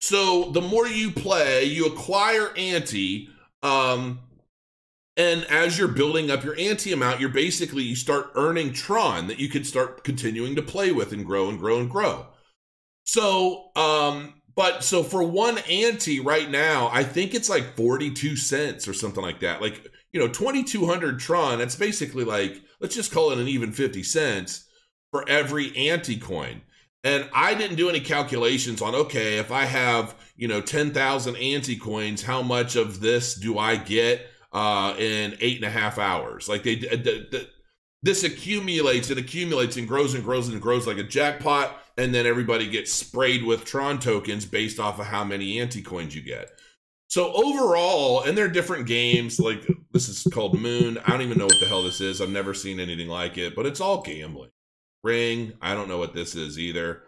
So 0.00 0.50
the 0.50 0.60
more 0.60 0.86
you 0.86 1.10
play, 1.10 1.64
you 1.64 1.86
acquire 1.86 2.52
ante. 2.56 3.30
um 3.62 4.20
and 5.16 5.44
as 5.44 5.78
you're 5.78 5.88
building 5.88 6.30
up 6.30 6.42
your 6.42 6.58
ante 6.58 6.90
amount, 6.92 7.20
you're 7.20 7.28
basically 7.28 7.82
you 7.82 7.96
start 7.96 8.30
earning 8.34 8.72
Tron 8.72 9.26
that 9.28 9.38
you 9.38 9.48
can 9.48 9.64
start 9.64 10.04
continuing 10.04 10.54
to 10.56 10.62
play 10.62 10.90
with 10.90 11.12
and 11.12 11.24
grow 11.24 11.48
and 11.48 11.58
grow 11.58 11.78
and 11.78 11.90
grow. 11.90 12.26
So, 13.04 13.70
um, 13.76 14.40
but 14.54 14.84
so 14.84 15.02
for 15.02 15.22
one 15.22 15.58
ante 15.70 16.20
right 16.20 16.50
now, 16.50 16.90
I 16.92 17.04
think 17.04 17.34
it's 17.34 17.50
like 17.50 17.76
42 17.76 18.36
cents 18.36 18.86
or 18.86 18.92
something 18.92 19.22
like 19.22 19.40
that. 19.40 19.60
Like, 19.60 19.86
you 20.12 20.20
know, 20.20 20.28
2200 20.28 21.18
Tron, 21.18 21.58
that's 21.58 21.76
basically 21.76 22.24
like, 22.24 22.60
let's 22.80 22.94
just 22.94 23.12
call 23.12 23.30
it 23.30 23.38
an 23.38 23.48
even 23.48 23.72
50 23.72 24.02
cents 24.02 24.68
for 25.10 25.28
every 25.28 25.76
ante 25.76 26.18
coin. 26.18 26.62
And 27.04 27.28
I 27.34 27.54
didn't 27.54 27.76
do 27.76 27.88
any 27.88 28.00
calculations 28.00 28.80
on, 28.80 28.94
okay, 28.94 29.38
if 29.38 29.50
I 29.50 29.64
have, 29.64 30.14
you 30.36 30.46
know, 30.46 30.60
10,000 30.60 31.36
ante 31.36 31.76
coins, 31.76 32.22
how 32.22 32.42
much 32.42 32.76
of 32.76 33.00
this 33.00 33.34
do 33.34 33.58
I 33.58 33.76
get? 33.76 34.28
uh, 34.52 34.94
in 34.98 35.36
eight 35.40 35.56
and 35.56 35.64
a 35.64 35.70
half 35.70 35.98
hours. 35.98 36.48
Like 36.48 36.62
they, 36.62 36.76
this 38.02 38.24
accumulates 38.24 39.10
and 39.10 39.18
accumulates 39.18 39.76
and 39.76 39.86
grows 39.86 40.14
and 40.14 40.24
grows 40.24 40.48
and 40.48 40.60
grows 40.60 40.86
like 40.86 40.98
a 40.98 41.04
jackpot, 41.04 41.78
and 41.96 42.14
then 42.14 42.26
everybody 42.26 42.68
gets 42.68 42.92
sprayed 42.92 43.44
with 43.44 43.64
Tron 43.64 43.98
tokens 43.98 44.44
based 44.44 44.80
off 44.80 44.98
of 44.98 45.06
how 45.06 45.24
many 45.24 45.60
ante 45.60 45.82
coins 45.82 46.14
you 46.14 46.22
get. 46.22 46.50
So 47.08 47.32
overall, 47.32 48.22
and 48.22 48.36
they're 48.36 48.48
different 48.48 48.86
games. 48.86 49.38
Like 49.38 49.66
this 49.92 50.08
is 50.08 50.26
called 50.32 50.58
Moon. 50.58 50.98
I 51.04 51.10
don't 51.10 51.22
even 51.22 51.38
know 51.38 51.46
what 51.46 51.60
the 51.60 51.66
hell 51.66 51.82
this 51.82 52.00
is. 52.00 52.20
I've 52.20 52.30
never 52.30 52.54
seen 52.54 52.80
anything 52.80 53.08
like 53.08 53.38
it, 53.38 53.54
but 53.54 53.66
it's 53.66 53.80
all 53.80 54.02
gambling. 54.02 54.50
Ring. 55.04 55.52
I 55.60 55.74
don't 55.74 55.88
know 55.88 55.98
what 55.98 56.14
this 56.14 56.34
is 56.34 56.58
either. 56.58 57.02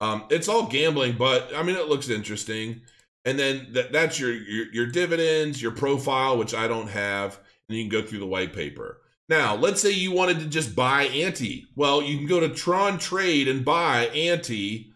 Um, 0.00 0.24
it's 0.30 0.48
all 0.48 0.66
gambling, 0.66 1.16
but 1.18 1.50
I 1.56 1.62
mean, 1.62 1.76
it 1.76 1.88
looks 1.88 2.08
interesting 2.08 2.82
and 3.28 3.38
then 3.38 3.66
that, 3.72 3.92
that's 3.92 4.18
your, 4.18 4.32
your 4.32 4.72
your 4.72 4.86
dividends, 4.86 5.60
your 5.60 5.72
profile, 5.72 6.38
which 6.38 6.54
I 6.54 6.66
don't 6.66 6.88
have, 6.88 7.38
and 7.68 7.76
you 7.76 7.84
can 7.84 7.90
go 7.90 8.06
through 8.06 8.20
the 8.20 8.26
white 8.26 8.54
paper. 8.54 9.02
Now, 9.28 9.56
let's 9.56 9.82
say 9.82 9.90
you 9.90 10.12
wanted 10.12 10.38
to 10.40 10.46
just 10.46 10.74
buy 10.74 11.02
Ante. 11.04 11.66
Well, 11.76 12.02
you 12.02 12.16
can 12.16 12.26
go 12.26 12.40
to 12.40 12.48
Tron 12.48 12.98
Trade 12.98 13.46
and 13.46 13.62
buy 13.62 14.06
Ante. 14.06 14.90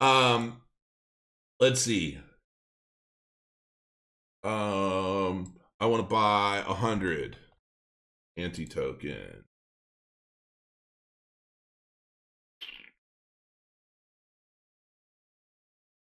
Um, 0.00 0.60
let's 1.60 1.80
see. 1.80 2.18
Um, 4.42 5.54
I 5.78 5.86
want 5.86 6.02
to 6.02 6.12
buy 6.12 6.64
a 6.66 6.74
hundred 6.74 7.36
Ante 8.36 8.66
token. 8.66 9.44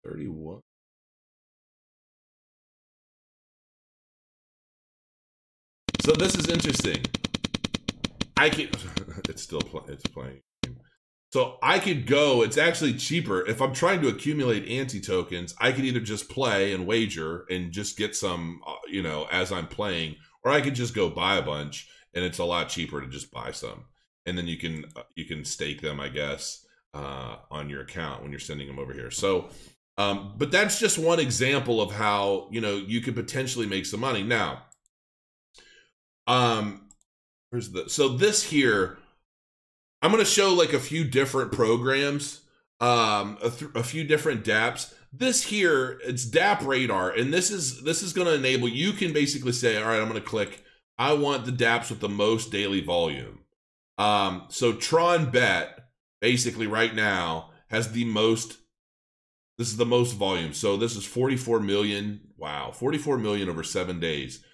Thirty-one. 0.05 0.61
So 6.01 6.13
this 6.13 6.37
is 6.37 6.49
interesting. 6.49 7.03
I 8.37 8.51
can. 8.51 8.69
It's 9.29 9.43
still 9.43 9.61
play, 9.61 9.83
it's 9.89 10.07
playing. 10.07 10.41
So 11.33 11.59
I 11.63 11.79
could 11.79 12.07
go. 12.07 12.43
It's 12.43 12.57
actually 12.57 12.95
cheaper 12.95 13.47
if 13.47 13.61
I'm 13.61 13.75
trying 13.75 14.01
to 14.03 14.09
accumulate 14.09 14.69
ante 14.69 15.01
tokens. 15.01 15.55
I 15.59 15.73
could 15.73 15.85
either 15.85 16.01
just 16.01 16.31
play 16.31 16.73
and 16.73 16.87
wager 16.87 17.45
and 17.51 17.73
just 17.73 17.99
get 17.99 18.15
some, 18.15 18.61
uh, 18.67 18.75
you 18.89 19.03
know, 19.03 19.27
as 19.31 19.53
I'm 19.53 19.67
playing, 19.67 20.17
or 20.45 20.53
I 20.53 20.61
could 20.61 20.75
just 20.75 20.95
go 20.95 21.11
buy 21.11 21.37
a 21.37 21.43
bunch, 21.43 21.89
and 22.15 22.25
it's 22.25 22.39
a 22.39 22.45
lot 22.45 22.69
cheaper 22.69 23.01
to 23.01 23.09
just 23.09 23.33
buy 23.33 23.51
some, 23.51 23.85
and 24.25 24.39
then 24.39 24.47
you 24.47 24.57
can 24.57 24.85
uh, 24.95 25.03
you 25.15 25.25
can 25.25 25.45
stake 25.45 25.83
them, 25.83 26.01
I 26.01 26.09
guess, 26.09 26.65
uh, 26.95 27.37
on 27.51 27.69
your 27.69 27.83
account 27.83 28.23
when 28.23 28.31
you're 28.31 28.39
sending 28.39 28.69
them 28.69 28.79
over 28.79 28.93
here. 28.93 29.11
So, 29.11 29.49
um, 29.99 30.35
but 30.39 30.53
that's 30.53 30.79
just 30.79 30.99
one 30.99 31.21
example 31.21 31.83
of 31.83 31.91
how 31.91 32.49
you 32.53 32.61
know 32.61 32.77
you 32.77 33.01
could 33.01 33.17
potentially 33.17 33.67
make 33.67 33.87
some 33.87 34.01
money. 34.01 34.23
Now, 34.23 34.63
um, 36.27 36.86
where's 37.51 37.71
the 37.71 37.89
so 37.89 38.09
this 38.09 38.45
here? 38.45 38.99
I'm 40.03 40.11
gonna 40.11 40.25
show 40.25 40.53
like 40.53 40.73
a 40.73 40.81
few 40.81 41.05
different 41.05 41.53
programs, 41.53 42.43
um, 42.81 43.39
a, 43.43 43.51
th- 43.51 43.71
a 43.75 43.83
few 43.83 44.05
different 44.05 44.45
DApps. 44.45 44.93
This 45.13 45.45
here, 45.45 45.99
it's 46.05 46.27
DApp 46.27 46.67
Radar, 46.67 47.11
and 47.11 47.33
this 47.33 47.51
is 47.51 47.83
this 47.83 48.03
is 48.03 48.13
gonna 48.13 48.33
enable 48.33 48.69
you 48.69 48.93
can 48.93 49.13
basically 49.13 49.53
say, 49.53 49.77
all 49.81 49.89
right, 49.89 50.01
I'm 50.01 50.09
gonna 50.09 50.21
click. 50.21 50.63
I 50.99 51.13
want 51.15 51.45
the 51.45 51.53
DApps 51.53 51.91
with 51.91 52.01
the 52.01 52.09
most 52.09 52.51
daily 52.51 52.81
volume. 52.81 53.41
Um, 53.99 54.45
so 54.49 54.73
Tron 54.73 55.31
Bet 55.31 55.91
basically 56.21 56.67
right 56.67 56.95
now 56.95 57.51
has 57.69 57.93
the 57.93 58.05
most. 58.05 58.59
This 59.59 59.69
is 59.69 59.79
the 59.79 59.87
most 59.87 60.13
volume. 60.13 60.53
So 60.53 60.77
this 60.77 60.97
is 60.97 61.07
44 61.07 61.61
million. 61.61 62.21
Wow, 62.37 62.73
44 62.73 63.17
million 63.17 63.49
over 63.49 63.63
seven 63.63 63.99
days. 63.99 64.45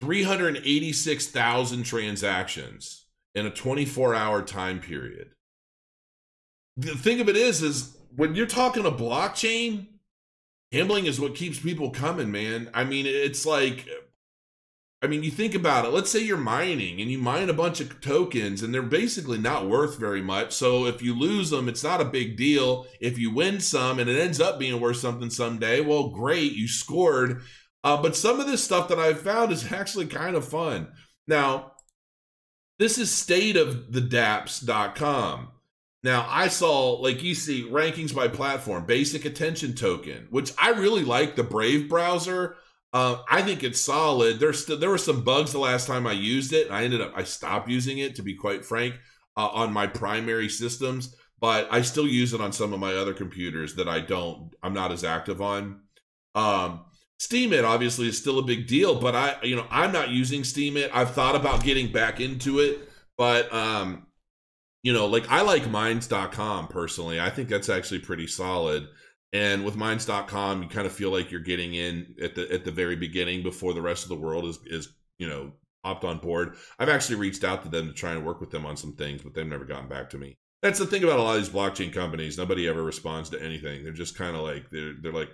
386,000 0.00 1.82
transactions 1.82 3.06
in 3.34 3.46
a 3.46 3.50
24 3.50 4.14
hour 4.14 4.42
time 4.42 4.80
period. 4.80 5.30
The 6.76 6.94
thing 6.94 7.20
of 7.20 7.28
it 7.28 7.36
is, 7.36 7.62
is 7.62 7.96
when 8.14 8.34
you're 8.34 8.46
talking 8.46 8.86
a 8.86 8.90
blockchain, 8.90 9.86
gambling 10.70 11.06
is 11.06 11.20
what 11.20 11.34
keeps 11.34 11.58
people 11.58 11.90
coming, 11.90 12.30
man. 12.30 12.70
I 12.72 12.84
mean, 12.84 13.06
it's 13.06 13.44
like, 13.44 13.88
I 15.02 15.06
mean, 15.06 15.22
you 15.22 15.30
think 15.30 15.54
about 15.54 15.84
it. 15.84 15.92
Let's 15.92 16.10
say 16.10 16.20
you're 16.20 16.36
mining 16.36 17.00
and 17.00 17.10
you 17.10 17.18
mine 17.18 17.48
a 17.50 17.54
bunch 17.54 17.80
of 17.80 18.00
tokens 18.00 18.62
and 18.62 18.74
they're 18.74 18.82
basically 18.82 19.38
not 19.38 19.68
worth 19.68 19.98
very 19.98 20.22
much. 20.22 20.52
So 20.52 20.86
if 20.86 21.02
you 21.02 21.16
lose 21.16 21.50
them, 21.50 21.68
it's 21.68 21.84
not 21.84 22.00
a 22.00 22.04
big 22.04 22.36
deal. 22.36 22.86
If 23.00 23.18
you 23.18 23.32
win 23.32 23.60
some 23.60 23.98
and 23.98 24.10
it 24.10 24.20
ends 24.20 24.40
up 24.40 24.58
being 24.58 24.80
worth 24.80 24.96
something 24.96 25.30
someday, 25.30 25.80
well, 25.80 26.08
great, 26.08 26.52
you 26.52 26.66
scored 26.66 27.42
uh, 27.84 28.00
but 28.00 28.16
some 28.16 28.40
of 28.40 28.46
this 28.46 28.64
stuff 28.64 28.88
that 28.88 28.98
I've 28.98 29.20
found 29.20 29.52
is 29.52 29.70
actually 29.72 30.06
kind 30.06 30.36
of 30.36 30.48
fun. 30.48 30.88
Now, 31.26 31.72
this 32.78 32.96
is 32.98 33.10
stateofthedapps.com. 33.10 35.48
Now, 36.04 36.24
I 36.28 36.46
saw, 36.48 36.92
like 36.92 37.24
you 37.24 37.34
see, 37.34 37.64
rankings 37.64 38.14
by 38.14 38.28
platform, 38.28 38.86
basic 38.86 39.24
attention 39.24 39.74
token, 39.74 40.28
which 40.30 40.52
I 40.56 40.70
really 40.70 41.02
like 41.04 41.34
the 41.34 41.42
Brave 41.42 41.88
browser. 41.88 42.54
Uh, 42.92 43.16
I 43.28 43.42
think 43.42 43.64
it's 43.64 43.80
solid. 43.80 44.38
There's 44.38 44.62
still 44.62 44.78
there 44.78 44.90
were 44.90 44.98
some 44.98 45.22
bugs 45.22 45.52
the 45.52 45.58
last 45.58 45.86
time 45.86 46.06
I 46.06 46.12
used 46.12 46.52
it. 46.52 46.70
I 46.70 46.84
ended 46.84 47.00
up 47.00 47.12
I 47.14 47.24
stopped 47.24 47.68
using 47.68 47.98
it 47.98 48.16
to 48.16 48.22
be 48.22 48.34
quite 48.34 48.64
frank 48.64 48.94
uh, 49.36 49.48
on 49.48 49.72
my 49.72 49.86
primary 49.86 50.48
systems, 50.48 51.14
but 51.40 51.68
I 51.70 51.82
still 51.82 52.06
use 52.06 52.32
it 52.32 52.40
on 52.40 52.52
some 52.52 52.72
of 52.72 52.80
my 52.80 52.94
other 52.94 53.12
computers 53.12 53.74
that 53.74 53.88
I 53.88 54.00
don't. 54.00 54.54
I'm 54.62 54.72
not 54.72 54.92
as 54.92 55.04
active 55.04 55.42
on. 55.42 55.80
Um, 56.34 56.84
Steemit 57.20 57.64
obviously 57.64 58.06
is 58.08 58.16
still 58.16 58.38
a 58.38 58.44
big 58.44 58.66
deal, 58.66 59.00
but 59.00 59.14
I, 59.14 59.36
you 59.42 59.56
know, 59.56 59.66
I'm 59.70 59.92
not 59.92 60.10
using 60.10 60.42
Steemit. 60.42 60.90
I've 60.92 61.12
thought 61.12 61.34
about 61.34 61.64
getting 61.64 61.90
back 61.90 62.20
into 62.20 62.60
it, 62.60 62.88
but 63.16 63.52
um, 63.52 64.06
you 64.82 64.92
know, 64.92 65.06
like 65.06 65.28
I 65.28 65.42
like 65.42 65.68
Minds.com 65.68 66.68
personally. 66.68 67.20
I 67.20 67.30
think 67.30 67.48
that's 67.48 67.68
actually 67.68 68.00
pretty 68.00 68.26
solid. 68.26 68.88
And 69.32 69.64
with 69.64 69.76
Minds.com, 69.76 70.62
you 70.62 70.68
kind 70.68 70.86
of 70.86 70.92
feel 70.92 71.10
like 71.10 71.30
you're 71.30 71.40
getting 71.40 71.74
in 71.74 72.14
at 72.22 72.34
the 72.34 72.50
at 72.52 72.64
the 72.64 72.70
very 72.70 72.96
beginning 72.96 73.42
before 73.42 73.74
the 73.74 73.82
rest 73.82 74.04
of 74.04 74.08
the 74.10 74.16
world 74.16 74.44
is 74.44 74.58
is 74.66 74.88
you 75.18 75.28
know 75.28 75.52
hopped 75.84 76.04
on 76.04 76.18
board. 76.18 76.54
I've 76.78 76.88
actually 76.88 77.16
reached 77.16 77.42
out 77.42 77.64
to 77.64 77.68
them 77.68 77.88
to 77.88 77.92
try 77.92 78.12
and 78.12 78.24
work 78.24 78.40
with 78.40 78.50
them 78.50 78.64
on 78.64 78.76
some 78.76 78.92
things, 78.92 79.22
but 79.22 79.34
they've 79.34 79.46
never 79.46 79.64
gotten 79.64 79.88
back 79.88 80.10
to 80.10 80.18
me. 80.18 80.36
That's 80.62 80.78
the 80.78 80.86
thing 80.86 81.04
about 81.04 81.18
a 81.18 81.22
lot 81.22 81.36
of 81.36 81.42
these 81.42 81.52
blockchain 81.52 81.92
companies. 81.92 82.38
Nobody 82.38 82.68
ever 82.68 82.82
responds 82.82 83.30
to 83.30 83.42
anything. 83.42 83.82
They're 83.82 83.92
just 83.92 84.16
kind 84.16 84.36
of 84.36 84.42
like 84.42 84.70
they're 84.70 84.94
they're 85.00 85.12
like 85.12 85.30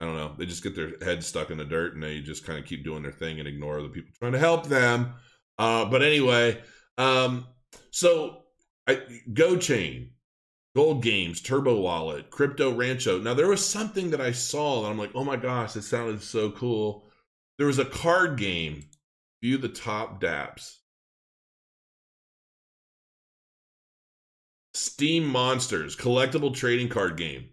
I 0.00 0.06
don't 0.06 0.16
know. 0.16 0.34
They 0.38 0.46
just 0.46 0.62
get 0.62 0.74
their 0.74 0.92
heads 1.02 1.26
stuck 1.26 1.50
in 1.50 1.58
the 1.58 1.64
dirt 1.64 1.94
and 1.94 2.02
they 2.02 2.20
just 2.20 2.46
kind 2.46 2.58
of 2.58 2.64
keep 2.64 2.84
doing 2.84 3.02
their 3.02 3.12
thing 3.12 3.38
and 3.38 3.46
ignore 3.46 3.82
the 3.82 3.88
people 3.88 4.12
trying 4.18 4.32
to 4.32 4.38
help 4.38 4.66
them. 4.66 5.14
Uh, 5.58 5.84
but 5.84 6.02
anyway, 6.02 6.60
um, 6.96 7.46
so 7.90 8.44
I, 8.86 9.02
GoChain. 9.32 10.10
Gold 10.76 11.02
Games, 11.02 11.40
Turbo 11.40 11.80
Wallet, 11.80 12.30
Crypto 12.30 12.72
Rancho. 12.72 13.18
Now 13.18 13.34
there 13.34 13.48
was 13.48 13.66
something 13.66 14.10
that 14.10 14.20
I 14.20 14.30
saw 14.30 14.84
and 14.84 14.92
I'm 14.92 14.98
like, 14.98 15.10
oh 15.16 15.24
my 15.24 15.36
gosh, 15.36 15.74
it 15.74 15.82
sounded 15.82 16.22
so 16.22 16.52
cool. 16.52 17.10
There 17.58 17.66
was 17.66 17.80
a 17.80 17.84
card 17.84 18.38
game. 18.38 18.84
View 19.42 19.58
the 19.58 19.68
top 19.68 20.20
dApps. 20.20 20.76
Steem 24.74 25.26
Monsters, 25.26 25.96
collectible 25.96 26.54
trading 26.54 26.88
card 26.88 27.16
game. 27.16 27.48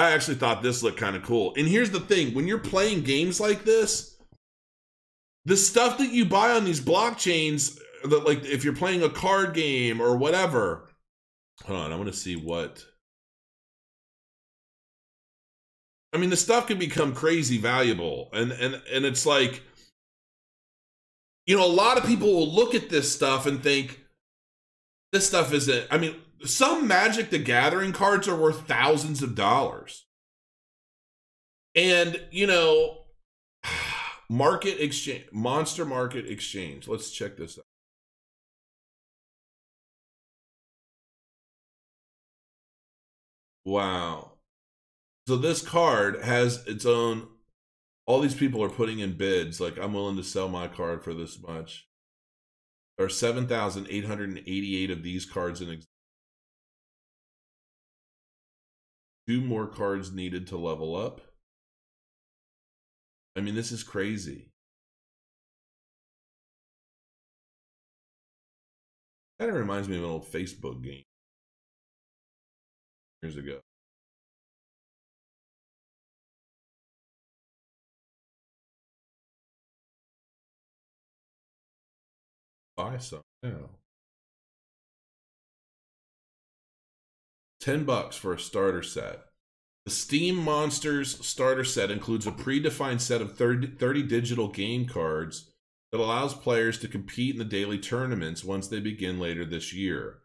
I 0.00 0.12
actually 0.12 0.36
thought 0.36 0.62
this 0.62 0.82
looked 0.82 0.96
kind 0.96 1.14
of 1.14 1.22
cool. 1.22 1.52
And 1.58 1.68
here's 1.68 1.90
the 1.90 2.00
thing 2.00 2.32
when 2.32 2.48
you're 2.48 2.58
playing 2.58 3.02
games 3.02 3.38
like 3.38 3.66
this, 3.66 4.16
the 5.44 5.58
stuff 5.58 5.98
that 5.98 6.10
you 6.10 6.24
buy 6.24 6.52
on 6.52 6.64
these 6.64 6.80
blockchains, 6.80 7.78
that 8.04 8.24
like 8.24 8.42
if 8.46 8.64
you're 8.64 8.74
playing 8.74 9.02
a 9.02 9.10
card 9.10 9.52
game 9.52 10.00
or 10.00 10.16
whatever, 10.16 10.88
hold 11.66 11.80
on, 11.80 11.92
I 11.92 11.96
want 11.96 12.08
to 12.08 12.16
see 12.16 12.34
what. 12.34 12.82
I 16.14 16.16
mean, 16.16 16.30
the 16.30 16.36
stuff 16.36 16.66
can 16.66 16.78
become 16.78 17.14
crazy 17.14 17.58
valuable, 17.58 18.30
and 18.32 18.52
and 18.52 18.80
and 18.90 19.04
it's 19.04 19.26
like, 19.26 19.62
you 21.46 21.58
know, 21.58 21.66
a 21.66 21.68
lot 21.68 21.98
of 21.98 22.06
people 22.06 22.32
will 22.32 22.50
look 22.50 22.74
at 22.74 22.88
this 22.88 23.12
stuff 23.12 23.44
and 23.44 23.62
think, 23.62 24.00
this 25.12 25.26
stuff 25.26 25.52
isn't. 25.52 25.86
I 25.90 25.98
mean, 25.98 26.16
some 26.44 26.86
Magic 26.86 27.30
the 27.30 27.38
Gathering 27.38 27.92
cards 27.92 28.28
are 28.28 28.36
worth 28.36 28.66
thousands 28.66 29.22
of 29.22 29.34
dollars. 29.34 30.06
And, 31.74 32.20
you 32.30 32.46
know, 32.46 33.04
market 34.30 34.82
exchange, 34.82 35.26
monster 35.32 35.84
market 35.84 36.26
exchange. 36.26 36.88
Let's 36.88 37.10
check 37.10 37.36
this 37.36 37.58
out. 37.58 37.64
Wow. 43.64 44.32
So 45.28 45.36
this 45.36 45.62
card 45.62 46.22
has 46.22 46.66
its 46.66 46.86
own 46.86 47.28
all 48.06 48.20
these 48.20 48.34
people 48.34 48.64
are 48.64 48.68
putting 48.68 48.98
in 48.98 49.12
bids 49.16 49.60
like 49.60 49.78
I'm 49.78 49.92
willing 49.92 50.16
to 50.16 50.24
sell 50.24 50.48
my 50.48 50.66
card 50.66 51.04
for 51.04 51.14
this 51.14 51.40
much. 51.40 51.86
There 52.98 53.06
are 53.06 53.10
7,888 53.10 54.90
of 54.90 55.02
these 55.04 55.24
cards 55.24 55.60
in 55.60 55.68
existence. 55.68 55.99
Two 59.30 59.40
more 59.40 59.68
cards 59.68 60.10
needed 60.10 60.48
to 60.48 60.56
level 60.56 60.96
up. 60.96 61.20
I 63.36 63.40
mean, 63.40 63.54
this 63.54 63.70
is 63.70 63.84
crazy. 63.84 64.50
Kind 69.38 69.52
of 69.52 69.56
reminds 69.56 69.88
me 69.88 69.98
of 69.98 70.02
an 70.02 70.10
old 70.10 70.24
Facebook 70.24 70.82
game 70.82 71.04
years 73.22 73.36
ago. 73.36 73.60
Buy 82.76 82.98
some 82.98 83.22
now. 83.44 83.79
10 87.60 87.84
bucks 87.84 88.16
for 88.16 88.32
a 88.32 88.38
starter 88.38 88.82
set. 88.82 89.20
The 89.84 89.90
Steem 89.90 90.36
Monsters 90.36 91.24
starter 91.26 91.64
set 91.64 91.90
includes 91.90 92.26
a 92.26 92.32
predefined 92.32 93.00
set 93.00 93.20
of 93.20 93.36
30, 93.36 93.76
30, 93.76 94.02
digital 94.02 94.48
game 94.48 94.86
cards 94.86 95.50
that 95.90 96.00
allows 96.00 96.34
players 96.34 96.78
to 96.78 96.88
compete 96.88 97.34
in 97.34 97.38
the 97.38 97.44
daily 97.44 97.78
tournaments 97.78 98.44
once 98.44 98.68
they 98.68 98.80
begin 98.80 99.18
later 99.18 99.44
this 99.44 99.72
year. 99.72 100.18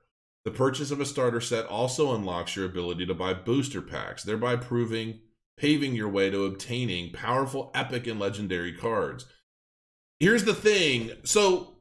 The 0.43 0.51
purchase 0.51 0.91
of 0.91 0.99
a 0.99 1.05
starter 1.05 1.41
set 1.41 1.65
also 1.65 2.13
unlocks 2.13 2.55
your 2.55 2.65
ability 2.65 3.05
to 3.07 3.15
buy 3.15 3.33
booster 3.33 3.81
packs, 3.81 4.23
thereby 4.23 4.57
proving 4.57 5.21
paving 5.57 5.95
your 5.95 6.09
way 6.09 6.29
to 6.29 6.45
obtaining 6.45 7.11
powerful 7.11 7.71
epic 7.73 8.07
and 8.07 8.19
legendary 8.19 8.73
cards. 8.73 9.25
Here's 10.19 10.43
the 10.43 10.53
thing. 10.53 11.11
So, 11.23 11.77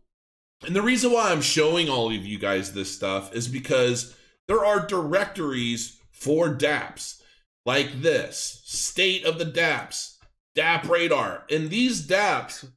and 0.65 0.75
the 0.75 0.83
reason 0.83 1.13
why 1.13 1.31
I'm 1.31 1.43
showing 1.43 1.89
all 1.89 2.09
of 2.09 2.25
you 2.25 2.39
guys 2.39 2.73
this 2.73 2.95
stuff 2.95 3.35
is 3.35 3.49
because 3.49 4.17
there 4.49 4.65
are 4.65 4.87
directories 4.87 5.99
for 6.11 6.49
dApps 6.49 7.21
like 7.67 8.03
this 8.03 8.61
State 8.65 9.25
of 9.25 9.39
the 9.39 9.47
dApps, 9.47 10.17
DApp 10.57 10.89
Radar. 10.89 11.45
And 11.51 11.71
these 11.71 12.07
dApps, 12.07 12.69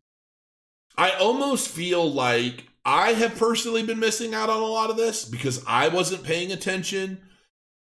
I 0.98 1.12
almost 1.12 1.70
feel 1.70 2.12
like 2.12 2.68
I 2.86 3.14
have 3.14 3.38
personally 3.38 3.84
been 3.84 4.00
missing 4.00 4.34
out 4.34 4.50
on 4.50 4.62
a 4.62 4.66
lot 4.66 4.90
of 4.90 4.98
this 4.98 5.26
because 5.26 5.64
I 5.68 5.88
wasn't 5.90 6.24
paying 6.24 6.52
attention. 6.52 7.22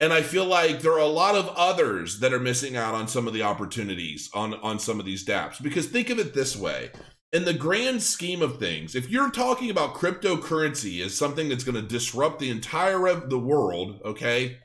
And 0.00 0.12
I 0.12 0.22
feel 0.22 0.44
like 0.44 0.80
there 0.80 0.92
are 0.92 0.98
a 0.98 1.06
lot 1.06 1.36
of 1.36 1.48
others 1.48 2.20
that 2.20 2.32
are 2.32 2.40
missing 2.40 2.76
out 2.76 2.94
on 2.94 3.06
some 3.06 3.26
of 3.26 3.34
the 3.34 3.42
opportunities 3.42 4.30
on, 4.34 4.54
on 4.54 4.78
some 4.78 4.98
of 4.98 5.06
these 5.06 5.24
dApps. 5.24 5.62
Because 5.62 5.86
think 5.86 6.10
of 6.10 6.18
it 6.18 6.34
this 6.34 6.56
way 6.56 6.90
in 7.32 7.44
the 7.44 7.54
grand 7.54 8.02
scheme 8.02 8.42
of 8.42 8.58
things, 8.58 8.94
if 8.94 9.08
you're 9.08 9.30
talking 9.30 9.70
about 9.70 9.94
cryptocurrency 9.94 11.04
as 11.04 11.14
something 11.14 11.48
that's 11.48 11.64
going 11.64 11.74
to 11.74 11.82
disrupt 11.82 12.38
the 12.38 12.50
entire 12.50 13.14
the 13.20 13.38
world, 13.38 14.00
okay, 14.04 14.58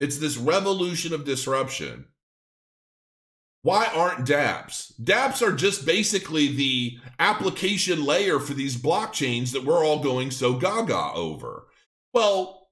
it's 0.00 0.18
this 0.18 0.36
revolution 0.36 1.14
of 1.14 1.24
disruption. 1.24 2.06
Why 3.62 3.86
aren't 3.86 4.26
dApps? 4.26 4.92
dApps 5.02 5.46
are 5.46 5.52
just 5.52 5.84
basically 5.84 6.48
the 6.48 6.98
application 7.18 8.04
layer 8.04 8.38
for 8.38 8.54
these 8.54 8.76
blockchains 8.76 9.52
that 9.52 9.64
we're 9.64 9.84
all 9.84 10.02
going 10.02 10.30
so 10.30 10.54
gaga 10.54 11.12
over. 11.14 11.66
Well, 12.14 12.68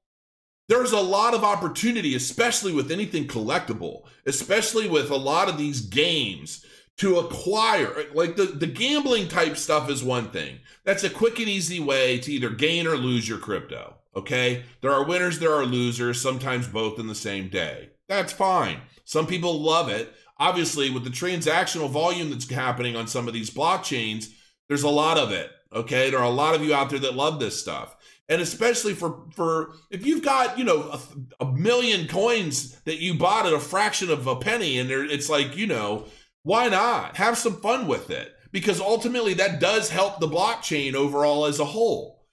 there's 0.68 0.92
a 0.92 1.00
lot 1.00 1.34
of 1.34 1.44
opportunity, 1.44 2.14
especially 2.14 2.72
with 2.72 2.90
anything 2.90 3.26
collectible, 3.26 4.02
especially 4.26 4.88
with 4.88 5.10
a 5.10 5.16
lot 5.16 5.48
of 5.48 5.56
these 5.56 5.80
games 5.80 6.64
to 6.98 7.18
acquire 7.18 8.04
like 8.12 8.36
the, 8.36 8.44
the 8.44 8.66
gambling 8.66 9.28
type 9.28 9.56
stuff 9.56 9.90
is 9.90 10.02
one 10.02 10.30
thing. 10.30 10.58
That's 10.84 11.04
a 11.04 11.10
quick 11.10 11.38
and 11.38 11.48
easy 11.48 11.80
way 11.80 12.18
to 12.18 12.32
either 12.32 12.50
gain 12.50 12.86
or 12.86 12.96
lose 12.96 13.28
your 13.28 13.38
crypto 13.38 13.94
okay? 14.16 14.64
There 14.80 14.92
are 14.92 15.04
winners 15.04 15.38
there 15.38 15.54
are 15.54 15.64
losers 15.64 16.20
sometimes 16.20 16.66
both 16.66 16.98
in 16.98 17.06
the 17.06 17.14
same 17.14 17.48
day. 17.48 17.90
That's 18.08 18.32
fine. 18.32 18.80
Some 19.04 19.26
people 19.26 19.60
love 19.60 19.88
it. 19.88 20.12
Obviously 20.38 20.90
with 20.90 21.04
the 21.04 21.10
transactional 21.10 21.88
volume 21.88 22.30
that's 22.30 22.50
happening 22.50 22.96
on 22.96 23.06
some 23.06 23.28
of 23.28 23.34
these 23.34 23.50
blockchains 23.50 24.32
there's 24.68 24.82
a 24.82 24.88
lot 24.88 25.18
of 25.18 25.30
it 25.32 25.50
okay? 25.72 26.10
There 26.10 26.18
are 26.18 26.24
a 26.24 26.30
lot 26.30 26.54
of 26.54 26.64
you 26.64 26.74
out 26.74 26.90
there 26.90 26.98
that 27.00 27.14
love 27.14 27.40
this 27.40 27.60
stuff. 27.60 27.94
And 28.28 28.42
especially 28.42 28.94
for 28.94 29.24
for 29.34 29.72
if 29.90 30.04
you've 30.04 30.22
got 30.22 30.58
you 30.58 30.64
know 30.64 30.90
a, 30.90 31.44
a 31.44 31.52
million 31.52 32.06
coins 32.08 32.78
that 32.80 32.98
you 32.98 33.14
bought 33.14 33.46
at 33.46 33.52
a 33.52 33.60
fraction 33.60 34.10
of 34.10 34.26
a 34.26 34.36
penny 34.36 34.78
and 34.78 34.90
it's 34.90 35.30
like 35.30 35.56
you 35.56 35.66
know 35.66 36.06
why 36.42 36.68
not? 36.68 37.16
Have 37.16 37.36
some 37.36 37.60
fun 37.60 37.86
with 37.86 38.10
it 38.10 38.32
because 38.52 38.80
ultimately 38.80 39.34
that 39.34 39.60
does 39.60 39.90
help 39.90 40.20
the 40.20 40.28
blockchain 40.28 40.94
overall 40.94 41.44
as 41.44 41.58
a 41.58 41.64
whole. 41.64 42.26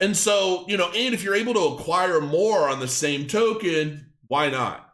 And 0.00 0.16
so, 0.16 0.64
you 0.68 0.76
know, 0.76 0.90
and 0.94 1.14
if 1.14 1.22
you're 1.22 1.34
able 1.34 1.54
to 1.54 1.74
acquire 1.76 2.20
more 2.20 2.68
on 2.68 2.80
the 2.80 2.88
same 2.88 3.26
token, 3.26 4.12
why 4.26 4.50
not? 4.50 4.88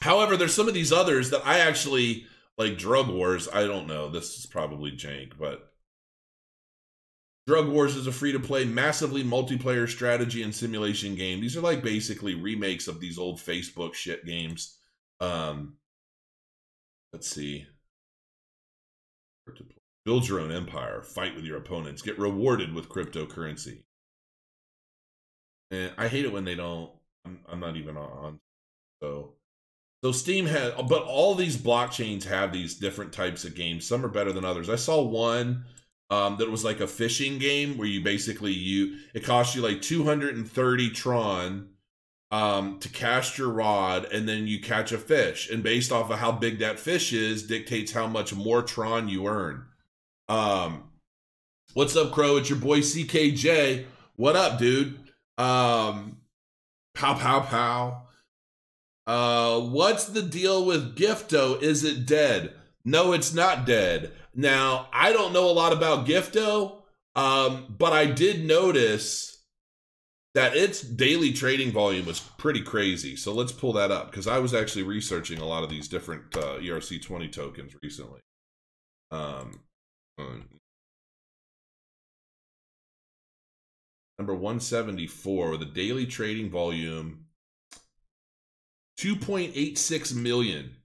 However, 0.00 0.36
there's 0.36 0.52
some 0.52 0.68
of 0.68 0.74
these 0.74 0.92
others 0.92 1.30
that 1.30 1.46
I 1.46 1.60
actually 1.60 2.26
like 2.58 2.76
Drug 2.76 3.08
Wars. 3.08 3.48
I 3.52 3.66
don't 3.66 3.86
know. 3.86 4.10
This 4.10 4.36
is 4.36 4.46
probably 4.46 4.90
jank, 4.90 5.32
but 5.38 5.72
Drug 7.46 7.68
Wars 7.68 7.96
is 7.96 8.06
a 8.06 8.12
free 8.12 8.32
to 8.32 8.40
play, 8.40 8.64
massively 8.64 9.22
multiplayer 9.22 9.88
strategy 9.88 10.42
and 10.42 10.54
simulation 10.54 11.14
game. 11.14 11.40
These 11.40 11.56
are 11.56 11.62
like 11.62 11.82
basically 11.82 12.34
remakes 12.34 12.88
of 12.88 13.00
these 13.00 13.18
old 13.18 13.38
Facebook 13.38 13.94
shit 13.94 14.26
games. 14.26 14.78
Um, 15.20 15.76
let's 17.12 17.28
see. 17.28 17.66
Build 20.04 20.28
your 20.28 20.40
own 20.40 20.52
empire, 20.52 21.02
fight 21.02 21.34
with 21.34 21.44
your 21.44 21.56
opponents, 21.56 22.02
get 22.02 22.18
rewarded 22.18 22.74
with 22.74 22.90
cryptocurrency. 22.90 23.84
And 25.70 25.92
I 25.96 26.08
hate 26.08 26.26
it 26.26 26.32
when 26.32 26.44
they 26.44 26.54
don't. 26.54 26.90
I'm, 27.24 27.40
I'm 27.48 27.60
not 27.60 27.76
even 27.76 27.96
on. 27.96 28.38
So, 29.02 29.32
so 30.04 30.12
Steem 30.12 30.44
has, 30.46 30.74
but 30.88 31.04
all 31.04 31.34
these 31.34 31.56
blockchains 31.56 32.24
have 32.24 32.52
these 32.52 32.74
different 32.74 33.14
types 33.14 33.44
of 33.44 33.54
games. 33.54 33.86
Some 33.86 34.04
are 34.04 34.10
better 34.10 34.32
than 34.32 34.44
others. 34.44 34.68
I 34.68 34.76
saw 34.76 35.02
one 35.02 35.64
um, 36.10 36.36
that 36.36 36.50
was 36.50 36.64
like 36.64 36.80
a 36.80 36.86
fishing 36.86 37.38
game 37.38 37.78
where 37.78 37.88
you 37.88 38.02
basically 38.02 38.52
you 38.52 38.98
it 39.14 39.24
cost 39.24 39.54
you 39.54 39.62
like 39.62 39.80
230 39.80 40.90
Tron 40.90 41.70
um, 42.30 42.78
to 42.80 42.88
cast 42.88 43.38
your 43.38 43.50
rod 43.50 44.06
and 44.12 44.28
then 44.28 44.46
you 44.46 44.60
catch 44.60 44.92
a 44.92 44.98
fish. 44.98 45.50
And 45.50 45.62
based 45.62 45.92
off 45.92 46.10
of 46.10 46.18
how 46.18 46.32
big 46.32 46.58
that 46.58 46.78
fish 46.78 47.12
is, 47.12 47.46
dictates 47.46 47.92
how 47.92 48.06
much 48.06 48.34
more 48.34 48.62
Tron 48.62 49.08
you 49.08 49.26
earn. 49.26 49.66
Um, 50.28 50.90
what's 51.74 51.96
up, 51.96 52.12
Crow? 52.12 52.36
It's 52.36 52.50
your 52.50 52.58
boy 52.58 52.80
CKJ. 52.80 53.86
What 54.16 54.36
up, 54.36 54.58
dude? 54.58 54.98
Um, 55.38 56.18
pow, 56.94 57.14
pow, 57.14 57.40
pow. 57.40 58.02
Uh, 59.06 59.60
what's 59.60 60.06
the 60.06 60.22
deal 60.22 60.64
with 60.64 60.96
Gifto? 60.96 61.62
Is 61.62 61.84
it 61.84 62.06
dead? 62.06 62.54
No, 62.84 63.12
it's 63.12 63.34
not 63.34 63.66
dead. 63.66 64.12
Now, 64.34 64.88
I 64.92 65.12
don't 65.12 65.32
know 65.32 65.48
a 65.48 65.52
lot 65.52 65.72
about 65.72 66.06
Gifto, 66.06 66.82
um, 67.14 67.74
but 67.78 67.92
I 67.92 68.06
did 68.06 68.44
notice 68.44 69.33
that 70.34 70.56
its 70.56 70.80
daily 70.80 71.32
trading 71.32 71.70
volume 71.70 72.06
was 72.06 72.20
pretty 72.20 72.60
crazy. 72.60 73.14
So 73.16 73.32
let's 73.32 73.52
pull 73.52 73.72
that 73.74 73.90
up 73.90 74.10
because 74.10 74.26
I 74.26 74.38
was 74.38 74.52
actually 74.52 74.82
researching 74.82 75.38
a 75.38 75.46
lot 75.46 75.62
of 75.62 75.70
these 75.70 75.88
different 75.88 76.36
uh, 76.36 76.58
ERC20 76.58 77.30
tokens 77.30 77.74
recently. 77.82 78.20
Um, 79.12 79.60
um, 80.18 80.48
number 84.18 84.34
174 84.34 85.50
with 85.52 85.62
a 85.62 85.66
daily 85.66 86.06
trading 86.06 86.50
volume 86.50 87.26
2.86 88.98 90.14
million. 90.14 90.76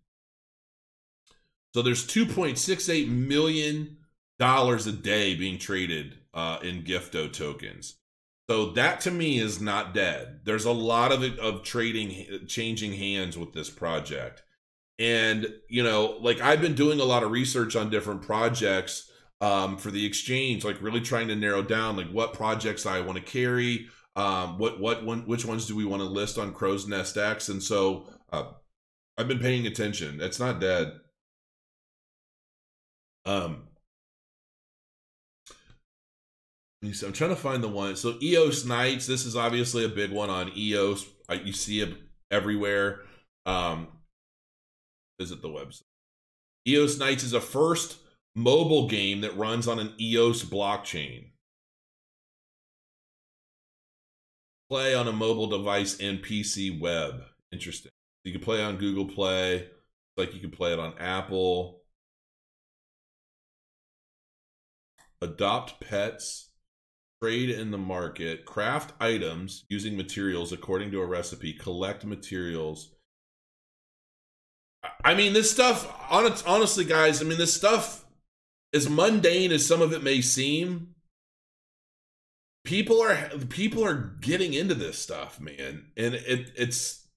So 1.73 1.81
there's 1.81 2.05
2.68 2.05 3.07
million 3.09 3.97
dollars 4.39 4.87
a 4.87 4.91
day 4.91 5.35
being 5.35 5.57
traded 5.57 6.15
uh, 6.33 6.59
in 6.63 6.83
Gifto 6.83 7.31
tokens. 7.31 7.95
So 8.49 8.71
that 8.71 9.01
to 9.01 9.11
me 9.11 9.37
is 9.37 9.61
not 9.61 9.93
dead. 9.93 10.39
There's 10.43 10.65
a 10.65 10.71
lot 10.71 11.11
of 11.11 11.23
of 11.37 11.63
trading 11.63 12.47
changing 12.47 12.93
hands 12.93 13.37
with 13.37 13.53
this 13.53 13.69
project. 13.69 14.41
And 14.97 15.53
you 15.69 15.83
know, 15.83 16.17
like 16.19 16.41
I've 16.41 16.61
been 16.61 16.73
doing 16.73 16.99
a 16.99 17.05
lot 17.05 17.21
of 17.21 17.29
research 17.29 17.75
on 17.75 17.91
different 17.91 18.23
projects 18.23 19.09
um, 19.39 19.77
for 19.77 19.91
the 19.91 20.03
exchange, 20.03 20.65
like 20.65 20.81
really 20.81 20.99
trying 21.01 21.27
to 21.27 21.35
narrow 21.35 21.61
down 21.61 21.95
like 21.95 22.09
what 22.09 22.33
projects 22.33 22.87
I 22.87 23.01
want 23.01 23.17
to 23.19 23.23
carry, 23.23 23.87
um, 24.15 24.57
what 24.57 24.79
what 24.79 25.05
one 25.05 25.27
which 25.27 25.45
ones 25.45 25.67
do 25.67 25.75
we 25.75 25.85
want 25.85 26.01
to 26.01 26.09
list 26.09 26.39
on 26.39 26.53
Crow's 26.53 26.87
Nest 26.87 27.17
X, 27.17 27.49
and 27.49 27.61
so 27.61 28.07
uh, 28.33 28.51
I've 29.15 29.27
been 29.27 29.39
paying 29.39 29.67
attention. 29.67 30.19
It's 30.21 30.39
not 30.39 30.59
dead. 30.59 30.93
Um, 33.25 33.68
I'm 36.81 37.13
trying 37.13 37.31
to 37.31 37.35
find 37.35 37.61
the 37.61 37.67
one. 37.67 37.95
So 37.97 38.17
EOS 38.21 38.65
Knights, 38.65 39.05
this 39.05 39.25
is 39.25 39.35
obviously 39.35 39.83
a 39.83 39.89
big 39.89 40.11
one 40.11 40.29
on 40.29 40.51
EOS. 40.55 41.05
You 41.43 41.51
see 41.51 41.81
it 41.81 41.93
everywhere. 42.31 43.01
Um, 43.45 43.87
visit 45.19 45.41
the 45.41 45.49
website. 45.49 45.83
EOS 46.67 46.97
Knights 46.97 47.23
is 47.23 47.33
a 47.33 47.41
first 47.41 47.97
mobile 48.35 48.87
game 48.87 49.21
that 49.21 49.35
runs 49.37 49.67
on 49.67 49.79
an 49.79 49.93
EOS 49.99 50.43
blockchain. 50.43 51.31
Play 54.69 54.95
on 54.95 55.07
a 55.07 55.11
mobile 55.11 55.47
device 55.47 55.99
and 55.99 56.23
PC 56.23 56.79
web. 56.79 57.23
Interesting. 57.51 57.91
You 58.23 58.31
can 58.31 58.41
play 58.41 58.63
on 58.63 58.77
Google 58.77 59.05
Play. 59.05 59.67
Like 60.15 60.33
you 60.33 60.39
can 60.39 60.51
play 60.51 60.71
it 60.71 60.79
on 60.79 60.93
Apple. 60.99 61.81
Adopt 65.21 65.81
pets 65.81 66.48
trade 67.21 67.49
in 67.49 67.71
the 67.71 67.77
market, 67.77 68.45
craft 68.45 68.93
items 68.99 69.65
using 69.69 69.97
materials 69.97 70.51
according 70.51 70.91
to 70.91 71.01
a 71.01 71.05
recipe, 71.05 71.53
collect 71.53 72.05
materials. 72.05 72.95
I 75.03 75.13
mean, 75.13 75.33
this 75.33 75.51
stuff, 75.51 75.91
honestly, 76.09 76.85
guys, 76.85 77.21
I 77.21 77.25
mean, 77.25 77.37
this 77.37 77.53
stuff, 77.53 78.05
as 78.73 78.89
mundane 78.89 79.51
as 79.51 79.65
some 79.65 79.81
of 79.81 79.91
it 79.91 80.03
may 80.03 80.21
seem, 80.21 80.95
people 82.63 83.01
are 83.01 83.15
people 83.49 83.83
are 83.83 84.15
getting 84.21 84.53
into 84.53 84.75
this 84.75 84.97
stuff, 84.97 85.39
man, 85.41 85.87
and 85.97 86.13
it 86.13 86.51
it's 86.55 87.07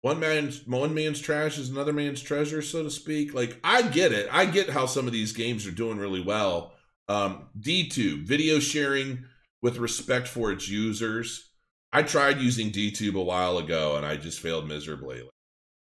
one 0.00 0.20
man's 0.20 0.66
one 0.66 0.94
man's 0.94 1.20
trash 1.20 1.58
is 1.58 1.68
another 1.68 1.92
man's 1.92 2.22
treasure, 2.22 2.62
so 2.62 2.82
to 2.82 2.90
speak. 2.90 3.34
Like 3.34 3.58
I 3.62 3.82
get 3.82 4.12
it, 4.12 4.28
I 4.32 4.46
get 4.46 4.70
how 4.70 4.86
some 4.86 5.06
of 5.06 5.12
these 5.12 5.32
games 5.32 5.66
are 5.66 5.72
doing 5.72 5.98
really 5.98 6.22
well 6.22 6.71
um, 7.08 7.48
DTube, 7.60 8.26
video 8.26 8.58
sharing 8.58 9.24
with 9.60 9.78
respect 9.78 10.28
for 10.28 10.50
its 10.52 10.68
users. 10.68 11.50
I 11.92 12.02
tried 12.02 12.40
using 12.40 12.70
DTube 12.70 13.14
a 13.14 13.22
while 13.22 13.58
ago 13.58 13.96
and 13.96 14.06
I 14.06 14.16
just 14.16 14.40
failed 14.40 14.66
miserably. 14.66 15.28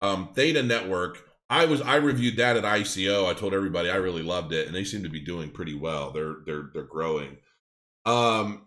Um, 0.00 0.30
Theta 0.34 0.62
Network, 0.62 1.28
I 1.48 1.66
was 1.66 1.80
I 1.82 1.96
reviewed 1.96 2.38
that 2.38 2.56
at 2.56 2.64
ICO. 2.64 3.26
I 3.26 3.34
told 3.34 3.54
everybody 3.54 3.90
I 3.90 3.96
really 3.96 4.22
loved 4.22 4.52
it, 4.52 4.66
and 4.66 4.74
they 4.74 4.84
seem 4.84 5.02
to 5.02 5.10
be 5.10 5.20
doing 5.20 5.50
pretty 5.50 5.74
well. 5.74 6.10
They're 6.10 6.36
they're 6.46 6.70
they're 6.72 6.82
growing. 6.82 7.36
Um, 8.06 8.66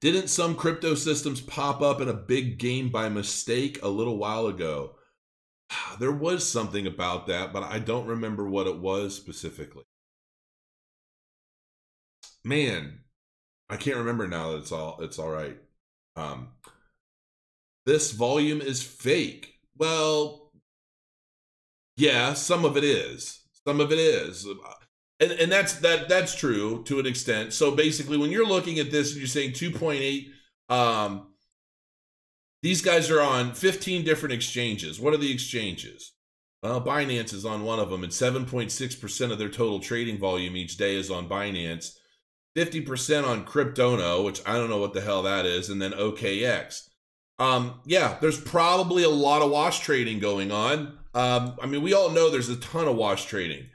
didn't 0.00 0.28
some 0.28 0.54
crypto 0.54 0.94
systems 0.94 1.40
pop 1.40 1.82
up 1.82 2.00
in 2.00 2.08
a 2.08 2.14
big 2.14 2.58
game 2.58 2.90
by 2.90 3.08
mistake 3.08 3.80
a 3.82 3.88
little 3.88 4.16
while 4.16 4.46
ago? 4.46 4.96
There 5.98 6.12
was 6.12 6.48
something 6.48 6.86
about 6.86 7.26
that, 7.26 7.52
but 7.52 7.64
I 7.64 7.80
don't 7.80 8.06
remember 8.06 8.48
what 8.48 8.66
it 8.66 8.78
was 8.78 9.14
specifically 9.14 9.84
man, 12.44 13.00
I 13.68 13.76
can't 13.76 13.96
remember 13.96 14.26
now 14.26 14.52
that 14.52 14.58
it's 14.58 14.72
all 14.72 14.98
it's 15.00 15.18
all 15.18 15.30
right. 15.30 15.56
Um, 16.16 16.48
this 17.86 18.12
volume 18.12 18.60
is 18.60 18.82
fake. 18.82 19.54
Well, 19.76 20.52
yeah, 21.96 22.34
some 22.34 22.64
of 22.64 22.76
it 22.76 22.84
is. 22.84 23.40
Some 23.66 23.80
of 23.80 23.92
it 23.92 23.98
is. 23.98 24.46
And, 25.20 25.32
and 25.32 25.52
that's 25.52 25.74
that 25.74 26.08
that's 26.08 26.34
true 26.34 26.82
to 26.84 26.98
an 26.98 27.06
extent. 27.06 27.52
So 27.52 27.70
basically, 27.70 28.16
when 28.16 28.30
you're 28.30 28.46
looking 28.46 28.78
at 28.78 28.90
this 28.90 29.10
and 29.10 29.18
you're 29.18 29.28
saying 29.28 29.52
2.8, 29.52 30.28
um, 30.74 31.28
these 32.62 32.82
guys 32.82 33.10
are 33.10 33.20
on 33.20 33.54
15 33.54 34.04
different 34.04 34.32
exchanges. 34.34 35.00
What 35.00 35.14
are 35.14 35.18
the 35.18 35.32
exchanges? 35.32 36.12
Well, 36.62 36.80
Binance 36.82 37.32
is 37.32 37.46
on 37.46 37.64
one 37.64 37.78
of 37.78 37.88
them, 37.88 38.04
and 38.04 38.12
7.6% 38.12 39.32
of 39.32 39.38
their 39.38 39.48
total 39.48 39.80
trading 39.80 40.18
volume 40.18 40.56
each 40.56 40.76
day 40.76 40.96
is 40.96 41.10
on 41.10 41.26
Binance. 41.26 41.96
50% 42.56 43.26
on 43.26 43.44
Cryptono, 43.44 44.24
which 44.24 44.40
I 44.46 44.54
don't 44.54 44.70
know 44.70 44.78
what 44.78 44.92
the 44.92 45.00
hell 45.00 45.22
that 45.22 45.46
is, 45.46 45.68
and 45.68 45.80
then 45.80 45.92
OKX. 45.92 46.88
Um, 47.38 47.80
yeah, 47.86 48.18
there's 48.20 48.40
probably 48.40 49.02
a 49.02 49.08
lot 49.08 49.42
of 49.42 49.50
wash 49.50 49.80
trading 49.80 50.18
going 50.18 50.52
on. 50.52 50.98
Um, 51.14 51.56
I 51.62 51.66
mean, 51.66 51.82
we 51.82 51.94
all 51.94 52.10
know 52.10 52.30
there's 52.30 52.48
a 52.48 52.56
ton 52.56 52.86
of 52.86 52.96
wash 52.96 53.24
trading. 53.24 53.66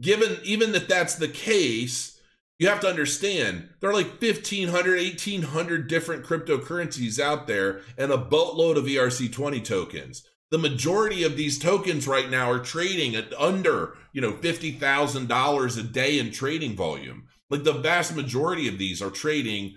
Given 0.00 0.38
even 0.42 0.72
that 0.72 0.88
that's 0.88 1.16
the 1.16 1.28
case, 1.28 2.20
you 2.58 2.68
have 2.68 2.80
to 2.80 2.88
understand 2.88 3.68
there 3.80 3.90
are 3.90 3.94
like 3.94 4.20
1,500, 4.20 4.98
1,800 4.98 5.88
different 5.88 6.24
cryptocurrencies 6.24 7.20
out 7.20 7.46
there 7.46 7.82
and 7.98 8.10
a 8.10 8.16
boatload 8.16 8.78
of 8.78 8.84
ERC20 8.84 9.62
tokens 9.62 10.26
the 10.50 10.58
majority 10.58 11.22
of 11.24 11.36
these 11.36 11.58
tokens 11.58 12.06
right 12.06 12.30
now 12.30 12.50
are 12.50 12.58
trading 12.58 13.14
at 13.14 13.32
under 13.34 13.96
you 14.12 14.20
know 14.20 14.32
$50000 14.32 15.78
a 15.78 15.82
day 15.82 16.18
in 16.18 16.30
trading 16.30 16.76
volume. 16.76 17.26
Like 17.50 17.64
the 17.64 17.72
vast 17.72 18.14
majority 18.14 18.68
of 18.68 18.78
these 18.78 19.02
are 19.02 19.10
trading 19.10 19.76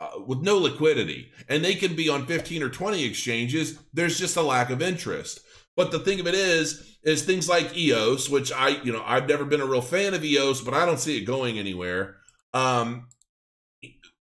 uh, 0.00 0.20
with 0.26 0.40
no 0.40 0.56
liquidity 0.56 1.30
and 1.48 1.64
they 1.64 1.74
can 1.74 1.94
be 1.94 2.08
on 2.08 2.26
15 2.26 2.62
or 2.62 2.70
20 2.70 3.04
exchanges. 3.04 3.78
There's 3.92 4.18
just 4.18 4.36
a 4.36 4.42
lack 4.42 4.70
of 4.70 4.82
interest. 4.82 5.40
But 5.76 5.90
the 5.90 5.98
thing 5.98 6.20
of 6.20 6.26
it 6.26 6.34
is 6.34 6.96
is 7.02 7.22
things 7.22 7.48
like 7.48 7.74
eos 7.74 8.28
which 8.28 8.52
i 8.52 8.68
you 8.68 8.92
know 8.92 9.02
i've 9.06 9.26
never 9.26 9.46
been 9.46 9.62
a 9.62 9.66
real 9.66 9.80
fan 9.80 10.12
of 10.12 10.22
eos 10.22 10.60
but 10.60 10.74
i 10.74 10.84
don't 10.84 11.00
see 11.00 11.16
it 11.16 11.24
going 11.24 11.58
anywhere. 11.58 12.16
Um 12.52 13.08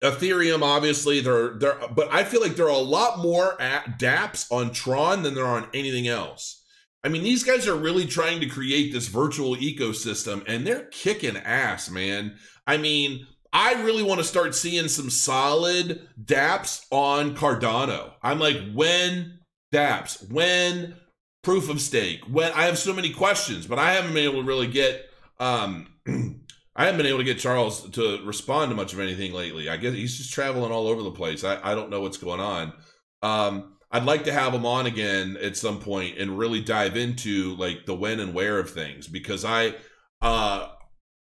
Ethereum, 0.02 0.62
obviously, 0.62 1.20
there, 1.20 1.54
there, 1.58 1.78
but 1.94 2.12
I 2.12 2.24
feel 2.24 2.40
like 2.40 2.54
there 2.54 2.66
are 2.66 2.70
a 2.70 2.78
lot 2.78 3.18
more 3.18 3.60
at 3.60 3.98
DApps 3.98 4.50
on 4.50 4.72
Tron 4.72 5.22
than 5.22 5.34
there 5.34 5.44
are 5.44 5.56
on 5.62 5.68
anything 5.74 6.06
else. 6.06 6.62
I 7.02 7.08
mean, 7.08 7.22
these 7.22 7.44
guys 7.44 7.66
are 7.66 7.76
really 7.76 8.06
trying 8.06 8.40
to 8.40 8.46
create 8.46 8.92
this 8.92 9.08
virtual 9.08 9.56
ecosystem, 9.56 10.44
and 10.46 10.66
they're 10.66 10.84
kicking 10.86 11.36
ass, 11.36 11.90
man. 11.90 12.36
I 12.66 12.76
mean, 12.76 13.26
I 13.52 13.82
really 13.82 14.02
want 14.02 14.20
to 14.20 14.24
start 14.24 14.54
seeing 14.54 14.88
some 14.88 15.10
solid 15.10 16.08
DApps 16.22 16.84
on 16.90 17.34
Cardano. 17.34 18.12
I'm 18.22 18.38
like, 18.38 18.58
when 18.74 19.40
DApps? 19.72 20.30
When 20.30 20.96
proof 21.42 21.68
of 21.68 21.80
stake? 21.80 22.20
When 22.28 22.52
I 22.52 22.62
have 22.62 22.78
so 22.78 22.92
many 22.92 23.12
questions, 23.12 23.66
but 23.66 23.78
I 23.78 23.92
haven't 23.92 24.14
been 24.14 24.24
able 24.24 24.42
to 24.42 24.46
really 24.46 24.66
get 24.66 25.06
um 25.40 25.88
I 26.78 26.84
haven't 26.84 26.98
been 26.98 27.06
able 27.06 27.18
to 27.18 27.24
get 27.24 27.40
Charles 27.40 27.90
to 27.90 28.24
respond 28.24 28.70
to 28.70 28.76
much 28.76 28.92
of 28.92 29.00
anything 29.00 29.32
lately. 29.32 29.68
I 29.68 29.76
guess 29.76 29.94
he's 29.94 30.16
just 30.16 30.32
traveling 30.32 30.70
all 30.70 30.86
over 30.86 31.02
the 31.02 31.10
place. 31.10 31.42
I, 31.42 31.58
I 31.60 31.74
don't 31.74 31.90
know 31.90 32.00
what's 32.00 32.18
going 32.18 32.38
on. 32.38 32.72
Um, 33.20 33.76
I'd 33.90 34.04
like 34.04 34.24
to 34.24 34.32
have 34.32 34.54
him 34.54 34.64
on 34.64 34.86
again 34.86 35.36
at 35.42 35.56
some 35.56 35.80
point 35.80 36.18
and 36.18 36.38
really 36.38 36.60
dive 36.60 36.96
into 36.96 37.56
like 37.56 37.84
the 37.84 37.96
when 37.96 38.20
and 38.20 38.32
where 38.32 38.60
of 38.60 38.70
things 38.70 39.08
because 39.08 39.44
I, 39.44 39.74
uh, 40.22 40.68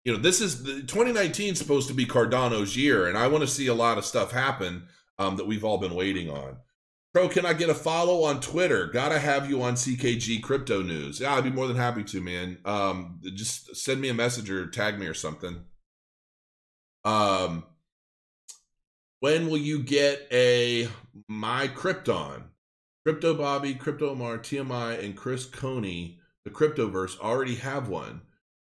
you 0.06 0.14
know, 0.14 0.20
this 0.20 0.42
is 0.42 0.62
the 0.62 0.82
2019 0.84 1.56
supposed 1.56 1.88
to 1.88 1.96
be 1.96 2.06
Cardano's 2.06 2.78
year, 2.78 3.08
and 3.08 3.18
I 3.18 3.28
want 3.28 3.42
to 3.42 3.48
see 3.48 3.66
a 3.66 3.74
lot 3.74 3.98
of 3.98 4.06
stuff 4.06 4.32
happen 4.32 4.88
um, 5.18 5.38
that 5.38 5.48
we've 5.48 5.66
all 5.66 5.80
been 5.80 5.96
waiting 5.96 6.30
on. 6.30 6.58
Bro, 7.18 7.30
can 7.30 7.48
I 7.48 7.54
get 7.54 7.72
a 7.72 7.74
follow 7.74 8.26
on 8.26 8.42
Twitter? 8.42 8.86
Gotta 8.86 9.18
have 9.18 9.50
you 9.50 9.64
on 9.64 9.74
CKG 9.74 10.44
Crypto 10.44 10.84
News. 10.84 11.20
Yeah, 11.20 11.34
I'd 11.34 11.46
be 11.46 11.50
more 11.50 11.66
than 11.66 11.76
happy 11.76 12.04
to, 12.04 12.22
man. 12.22 12.60
Um, 12.64 13.20
just 13.34 13.76
send 13.76 14.00
me 14.02 14.10
a 14.10 14.14
message 14.14 14.52
or 14.52 14.68
tag 14.68 15.00
me 15.00 15.08
or 15.08 15.16
something. 15.16 15.64
Um, 17.04 17.64
when 19.20 19.50
will 19.50 19.58
you 19.58 19.82
get 19.82 20.28
a 20.32 20.90
My 21.28 21.68
Krypton? 21.70 22.44
Crypto 23.04 23.34
Bobby, 23.34 23.74
Crypto 23.74 24.12
Omar, 24.12 24.38
TMI, 24.38 25.04
and 25.04 25.18
Chris 25.18 25.46
Coney, 25.46 26.20
the 26.46 26.52
Cryptoverse, 26.52 27.20
already 27.20 27.56
have 27.56 27.90
one. 27.90 28.22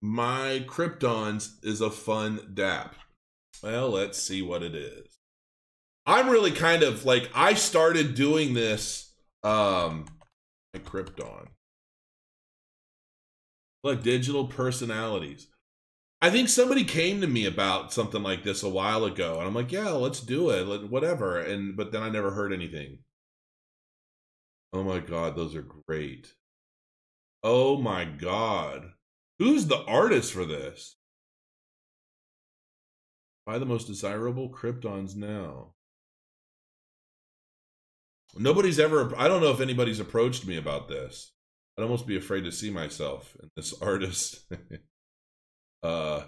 My 0.02 0.64
Kryptons 0.68 1.56
is 1.66 1.82
a 1.82 1.92
fun 1.92 2.38
dApp. 2.54 2.92
Well, 3.62 3.90
let's 3.90 4.18
see 4.18 4.42
what 4.42 4.64
it 4.64 4.74
is. 4.74 5.07
I'm 6.08 6.30
really 6.30 6.52
kind 6.52 6.84
of 6.84 7.04
like 7.06 7.30
I 7.36 7.54
started 7.54 8.16
doing 8.16 8.54
this 8.54 9.12
um 9.44 10.06
at 10.74 10.86
Krypton. 10.86 11.48
Like 13.84 14.04
digital 14.04 14.48
personalities. 14.48 15.48
I 16.22 16.32
think 16.32 16.50
somebody 16.50 16.84
came 16.84 17.22
to 17.22 17.28
me 17.28 17.46
about 17.46 17.94
something 17.94 18.24
like 18.24 18.44
this 18.44 18.64
a 18.64 18.70
while 18.70 19.06
ago, 19.06 19.38
and 19.38 19.48
I'm 19.48 19.54
like, 19.54 19.72
yeah, 19.72 19.90
let's 19.90 20.20
do 20.20 20.50
it, 20.50 20.90
whatever. 20.90 21.40
And 21.40 21.76
but 21.76 21.92
then 21.92 22.02
I 22.02 22.10
never 22.10 22.32
heard 22.32 22.54
anything. 22.54 23.00
Oh 24.74 24.84
my 24.84 25.00
god, 25.00 25.36
those 25.36 25.56
are 25.56 25.68
great. 25.88 26.34
Oh 27.44 27.78
my 27.78 28.06
god. 28.06 28.94
Who's 29.40 29.68
the 29.68 29.84
artist 29.84 30.34
for 30.34 30.46
this? 30.46 30.96
Buy 33.46 33.60
the 33.60 33.66
most 33.66 33.88
desirable 33.88 34.50
Kryptons 34.50 35.16
now. 35.16 35.74
Nobody's 38.36 38.80
ever, 38.80 39.14
I 39.18 39.28
don't 39.28 39.42
know 39.42 39.52
if 39.52 39.62
anybody's 39.62 40.00
approached 40.00 40.46
me 40.46 40.58
about 40.58 40.88
this. 40.88 41.32
I'd 41.78 41.84
almost 41.84 42.08
be 42.08 42.18
afraid 42.18 42.44
to 42.44 42.52
see 42.52 42.70
myself 42.70 43.36
in 43.42 43.50
this 43.56 43.74
artist. 43.82 44.52
uh, 45.84 46.24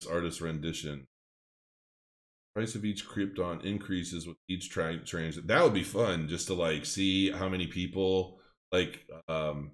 this 0.00 0.10
artist 0.10 0.40
rendition. 0.40 1.06
Price 2.54 2.74
of 2.74 2.84
each 2.84 3.06
Krypton 3.08 3.64
increases 3.64 4.26
with 4.26 4.36
each 4.48 4.70
tra- 4.70 5.04
transit. 5.04 5.46
That 5.46 5.62
would 5.62 5.74
be 5.74 5.84
fun 5.84 6.26
just 6.28 6.48
to 6.48 6.54
like 6.54 6.84
see 6.84 7.30
how 7.30 7.48
many 7.48 7.68
people 7.68 8.40
like 8.72 9.06
um 9.28 9.72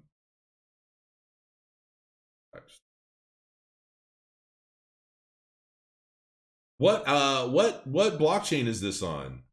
What 6.77 7.07
uh 7.07 7.47
what 7.47 7.87
what 7.87 8.19
blockchain 8.19 8.67
is 8.67 8.81
this 8.81 9.01
on? 9.01 9.43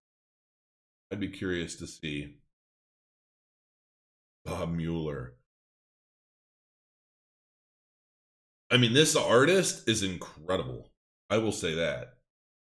I'd 1.14 1.20
be 1.20 1.28
curious 1.28 1.76
to 1.76 1.86
see. 1.86 2.38
Bob 4.44 4.72
Mueller. 4.72 5.34
I 8.68 8.78
mean, 8.78 8.94
this 8.94 9.14
artist 9.14 9.88
is 9.88 10.02
incredible. 10.02 10.90
I 11.30 11.38
will 11.38 11.52
say 11.52 11.72
that. 11.76 12.14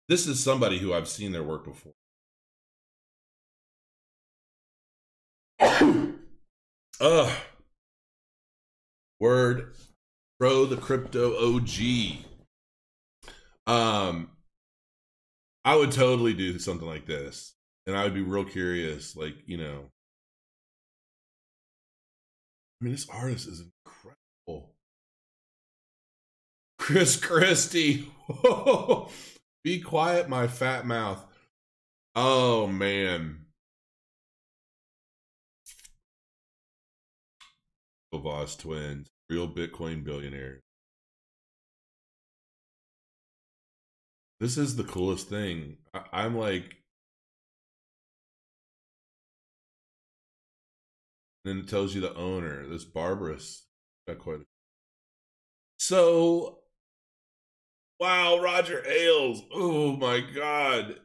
This 0.08 0.26
is 0.26 0.42
somebody 0.42 0.78
who 0.78 0.94
I've 0.94 1.08
seen 1.08 1.32
their 1.32 1.42
work 1.42 1.66
before. 1.66 1.92
Ugh. 7.02 7.32
Word. 9.20 9.74
Bro, 10.38 10.64
the 10.66 10.78
crypto 10.78 11.36
OG. 11.54 11.68
Um, 13.66 14.30
I 15.66 15.76
would 15.76 15.92
totally 15.92 16.32
do 16.32 16.58
something 16.58 16.88
like 16.88 17.04
this. 17.04 17.57
And 17.88 17.96
I 17.96 18.04
would 18.04 18.12
be 18.12 18.20
real 18.20 18.44
curious, 18.44 19.16
like, 19.16 19.34
you 19.46 19.56
know. 19.56 19.86
I 22.78 22.84
mean, 22.84 22.92
this 22.92 23.08
artist 23.08 23.48
is 23.48 23.62
incredible. 23.62 24.74
Chris 26.78 27.16
Christie. 27.16 28.12
be 29.64 29.80
quiet, 29.80 30.28
my 30.28 30.46
fat 30.48 30.84
mouth. 30.84 31.24
Oh, 32.14 32.66
man. 32.66 33.46
Voss 38.12 38.54
twins, 38.54 39.08
real 39.30 39.48
Bitcoin 39.48 40.04
billionaires. 40.04 40.60
This 44.40 44.58
is 44.58 44.76
the 44.76 44.84
coolest 44.84 45.30
thing. 45.30 45.78
I, 45.94 46.26
am 46.26 46.36
like, 46.36 46.76
and 51.44 51.60
it 51.60 51.68
tells 51.68 51.94
you 51.94 52.00
the 52.00 52.14
owner. 52.14 52.66
This 52.66 52.84
barbarous 52.84 53.66
got 54.06 54.18
quite. 54.18 54.40
So, 55.78 56.58
wow, 58.00 58.38
Roger 58.40 58.84
Ailes. 58.86 59.42
Oh 59.52 59.96
my 59.96 60.20
god, 60.20 60.96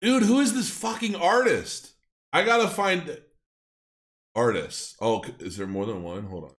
dude, 0.00 0.22
who 0.24 0.40
is 0.40 0.54
this 0.54 0.70
fucking 0.70 1.16
artist? 1.16 1.92
I 2.32 2.44
gotta 2.44 2.68
find 2.68 3.18
artists. 4.34 4.94
Oh, 5.00 5.24
is 5.38 5.56
there 5.56 5.66
more 5.66 5.86
than 5.86 6.02
one? 6.02 6.24
Hold 6.24 6.44
on. 6.44 6.54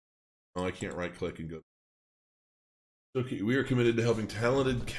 Oh, 0.56 0.66
I 0.66 0.72
can't 0.72 0.95
right 0.95 1.16
click 1.16 1.39
and 1.39 1.50
go. 1.50 1.62
Okay, 3.16 3.41
we 3.41 3.56
are 3.56 3.64
committed 3.64 3.95
to 3.98 4.04
helping 4.04 4.28
talented 4.28 4.93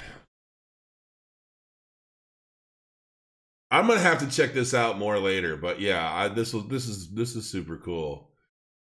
I'm 3.70 3.86
gonna 3.86 4.00
have 4.00 4.20
to 4.20 4.28
check 4.28 4.54
this 4.54 4.72
out 4.72 4.98
more 4.98 5.18
later, 5.18 5.56
but 5.56 5.80
yeah, 5.80 6.10
I, 6.12 6.28
this 6.28 6.54
was 6.54 6.66
this 6.68 6.86
is 6.88 7.10
this 7.10 7.36
is 7.36 7.48
super 7.48 7.76
cool. 7.76 8.30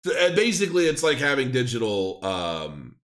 So, 0.04 0.34
basically, 0.34 0.86
it's 0.86 1.02
like 1.02 1.18
having 1.18 1.50
digital 1.52 2.24
um, 2.24 2.96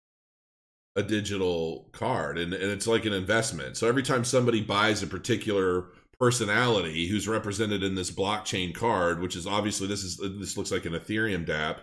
a 0.96 1.04
digital 1.04 1.90
card, 1.92 2.40
and, 2.40 2.54
and 2.54 2.72
it's 2.72 2.88
like 2.88 3.06
an 3.06 3.14
investment. 3.14 3.78
So 3.78 3.88
every 3.88 4.02
time 4.02 4.24
somebody 4.24 4.62
buys 4.62 5.04
a 5.04 5.08
particular 5.08 5.90
personality 6.20 7.08
who's 7.08 7.28
represented 7.28 7.84
in 7.84 7.94
this 7.94 8.10
blockchain 8.10 8.74
card, 8.74 9.22
which 9.22 9.36
is 9.36 9.46
obviously 9.46 9.88
this 9.88 10.04
is 10.04 10.18
this 10.40 10.58
looks 10.58 10.72
like 10.72 10.86
an 10.86 10.94
Ethereum 10.94 11.46
DApp. 11.46 11.78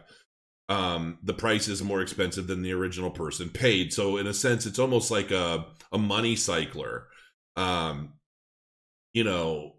Um, 0.68 1.18
the 1.22 1.35
price 1.35 1.68
is 1.68 1.82
more 1.82 2.01
expensive 2.01 2.47
than 2.49 2.62
the 2.62 2.72
original 2.72 3.11
person 3.11 3.51
paid. 3.51 3.93
So 3.93 4.16
in 4.16 4.26
a 4.26 4.35
sense, 4.35 4.66
it's 4.66 4.80
almost 4.80 5.11
like 5.11 5.30
a 5.30 5.66
a 5.93 5.99
money 5.99 6.35
cycler. 6.35 7.07
Um, 7.57 8.14
you 9.15 9.25
know, 9.25 9.77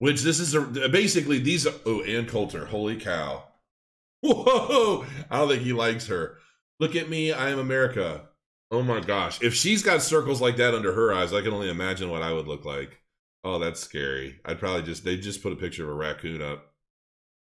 which 0.00 0.20
this 0.22 0.40
is 0.40 0.54
a, 0.54 0.60
basically 0.88 1.38
these. 1.38 1.66
Are, 1.66 1.74
oh, 1.86 2.02
Ann 2.02 2.26
Coulter, 2.26 2.66
holy 2.66 2.96
cow! 2.96 3.44
Whoa, 4.20 5.06
I 5.30 5.38
don't 5.38 5.48
think 5.48 5.62
he 5.62 5.72
likes 5.72 6.08
her. 6.08 6.36
Look 6.80 6.96
at 6.96 7.08
me, 7.08 7.32
I 7.32 7.50
am 7.50 7.58
America. 7.58 8.28
Oh 8.70 8.82
my 8.82 9.00
gosh, 9.00 9.40
if 9.40 9.54
she's 9.54 9.82
got 9.82 10.02
circles 10.02 10.40
like 10.40 10.56
that 10.56 10.74
under 10.74 10.92
her 10.92 11.14
eyes, 11.14 11.32
I 11.32 11.40
can 11.40 11.52
only 11.52 11.70
imagine 11.70 12.10
what 12.10 12.22
I 12.22 12.32
would 12.32 12.48
look 12.48 12.64
like. 12.64 13.00
Oh, 13.44 13.58
that's 13.58 13.80
scary. 13.80 14.40
I'd 14.44 14.58
probably 14.58 14.82
just 14.82 15.04
they 15.04 15.16
just 15.16 15.42
put 15.42 15.52
a 15.52 15.56
picture 15.56 15.84
of 15.84 15.90
a 15.90 15.94
raccoon 15.94 16.42
up. 16.42 16.72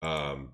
Um, 0.02 0.52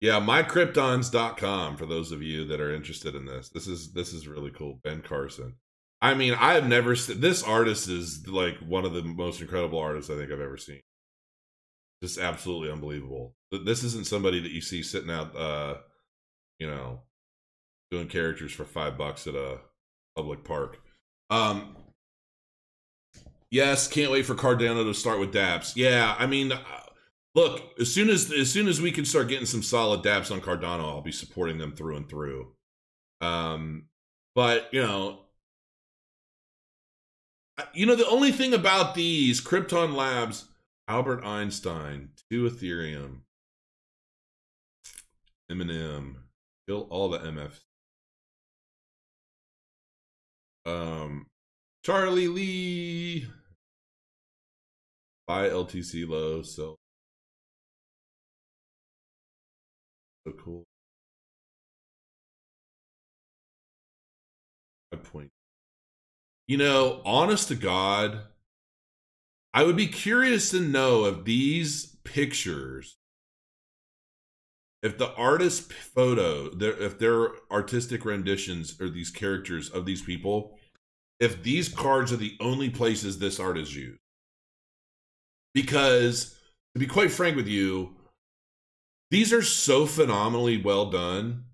Yeah, 0.00 0.20
mykryptons.com 0.20 1.76
for 1.76 1.86
those 1.86 2.12
of 2.12 2.22
you 2.22 2.44
that 2.46 2.60
are 2.60 2.72
interested 2.72 3.14
in 3.14 3.24
this. 3.26 3.48
This 3.48 3.66
is 3.66 3.92
this 3.92 4.12
is 4.12 4.28
really 4.28 4.50
cool. 4.50 4.78
Ben 4.84 5.02
Carson. 5.02 5.56
I 6.00 6.14
mean, 6.14 6.34
I 6.34 6.54
have 6.54 6.68
never 6.68 6.94
seen 6.94 7.20
this 7.20 7.42
artist 7.42 7.88
is 7.88 8.26
like 8.28 8.58
one 8.58 8.84
of 8.84 8.92
the 8.92 9.02
most 9.02 9.40
incredible 9.40 9.80
artists 9.80 10.10
I 10.10 10.14
think 10.14 10.30
I've 10.30 10.40
ever 10.40 10.56
seen. 10.56 10.80
Just 12.02 12.18
absolutely 12.18 12.70
unbelievable. 12.70 13.34
This 13.50 13.82
isn't 13.82 14.06
somebody 14.06 14.38
that 14.40 14.52
you 14.52 14.60
see 14.60 14.82
sitting 14.84 15.10
out 15.10 15.34
uh 15.36 15.78
you 16.60 16.68
know 16.68 17.00
doing 17.90 18.06
characters 18.06 18.52
for 18.52 18.64
5 18.64 18.98
bucks 18.98 19.26
at 19.26 19.34
a 19.34 19.58
public 20.14 20.44
park. 20.44 20.80
Um 21.30 21.76
Yes, 23.50 23.88
can't 23.88 24.12
wait 24.12 24.26
for 24.26 24.34
Cardano 24.34 24.84
to 24.84 24.92
start 24.92 25.18
with 25.18 25.32
dApps. 25.32 25.74
Yeah, 25.74 26.14
I 26.18 26.26
mean, 26.26 26.52
uh, 26.52 26.58
look, 27.38 27.62
as 27.78 27.92
soon 27.92 28.10
as 28.10 28.32
as 28.32 28.50
soon 28.50 28.66
as 28.66 28.80
we 28.80 28.90
can 28.90 29.04
start 29.04 29.28
getting 29.28 29.46
some 29.46 29.62
solid 29.62 30.02
dApps 30.02 30.32
on 30.32 30.40
Cardano, 30.40 30.84
I'll 30.84 31.00
be 31.00 31.12
supporting 31.12 31.58
them 31.58 31.72
through 31.72 31.96
and 31.96 32.08
through. 32.08 32.52
Um, 33.20 33.84
but 34.34 34.68
you 34.72 34.82
know, 34.82 35.20
you 37.72 37.86
know 37.86 37.94
the 37.94 38.08
only 38.08 38.32
thing 38.32 38.54
about 38.54 38.94
these 38.94 39.40
Krypton 39.40 39.94
Labs, 39.94 40.48
Albert 40.88 41.24
Einstein, 41.24 42.10
two 42.30 42.50
Ethereum, 42.50 43.20
Eminem, 45.50 46.16
kill 46.66 46.88
all 46.90 47.08
the 47.08 47.18
MF. 47.18 47.52
Um, 50.66 51.26
Charlie 51.84 52.28
Lee, 52.28 53.26
buy 55.26 55.48
LTC 55.48 56.06
low, 56.06 56.42
so 56.42 56.76
cool. 60.32 60.64
A 64.92 64.96
point. 64.96 65.30
You 66.46 66.56
know, 66.56 67.02
honest 67.04 67.48
to 67.48 67.54
God, 67.54 68.22
I 69.52 69.64
would 69.64 69.76
be 69.76 69.86
curious 69.86 70.50
to 70.50 70.60
know 70.60 71.04
if 71.04 71.24
these 71.24 71.96
pictures, 72.04 72.96
if 74.82 74.96
the 74.96 75.12
artist 75.14 75.72
photo, 75.72 76.50
if 76.58 76.98
their 76.98 77.30
artistic 77.50 78.04
renditions 78.04 78.80
or 78.80 78.88
these 78.88 79.10
characters 79.10 79.68
of 79.68 79.84
these 79.84 80.02
people, 80.02 80.58
if 81.20 81.42
these 81.42 81.68
cards 81.68 82.12
are 82.12 82.16
the 82.16 82.36
only 82.40 82.70
places 82.70 83.18
this 83.18 83.40
art 83.40 83.58
is 83.58 83.74
used. 83.74 83.98
Because, 85.52 86.36
to 86.74 86.78
be 86.78 86.86
quite 86.86 87.10
frank 87.10 87.36
with 87.36 87.48
you, 87.48 87.96
these 89.10 89.32
are 89.32 89.42
so 89.42 89.86
phenomenally 89.86 90.60
well 90.60 90.90
done 90.90 91.44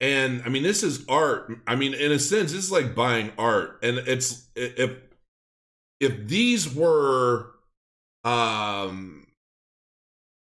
and 0.00 0.42
I 0.46 0.48
mean, 0.48 0.62
this 0.62 0.82
is 0.82 1.04
art. 1.08 1.52
I 1.66 1.76
mean, 1.76 1.92
in 1.92 2.10
a 2.10 2.18
sense, 2.18 2.52
this 2.52 2.64
is 2.64 2.72
like 2.72 2.94
buying 2.94 3.32
art. 3.36 3.78
And 3.82 3.98
it's 3.98 4.48
if 4.56 4.96
if 6.00 6.26
these 6.26 6.74
were 6.74 7.50
um 8.24 9.26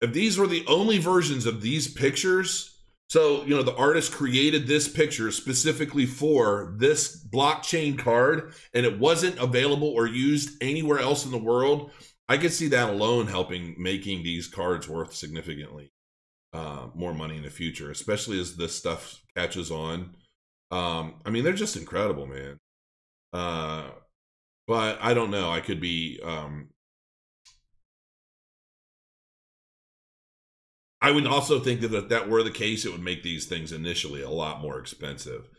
if 0.01 0.11
these 0.11 0.37
were 0.37 0.47
the 0.47 0.65
only 0.67 0.97
versions 0.97 1.45
of 1.45 1.61
these 1.61 1.87
pictures, 1.87 2.79
so 3.09 3.43
you 3.43 3.55
know 3.55 3.61
the 3.61 3.75
artist 3.75 4.11
created 4.11 4.65
this 4.65 4.87
picture 4.87 5.31
specifically 5.31 6.07
for 6.07 6.73
this 6.77 7.23
blockchain 7.23 7.97
card 7.97 8.53
and 8.73 8.87
it 8.87 8.97
wasn't 8.99 9.37
available 9.37 9.89
or 9.89 10.07
used 10.07 10.61
anywhere 10.63 10.99
else 10.99 11.25
in 11.25 11.31
the 11.31 11.37
world, 11.37 11.91
I 12.29 12.37
could 12.37 12.53
see 12.53 12.67
that 12.69 12.89
alone 12.89 13.27
helping 13.27 13.75
making 13.77 14.23
these 14.23 14.47
cards 14.47 14.87
worth 14.87 15.13
significantly 15.13 15.91
uh, 16.53 16.87
more 16.93 17.13
money 17.13 17.37
in 17.37 17.43
the 17.43 17.49
future, 17.49 17.91
especially 17.91 18.39
as 18.39 18.55
this 18.55 18.75
stuff 18.75 19.21
catches 19.35 19.71
on. 19.71 20.15
Um, 20.71 21.15
I 21.25 21.29
mean, 21.29 21.43
they're 21.43 21.53
just 21.53 21.75
incredible, 21.75 22.27
man. 22.27 22.59
Uh, 23.33 23.89
but 24.67 24.97
I 25.01 25.13
don't 25.13 25.31
know. 25.31 25.51
I 25.51 25.59
could 25.59 25.81
be. 25.81 26.19
Um, 26.23 26.69
I 31.01 31.11
would 31.11 31.27
also 31.27 31.59
think 31.59 31.81
that 31.81 31.93
if 31.93 32.07
that 32.09 32.29
were 32.29 32.43
the 32.43 32.51
case, 32.51 32.85
it 32.85 32.91
would 32.91 33.03
make 33.03 33.23
these 33.23 33.45
things 33.45 33.73
initially 33.73 34.21
a 34.21 34.29
lot 34.29 34.61
more 34.61 34.79
expensive. 34.79 35.49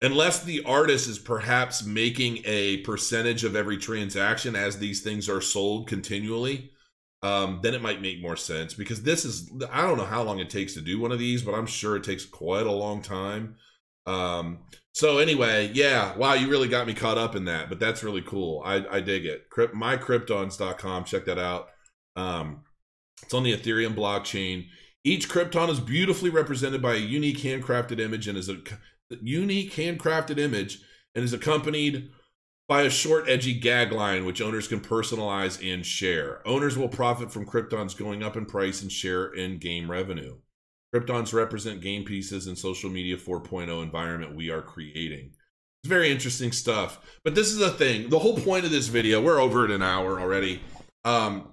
Unless 0.00 0.44
the 0.44 0.62
artist 0.64 1.08
is 1.08 1.18
perhaps 1.18 1.84
making 1.84 2.38
a 2.44 2.78
percentage 2.78 3.42
of 3.42 3.56
every 3.56 3.76
transaction 3.76 4.54
as 4.54 4.78
these 4.78 5.02
things 5.02 5.28
are 5.28 5.40
sold 5.40 5.88
continually, 5.88 6.70
um, 7.22 7.58
then 7.62 7.74
it 7.74 7.82
might 7.82 8.00
make 8.00 8.22
more 8.22 8.36
sense 8.36 8.74
because 8.74 9.02
this 9.02 9.24
is 9.24 9.50
I 9.72 9.82
don't 9.82 9.98
know 9.98 10.04
how 10.04 10.22
long 10.22 10.38
it 10.38 10.50
takes 10.50 10.74
to 10.74 10.80
do 10.80 11.00
one 11.00 11.10
of 11.10 11.18
these, 11.18 11.42
but 11.42 11.54
I'm 11.54 11.66
sure 11.66 11.96
it 11.96 12.04
takes 12.04 12.24
quite 12.24 12.66
a 12.66 12.72
long 12.72 13.02
time. 13.02 13.56
Um, 14.06 14.60
so 14.92 15.18
anyway, 15.18 15.70
yeah, 15.74 16.16
wow, 16.16 16.34
you 16.34 16.48
really 16.48 16.68
got 16.68 16.86
me 16.86 16.94
caught 16.94 17.18
up 17.18 17.34
in 17.34 17.44
that, 17.46 17.68
but 17.68 17.80
that's 17.80 18.04
really 18.04 18.22
cool. 18.22 18.62
I, 18.64 18.84
I 18.90 19.00
dig 19.00 19.26
it. 19.26 19.50
Crypt, 19.50 19.74
mycryptons.com, 19.74 21.04
check 21.04 21.24
that 21.26 21.38
out. 21.38 21.68
Um, 22.16 22.62
it's 23.22 23.34
on 23.34 23.42
the 23.42 23.56
Ethereum 23.56 23.94
blockchain. 23.94 24.68
Each 25.04 25.28
Crypton 25.28 25.68
is 25.70 25.80
beautifully 25.80 26.30
represented 26.30 26.82
by 26.82 26.94
a 26.94 26.98
unique 26.98 27.38
handcrafted 27.38 28.00
image 28.00 28.28
and 28.28 28.38
is 28.38 28.48
a 28.48 28.58
unique 29.22 29.74
handcrafted 29.74 30.38
image 30.38 30.80
and 31.14 31.24
is 31.24 31.32
accompanied 31.32 32.10
by 32.68 32.82
a 32.82 32.90
short, 32.90 33.28
edgy 33.28 33.54
gag 33.54 33.92
line 33.92 34.26
which 34.26 34.42
owners 34.42 34.68
can 34.68 34.80
personalize 34.80 35.60
and 35.72 35.84
share. 35.84 36.46
Owners 36.46 36.76
will 36.76 36.88
profit 36.88 37.32
from 37.32 37.46
Cryptons 37.46 37.96
going 37.96 38.22
up 38.22 38.36
in 38.36 38.44
price 38.44 38.82
and 38.82 38.92
share 38.92 39.26
in 39.26 39.58
game 39.58 39.90
revenue. 39.90 40.36
Cryptons 40.94 41.32
represent 41.32 41.80
game 41.80 42.04
pieces 42.04 42.46
in 42.46 42.56
social 42.56 42.90
media 42.90 43.16
4.0 43.16 43.82
environment 43.82 44.36
we 44.36 44.50
are 44.50 44.62
creating. 44.62 45.32
It's 45.82 45.88
very 45.88 46.10
interesting 46.10 46.52
stuff. 46.52 47.00
But 47.24 47.34
this 47.34 47.48
is 47.48 47.58
the 47.58 47.70
thing. 47.70 48.08
The 48.10 48.18
whole 48.18 48.38
point 48.38 48.64
of 48.64 48.70
this 48.70 48.88
video, 48.88 49.22
we're 49.22 49.40
over 49.40 49.64
at 49.64 49.70
an 49.70 49.82
hour 49.82 50.20
already. 50.20 50.60
Um, 51.04 51.52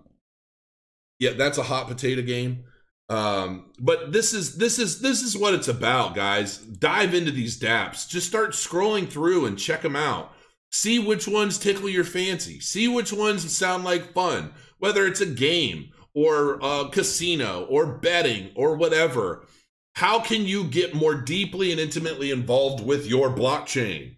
yeah, 1.19 1.33
that's 1.33 1.57
a 1.57 1.63
hot 1.63 1.87
potato 1.87 2.21
game. 2.21 2.65
Um, 3.07 3.71
but 3.79 4.11
this 4.11 4.33
is 4.33 4.57
this 4.57 4.79
is 4.79 4.99
this 5.01 5.21
is 5.21 5.37
what 5.37 5.53
it's 5.53 5.67
about, 5.67 6.15
guys. 6.15 6.57
Dive 6.57 7.13
into 7.13 7.31
these 7.31 7.59
dApps. 7.59 8.07
Just 8.07 8.27
start 8.27 8.51
scrolling 8.51 9.09
through 9.09 9.45
and 9.45 9.59
check 9.59 9.81
them 9.81 9.95
out. 9.95 10.31
See 10.71 10.99
which 10.99 11.27
ones 11.27 11.57
tickle 11.57 11.87
your 11.87 12.03
fancy. 12.03 12.59
See 12.59 12.87
which 12.87 13.13
ones 13.13 13.55
sound 13.55 13.83
like 13.83 14.13
fun, 14.13 14.53
whether 14.79 15.05
it's 15.05 15.21
a 15.21 15.25
game 15.25 15.91
or 16.13 16.59
a 16.61 16.89
casino 16.89 17.65
or 17.69 17.85
betting 17.85 18.51
or 18.55 18.75
whatever. 18.75 19.47
How 19.93 20.19
can 20.19 20.45
you 20.45 20.65
get 20.65 20.93
more 20.93 21.15
deeply 21.15 21.71
and 21.71 21.79
intimately 21.79 22.31
involved 22.31 22.83
with 22.83 23.05
your 23.05 23.29
blockchain? 23.29 24.15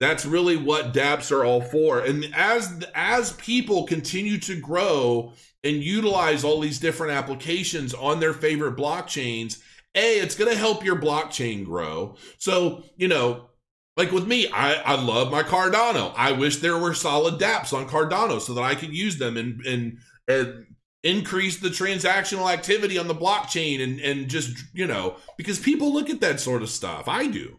That's 0.00 0.24
really 0.24 0.56
what 0.56 0.94
dApps 0.94 1.30
are 1.30 1.44
all 1.44 1.60
for. 1.60 2.00
And 2.00 2.26
as 2.34 2.84
as 2.94 3.32
people 3.34 3.86
continue 3.86 4.38
to 4.38 4.58
grow 4.58 5.34
and 5.62 5.76
utilize 5.76 6.42
all 6.42 6.60
these 6.60 6.80
different 6.80 7.12
applications 7.12 7.92
on 7.92 8.18
their 8.18 8.32
favorite 8.32 8.76
blockchains, 8.76 9.60
a 9.94 10.18
it's 10.20 10.34
going 10.34 10.50
to 10.50 10.56
help 10.56 10.84
your 10.84 10.96
blockchain 10.96 11.66
grow. 11.66 12.16
So, 12.38 12.82
you 12.96 13.08
know, 13.08 13.50
like 13.96 14.10
with 14.10 14.26
me, 14.26 14.48
I, 14.50 14.74
I 14.74 14.94
love 15.02 15.30
my 15.30 15.42
Cardano. 15.42 16.14
I 16.16 16.32
wish 16.32 16.56
there 16.56 16.78
were 16.78 16.94
solid 16.94 17.38
dApps 17.38 17.74
on 17.74 17.86
Cardano 17.86 18.40
so 18.40 18.54
that 18.54 18.62
I 18.62 18.74
could 18.74 18.94
use 18.94 19.18
them 19.18 19.36
and 19.36 19.60
and, 19.66 19.98
and 20.26 20.66
increase 21.02 21.58
the 21.58 21.68
transactional 21.68 22.50
activity 22.50 22.96
on 22.96 23.06
the 23.06 23.14
blockchain 23.14 23.82
and 23.82 24.00
and 24.00 24.30
just 24.30 24.64
you 24.72 24.86
know 24.86 25.16
because 25.36 25.58
people 25.58 25.92
look 25.92 26.08
at 26.08 26.22
that 26.22 26.40
sort 26.40 26.62
of 26.62 26.70
stuff. 26.70 27.06
I 27.06 27.26
do. 27.26 27.58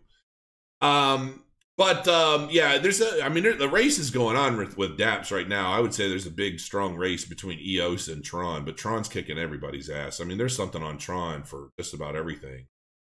Um, 0.82 1.44
but 1.82 2.08
um, 2.08 2.48
yeah, 2.52 2.78
there's 2.78 3.02
a. 3.02 3.26
I 3.26 3.30
mean, 3.30 3.42
there, 3.42 3.56
the 3.56 3.68
race 3.68 3.98
is 3.98 4.12
going 4.12 4.38
on 4.38 4.56
with 4.56 4.78
with 4.78 5.00
dApps 5.00 5.32
right 5.32 5.50
now. 5.50 5.72
I 5.72 5.80
would 5.80 5.96
say 5.96 6.08
there's 6.08 6.28
a 6.28 6.32
big, 6.32 6.60
strong 6.60 6.96
race 6.96 7.26
between 7.26 7.60
EOS 7.60 8.08
and 8.08 8.24
Tron, 8.24 8.66
but 8.66 8.78
Tron's 8.78 9.08
kicking 9.08 9.40
everybody's 9.40 9.90
ass. 9.90 10.22
I 10.22 10.26
mean, 10.26 10.38
there's 10.38 10.56
something 10.56 10.84
on 10.84 11.00
Tron 11.00 11.42
for 11.42 11.70
just 11.80 11.96
about 11.96 12.16
everything, 12.16 12.68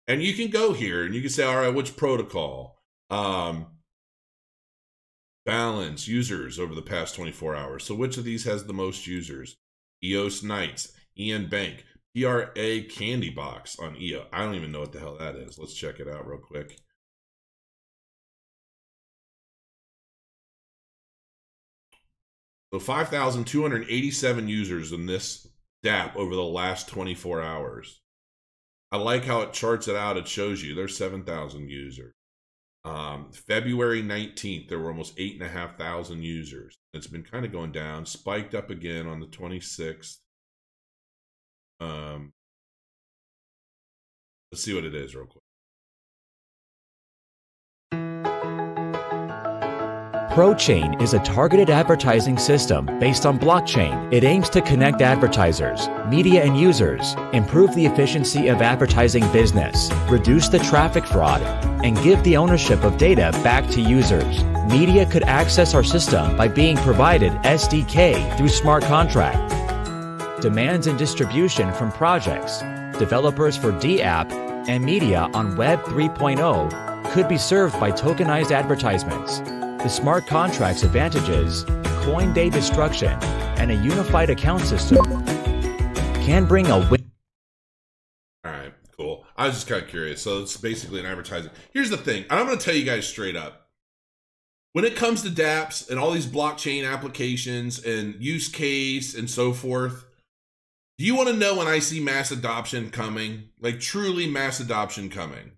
and 0.06 0.22
you 0.22 0.32
can 0.34 0.48
go 0.48 0.74
here 0.74 1.04
and 1.04 1.12
you 1.12 1.20
can 1.20 1.30
say, 1.30 1.42
all 1.42 1.56
right, 1.56 1.74
which 1.74 1.96
protocol? 1.96 2.78
Um, 3.10 3.66
balance 5.44 6.06
users 6.06 6.60
over 6.60 6.72
the 6.72 6.82
past 6.82 7.16
24 7.16 7.56
hours. 7.56 7.82
So 7.82 7.96
which 7.96 8.16
of 8.16 8.22
these 8.22 8.44
has 8.44 8.64
the 8.64 8.72
most 8.72 9.08
users? 9.08 9.56
EOS 10.04 10.44
Knights, 10.44 10.92
Ian 11.18 11.48
Bank, 11.48 11.84
PRA 12.16 12.82
Candy 12.88 13.30
Box 13.30 13.76
on 13.80 13.96
EO. 13.96 14.26
I 14.32 14.44
don't 14.44 14.54
even 14.54 14.70
know 14.70 14.80
what 14.80 14.92
the 14.92 15.00
hell 15.00 15.16
that 15.18 15.34
is. 15.34 15.58
Let's 15.58 15.74
check 15.74 15.98
it 15.98 16.06
out 16.06 16.28
real 16.28 16.38
quick. 16.38 16.78
So 22.72 22.78
5,287 22.78 24.48
users 24.48 24.92
in 24.92 25.04
this 25.04 25.46
dApp 25.84 26.16
over 26.16 26.34
the 26.34 26.42
last 26.42 26.88
24 26.88 27.42
hours. 27.42 28.00
I 28.90 28.96
like 28.96 29.24
how 29.24 29.42
it 29.42 29.52
charts 29.52 29.88
it 29.88 29.96
out. 29.96 30.16
It 30.16 30.26
shows 30.26 30.62
you 30.62 30.74
there's 30.74 30.96
7,000 30.96 31.68
users. 31.68 32.14
Um, 32.84 33.30
February 33.32 34.02
19th, 34.02 34.68
there 34.68 34.78
were 34.78 34.90
almost 34.90 35.14
8,500 35.18 36.18
users. 36.18 36.76
It's 36.94 37.06
been 37.06 37.22
kind 37.22 37.44
of 37.44 37.52
going 37.52 37.72
down, 37.72 38.06
spiked 38.06 38.54
up 38.54 38.70
again 38.70 39.06
on 39.06 39.20
the 39.20 39.26
26th. 39.26 40.16
Um, 41.80 42.32
let's 44.50 44.64
see 44.64 44.74
what 44.74 44.84
it 44.84 44.94
is 44.94 45.14
real 45.14 45.26
quick. 45.26 45.41
ProChain 50.32 50.98
is 51.02 51.12
a 51.12 51.18
targeted 51.18 51.68
advertising 51.68 52.38
system 52.38 52.86
based 52.98 53.26
on 53.26 53.38
blockchain. 53.38 54.10
It 54.10 54.24
aims 54.24 54.48
to 54.50 54.62
connect 54.62 55.02
advertisers, 55.02 55.90
media, 56.08 56.42
and 56.42 56.58
users, 56.58 57.14
improve 57.34 57.74
the 57.74 57.84
efficiency 57.84 58.48
of 58.48 58.62
advertising 58.62 59.30
business, 59.30 59.90
reduce 60.08 60.48
the 60.48 60.58
traffic 60.60 61.04
fraud, 61.04 61.42
and 61.84 62.02
give 62.02 62.24
the 62.24 62.38
ownership 62.38 62.82
of 62.82 62.96
data 62.96 63.30
back 63.44 63.68
to 63.72 63.82
users. 63.82 64.42
Media 64.70 65.04
could 65.04 65.24
access 65.24 65.74
our 65.74 65.84
system 65.84 66.34
by 66.34 66.48
being 66.48 66.78
provided 66.78 67.32
SDK 67.42 68.34
through 68.38 68.48
smart 68.48 68.84
contract. 68.84 69.50
Demands 70.40 70.86
and 70.86 70.98
distribution 70.98 71.70
from 71.74 71.92
projects, 71.92 72.60
developers 72.98 73.58
for 73.58 73.70
dApp, 73.70 74.32
and 74.66 74.82
media 74.82 75.28
on 75.34 75.56
Web 75.56 75.82
3.0 75.82 77.12
could 77.12 77.28
be 77.28 77.36
served 77.36 77.78
by 77.78 77.90
tokenized 77.90 78.50
advertisements 78.50 79.42
the 79.82 79.88
smart 79.88 80.26
contract's 80.26 80.84
advantages, 80.84 81.64
coin 82.02 82.32
day 82.32 82.48
destruction, 82.48 83.12
and 83.58 83.70
a 83.70 83.74
unified 83.74 84.30
account 84.30 84.62
system 84.62 85.04
can 86.24 86.46
bring 86.46 86.68
a 86.68 86.78
win. 86.88 87.10
All 88.44 88.52
right, 88.52 88.72
cool. 88.96 89.24
I 89.36 89.46
was 89.46 89.56
just 89.56 89.66
kind 89.66 89.82
of 89.82 89.88
curious. 89.88 90.22
So 90.22 90.40
it's 90.40 90.56
basically 90.56 91.00
an 91.00 91.06
advertising. 91.06 91.50
Here's 91.72 91.90
the 91.90 91.96
thing, 91.96 92.24
and 92.30 92.38
I'm 92.38 92.46
going 92.46 92.58
to 92.58 92.64
tell 92.64 92.74
you 92.74 92.84
guys 92.84 93.08
straight 93.08 93.34
up. 93.34 93.68
When 94.72 94.84
it 94.84 94.96
comes 94.96 95.22
to 95.22 95.28
dApps 95.28 95.90
and 95.90 95.98
all 95.98 96.12
these 96.12 96.26
blockchain 96.26 96.90
applications 96.90 97.84
and 97.84 98.14
use 98.22 98.48
case 98.48 99.14
and 99.14 99.28
so 99.28 99.52
forth, 99.52 100.04
do 100.96 101.04
you 101.04 101.16
want 101.16 101.28
to 101.28 101.36
know 101.36 101.56
when 101.56 101.66
I 101.66 101.80
see 101.80 102.00
mass 102.00 102.30
adoption 102.30 102.90
coming? 102.90 103.48
Like 103.60 103.80
truly 103.80 104.28
mass 104.28 104.60
adoption 104.60 105.10
coming? 105.10 105.52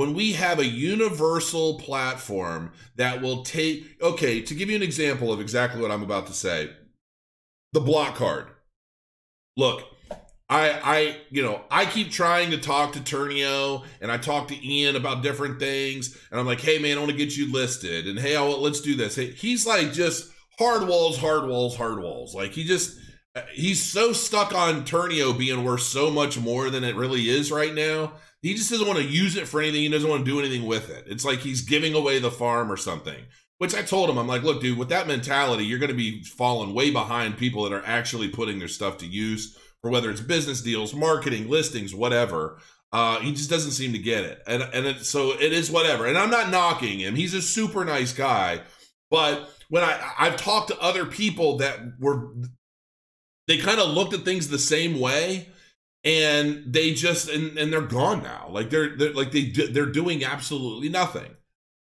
When 0.00 0.14
we 0.14 0.32
have 0.32 0.58
a 0.58 0.64
universal 0.64 1.78
platform 1.78 2.72
that 2.96 3.20
will 3.20 3.42
take 3.42 4.00
okay 4.00 4.40
to 4.40 4.54
give 4.54 4.70
you 4.70 4.76
an 4.76 4.82
example 4.82 5.30
of 5.30 5.42
exactly 5.42 5.82
what 5.82 5.90
i'm 5.90 6.02
about 6.02 6.26
to 6.28 6.32
say 6.32 6.70
the 7.74 7.80
block 7.80 8.14
card. 8.14 8.46
Look 9.58 9.84
i 10.48 10.70
i 10.70 11.16
you 11.28 11.42
know 11.42 11.60
i 11.70 11.84
keep 11.84 12.10
trying 12.10 12.50
to 12.52 12.56
talk 12.56 12.94
to 12.94 13.00
ternio 13.00 13.84
and 14.00 14.10
i 14.10 14.16
talk 14.16 14.48
to 14.48 14.66
ian 14.66 14.96
about 14.96 15.22
different 15.22 15.60
things 15.60 16.18
and 16.30 16.40
i'm 16.40 16.46
like 16.46 16.62
hey 16.62 16.78
man 16.78 16.96
i 16.96 17.00
want 17.00 17.10
to 17.10 17.16
get 17.16 17.36
you 17.36 17.52
listed 17.52 18.08
and 18.08 18.18
hey 18.18 18.34
I'll, 18.36 18.58
let's 18.58 18.80
do 18.80 18.96
this. 18.96 19.16
He's 19.16 19.66
like 19.66 19.92
just 19.92 20.32
hard 20.58 20.88
walls 20.88 21.18
hard 21.18 21.46
walls 21.46 21.76
hard 21.76 22.00
walls. 22.00 22.34
Like 22.34 22.52
he 22.52 22.64
just 22.64 22.98
he's 23.52 23.82
so 23.82 24.12
stuck 24.12 24.54
on 24.54 24.84
Ternio 24.84 25.36
being 25.36 25.64
worth 25.64 25.82
so 25.82 26.10
much 26.10 26.38
more 26.38 26.70
than 26.70 26.84
it 26.84 26.96
really 26.96 27.28
is 27.28 27.52
right 27.52 27.74
now. 27.74 28.14
He 28.42 28.54
just 28.54 28.70
doesn't 28.70 28.86
want 28.86 28.98
to 28.98 29.04
use 29.04 29.36
it 29.36 29.46
for 29.46 29.60
anything. 29.60 29.82
He 29.82 29.88
doesn't 29.88 30.08
want 30.08 30.24
to 30.24 30.30
do 30.30 30.40
anything 30.40 30.66
with 30.66 30.90
it. 30.90 31.04
It's 31.06 31.24
like 31.24 31.40
he's 31.40 31.60
giving 31.60 31.94
away 31.94 32.18
the 32.18 32.30
farm 32.30 32.72
or 32.72 32.76
something. 32.76 33.24
Which 33.58 33.74
I 33.74 33.82
told 33.82 34.08
him, 34.08 34.16
I'm 34.16 34.26
like, 34.26 34.42
look, 34.42 34.62
dude, 34.62 34.78
with 34.78 34.88
that 34.88 35.06
mentality, 35.06 35.66
you're 35.66 35.78
going 35.78 35.90
to 35.90 35.96
be 35.96 36.22
falling 36.22 36.72
way 36.72 36.90
behind 36.90 37.36
people 37.36 37.64
that 37.64 37.74
are 37.74 37.84
actually 37.84 38.28
putting 38.28 38.58
their 38.58 38.68
stuff 38.68 38.96
to 38.98 39.06
use 39.06 39.58
for 39.82 39.90
whether 39.90 40.10
it's 40.10 40.22
business 40.22 40.62
deals, 40.62 40.94
marketing, 40.94 41.48
listings, 41.48 41.94
whatever. 41.94 42.58
Uh, 42.90 43.20
he 43.20 43.32
just 43.32 43.50
doesn't 43.50 43.72
seem 43.72 43.92
to 43.92 43.98
get 43.98 44.24
it, 44.24 44.42
and 44.48 44.62
and 44.62 44.86
it, 44.86 45.04
so 45.04 45.30
it 45.38 45.52
is 45.52 45.70
whatever. 45.70 46.06
And 46.06 46.18
I'm 46.18 46.30
not 46.30 46.50
knocking 46.50 46.98
him; 46.98 47.14
he's 47.14 47.34
a 47.34 47.42
super 47.42 47.84
nice 47.84 48.12
guy. 48.12 48.62
But 49.10 49.48
when 49.68 49.84
I 49.84 50.12
I've 50.18 50.36
talked 50.36 50.68
to 50.68 50.80
other 50.80 51.06
people 51.06 51.58
that 51.58 51.78
were 52.00 52.32
they 53.50 53.58
kind 53.58 53.80
of 53.80 53.88
looked 53.88 54.14
at 54.14 54.20
things 54.20 54.48
the 54.48 54.60
same 54.60 55.00
way 55.00 55.48
and 56.04 56.62
they 56.72 56.94
just 56.94 57.28
and, 57.28 57.58
and 57.58 57.72
they're 57.72 57.80
gone 57.80 58.22
now. 58.22 58.46
Like 58.48 58.70
they're, 58.70 58.96
they're 58.96 59.12
like 59.12 59.32
they 59.32 59.50
they're 59.50 59.86
doing 59.86 60.24
absolutely 60.24 60.88
nothing. 60.88 61.34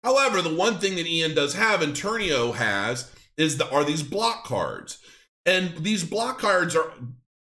However 0.03 0.41
the 0.41 0.55
one 0.55 0.79
thing 0.79 0.95
that 0.95 1.05
ian 1.05 1.35
does 1.35 1.53
have 1.53 1.83
and 1.83 1.93
ternio 1.93 2.55
has 2.55 3.13
is 3.37 3.57
the 3.57 3.69
are 3.69 3.83
these 3.83 4.01
block 4.01 4.45
cards. 4.45 4.97
And 5.45 5.77
these 5.77 6.03
block 6.03 6.39
cards 6.39 6.75
are 6.75 6.91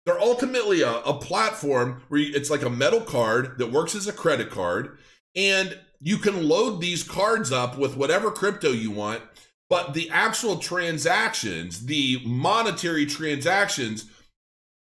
they're 0.05 0.21
ultimately 0.21 0.81
a, 0.81 0.93
a 0.99 1.19
platform 1.19 2.01
where 2.07 2.21
you, 2.21 2.33
it's 2.33 2.49
like 2.49 2.63
a 2.63 2.69
metal 2.69 3.01
card 3.01 3.57
that 3.57 3.73
works 3.73 3.95
as 3.95 4.07
a 4.07 4.13
credit 4.13 4.49
card 4.49 4.97
and 5.35 5.77
you 5.99 6.17
can 6.19 6.47
load 6.47 6.79
these 6.79 7.03
cards 7.03 7.51
up 7.51 7.77
with 7.77 7.97
whatever 7.97 8.31
crypto 8.31 8.69
you 8.69 8.91
want 8.91 9.21
but 9.69 9.93
the 9.93 10.09
actual 10.09 10.57
transactions, 10.57 11.85
the 11.85 12.21
monetary 12.25 13.05
transactions, 13.05 14.05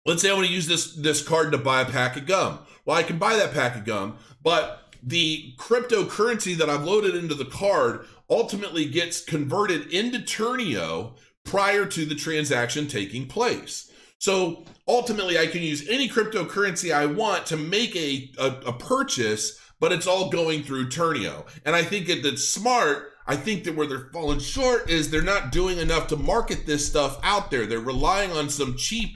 let's 0.07 0.23
say 0.23 0.31
I 0.31 0.35
want 0.35 0.47
to 0.47 0.53
use 0.53 0.67
this 0.67 0.95
this 0.95 1.27
card 1.27 1.53
to 1.53 1.59
buy 1.59 1.83
a 1.83 1.87
pack 1.87 2.17
of 2.17 2.27
gum. 2.27 2.61
Well, 2.85 2.97
I 2.97 3.03
can 3.03 3.19
buy 3.19 3.37
that 3.37 3.53
pack 3.53 3.77
of 3.77 3.85
gum, 3.85 4.17
but 4.43 4.95
the 5.03 5.55
cryptocurrency 5.59 6.57
that 6.57 6.71
I've 6.71 6.85
loaded 6.85 7.15
into 7.15 7.35
the 7.35 7.45
card 7.45 8.07
ultimately 8.29 8.85
gets 8.87 9.23
converted 9.23 9.93
into 9.93 10.19
Ternio 10.19 11.15
prior 11.45 11.87
to 11.87 12.05
the 12.05 12.15
transaction 12.15 12.87
taking 12.87 13.27
place. 13.27 13.91
So 14.19 14.65
ultimately, 14.87 15.39
I 15.39 15.47
can 15.47 15.63
use 15.63 15.89
any 15.89 16.09
cryptocurrency 16.09 16.93
I 16.93 17.07
want 17.07 17.47
to 17.47 17.57
make 17.57 17.97
a, 17.97 18.31
a, 18.39 18.47
a 18.67 18.73
purchase, 18.73 19.59
but 19.81 19.93
it's 19.93 20.07
all 20.07 20.29
going 20.29 20.63
through 20.63 20.91
Ternio. 20.91 21.47
And 21.65 21.75
I 21.75 21.83
think 21.83 22.07
that 22.09 22.25
it's 22.25 22.47
smart 22.47 23.10
I 23.27 23.37
think 23.37 23.65
that 23.65 23.77
where 23.77 23.87
they're 23.87 24.11
falling 24.13 24.41
short 24.41 24.91
is 24.91 25.11
they're 25.11 25.23
not 25.23 25.53
doing 25.53 25.79
enough 25.79 26.09
to 26.09 26.17
market 26.17 26.67
this 26.67 26.87
stuff 26.87 27.19
out 27.23 27.51
there. 27.51 27.67
They're 27.67 27.79
relying 27.79 28.33
on 28.33 28.49
some 28.49 28.77
cheap, 28.77 29.11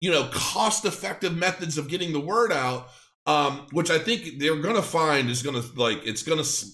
you 0.00 0.10
know, 0.10 0.28
cost 0.32 0.84
effective 0.84 1.36
methods 1.36 1.78
of 1.78 1.88
getting 1.88 2.12
the 2.12 2.20
word 2.20 2.52
out, 2.52 2.88
um, 3.26 3.66
which 3.72 3.90
I 3.90 3.98
think 3.98 4.38
they're 4.38 4.56
going 4.56 4.76
to 4.76 4.82
find 4.82 5.30
is 5.30 5.42
going 5.42 5.60
to 5.60 5.80
like, 5.80 6.00
it's 6.04 6.22
going 6.22 6.42
to, 6.42 6.66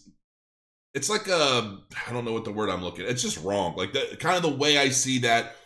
it's 0.95 1.11
like 1.11 1.29
a, 1.29 1.79
I 2.09 2.13
don't 2.13 2.25
know 2.25 2.33
what 2.33 2.45
the 2.45 2.53
word 2.53 2.71
I'm 2.71 2.83
looking 2.83 3.05
at. 3.05 3.11
It's 3.11 3.23
just 3.23 3.45
wrong. 3.45 3.77
Like 3.77 3.93
the 3.93 4.17
kind 4.19 4.37
of 4.37 4.43
the 4.43 4.57
way 4.57 4.79
I 4.79 4.89
see 4.89 5.19
that 5.19 5.57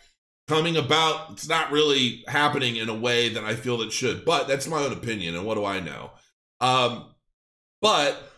coming 0.47 0.75
about, 0.75 1.31
it's 1.31 1.47
not 1.47 1.71
really 1.71 2.23
happening 2.27 2.75
in 2.75 2.89
a 2.89 2.93
way 2.93 3.29
that 3.29 3.45
I 3.45 3.55
feel 3.55 3.81
it 3.81 3.93
should, 3.93 4.25
but 4.25 4.49
that's 4.49 4.67
my 4.67 4.83
own 4.83 4.91
opinion. 4.91 5.35
And 5.35 5.45
what 5.45 5.55
do 5.55 5.63
I 5.63 5.79
know? 5.79 6.11
Um, 6.59 7.13
but 7.81 8.30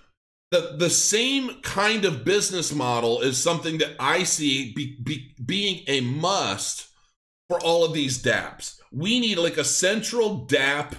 the, 0.53 0.75
the 0.77 0.89
same 0.89 1.61
kind 1.63 2.05
of 2.05 2.23
business 2.23 2.71
model 2.71 3.21
is 3.21 3.41
something 3.41 3.79
that 3.79 3.95
I 3.99 4.21
see 4.21 4.71
be, 4.71 4.95
be, 5.01 5.33
being 5.43 5.83
a 5.87 6.01
must 6.01 6.89
for 7.49 7.59
all 7.59 7.83
of 7.83 7.93
these 7.93 8.21
dApps. 8.21 8.79
We 8.91 9.19
need 9.19 9.39
like 9.39 9.57
a 9.57 9.63
central 9.63 10.45
dApp 10.45 10.93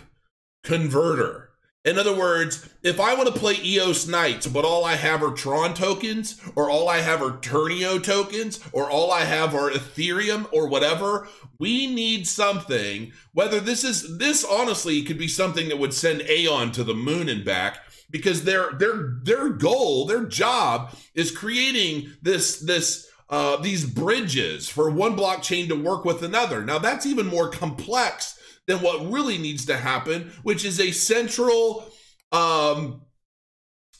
converter. 0.64 1.50
In 1.84 1.98
other 1.98 2.16
words, 2.16 2.68
if 2.82 2.98
I 2.98 3.14
want 3.14 3.32
to 3.32 3.38
play 3.38 3.54
EOS 3.62 4.08
Knights, 4.08 4.48
but 4.48 4.64
all 4.64 4.84
I 4.84 4.96
have 4.96 5.22
are 5.22 5.30
Tron 5.30 5.72
tokens, 5.74 6.40
or 6.56 6.68
all 6.68 6.88
I 6.88 7.02
have 7.02 7.22
are 7.22 7.38
Ternio 7.38 8.02
tokens, 8.02 8.58
or 8.72 8.90
all 8.90 9.12
I 9.12 9.20
have 9.20 9.54
are 9.54 9.70
Ethereum, 9.70 10.48
or 10.50 10.66
whatever, 10.66 11.28
we 11.60 11.86
need 11.86 12.26
something. 12.26 13.12
Whether 13.34 13.60
this 13.60 13.84
is, 13.84 14.18
this 14.18 14.44
honestly 14.44 15.02
could 15.02 15.18
be 15.18 15.28
something 15.28 15.68
that 15.68 15.78
would 15.78 15.94
send 15.94 16.22
AION 16.22 16.72
to 16.72 16.82
the 16.82 16.94
moon 16.94 17.28
and 17.28 17.44
back 17.44 17.80
because 18.14 18.44
their 18.44 18.70
their 18.74 19.16
their 19.24 19.48
goal, 19.48 20.06
their 20.06 20.24
job 20.24 20.94
is 21.16 21.32
creating 21.32 22.12
this 22.22 22.60
this 22.60 23.08
uh, 23.28 23.56
these 23.56 23.84
bridges 23.84 24.68
for 24.68 24.88
one 24.88 25.16
blockchain 25.16 25.66
to 25.66 25.74
work 25.74 26.04
with 26.04 26.22
another. 26.22 26.64
Now 26.64 26.78
that's 26.78 27.06
even 27.06 27.26
more 27.26 27.50
complex 27.50 28.38
than 28.68 28.78
what 28.78 29.10
really 29.10 29.36
needs 29.36 29.66
to 29.66 29.76
happen, 29.76 30.30
which 30.44 30.64
is 30.64 30.78
a 30.78 30.92
central 30.92 31.90
um, 32.30 33.02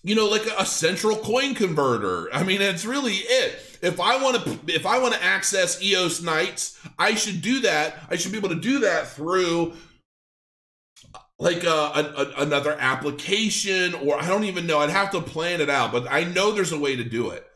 you 0.05 0.15
know, 0.15 0.29
like 0.29 0.47
a 0.59 0.65
central 0.65 1.17
coin 1.17 1.57
converter. 1.57 2.33
I 2.33 2.45
mean, 2.45 2.63
it's 2.63 2.85
really 2.85 3.15
it. 3.15 3.79
If 3.83 3.99
I 3.99 4.23
want 4.23 4.45
to, 4.45 4.61
if 4.73 4.87
I 4.87 5.01
want 5.01 5.15
to 5.15 5.25
access 5.25 5.83
EOS 5.83 6.23
Knights, 6.23 6.79
I 7.01 7.17
should 7.17 7.43
do 7.43 7.63
that. 7.63 7.97
I 8.09 8.15
should 8.15 8.31
be 8.31 8.39
able 8.39 8.51
to 8.51 8.55
do 8.55 8.79
that 8.81 9.09
through 9.09 9.73
like 11.39 11.65
uh, 11.65 11.93
a, 11.95 12.21
a, 12.21 12.43
another 12.43 12.77
application 12.79 13.95
or 13.95 14.21
I 14.21 14.29
don't 14.29 14.45
even 14.45 14.67
know. 14.67 14.79
I'd 14.79 14.91
have 14.91 15.11
to 15.13 15.21
plan 15.21 15.61
it 15.61 15.71
out, 15.71 15.93
but 15.93 16.07
I 16.11 16.25
know 16.25 16.53
there's 16.53 16.73
a 16.73 16.79
way 16.79 16.97
to 16.97 17.05
do 17.05 17.31
it. 17.31 17.47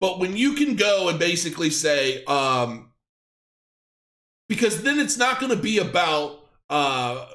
But 0.00 0.18
when 0.18 0.36
you 0.36 0.54
can 0.54 0.76
go 0.76 1.08
and 1.08 1.18
basically 1.18 1.70
say, 1.70 2.24
um, 2.24 2.92
because 4.48 4.82
then 4.82 4.98
it's 4.98 5.16
not 5.16 5.40
going 5.40 5.50
to 5.50 5.60
be 5.60 5.78
about, 5.78 6.40
uh, 6.68 7.26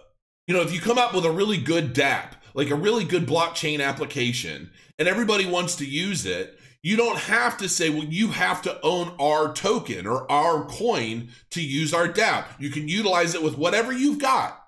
you 0.48 0.54
know, 0.54 0.62
if 0.62 0.74
you 0.74 0.80
come 0.80 0.98
up 0.98 1.14
with 1.14 1.26
a 1.26 1.32
really 1.32 1.58
good 1.58 1.94
dApp, 1.94 2.34
like 2.54 2.70
a 2.70 2.76
really 2.76 3.04
good 3.04 3.26
blockchain 3.26 3.84
application, 3.84 4.70
and 5.00 5.08
everybody 5.08 5.46
wants 5.46 5.76
to 5.78 5.86
use 5.86 6.26
it, 6.26 6.60
you 6.84 6.98
don't 6.98 7.18
have 7.18 7.58
to 7.58 7.70
say, 7.70 7.90
well, 7.90 8.04
you 8.04 8.30
have 8.30 8.62
to 8.64 8.80
own 8.82 9.14
our 9.20 9.54
token 9.54 10.08
or 10.08 10.30
our 10.32 10.66
coin 10.66 11.30
to 11.52 11.62
use 11.62 11.94
our 11.94 12.08
dApp. 12.08 12.46
You 12.60 12.70
can 12.70 12.88
utilize 12.88 13.36
it 13.36 13.44
with 13.44 13.58
whatever 13.58 13.92
you've 13.92 14.20
got. 14.20 14.61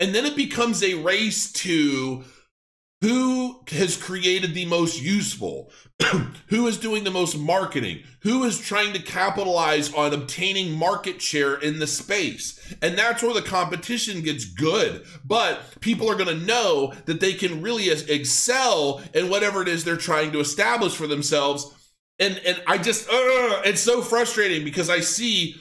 And 0.00 0.14
then 0.14 0.24
it 0.24 0.34
becomes 0.34 0.82
a 0.82 0.94
race 0.94 1.52
to 1.52 2.24
who 3.02 3.60
has 3.68 3.96
created 3.96 4.52
the 4.52 4.66
most 4.66 5.00
useful, 5.00 5.70
who 6.48 6.66
is 6.66 6.76
doing 6.76 7.04
the 7.04 7.10
most 7.10 7.38
marketing, 7.38 8.02
who 8.22 8.44
is 8.44 8.58
trying 8.58 8.92
to 8.92 9.02
capitalize 9.02 9.92
on 9.94 10.12
obtaining 10.12 10.72
market 10.72 11.22
share 11.22 11.54
in 11.54 11.78
the 11.78 11.86
space. 11.86 12.74
And 12.82 12.98
that's 12.98 13.22
where 13.22 13.32
the 13.32 13.42
competition 13.42 14.20
gets 14.20 14.44
good. 14.44 15.04
But 15.24 15.80
people 15.80 16.10
are 16.10 16.16
going 16.16 16.38
to 16.38 16.44
know 16.46 16.92
that 17.06 17.20
they 17.20 17.32
can 17.32 17.62
really 17.62 17.88
excel 17.90 19.00
in 19.14 19.30
whatever 19.30 19.62
it 19.62 19.68
is 19.68 19.84
they're 19.84 19.96
trying 19.96 20.32
to 20.32 20.40
establish 20.40 20.94
for 20.94 21.06
themselves. 21.06 21.74
And 22.18 22.38
and 22.44 22.62
I 22.66 22.76
just 22.76 23.08
uh, 23.08 23.62
it's 23.64 23.80
so 23.80 24.02
frustrating 24.02 24.62
because 24.62 24.90
I 24.90 25.00
see 25.00 25.56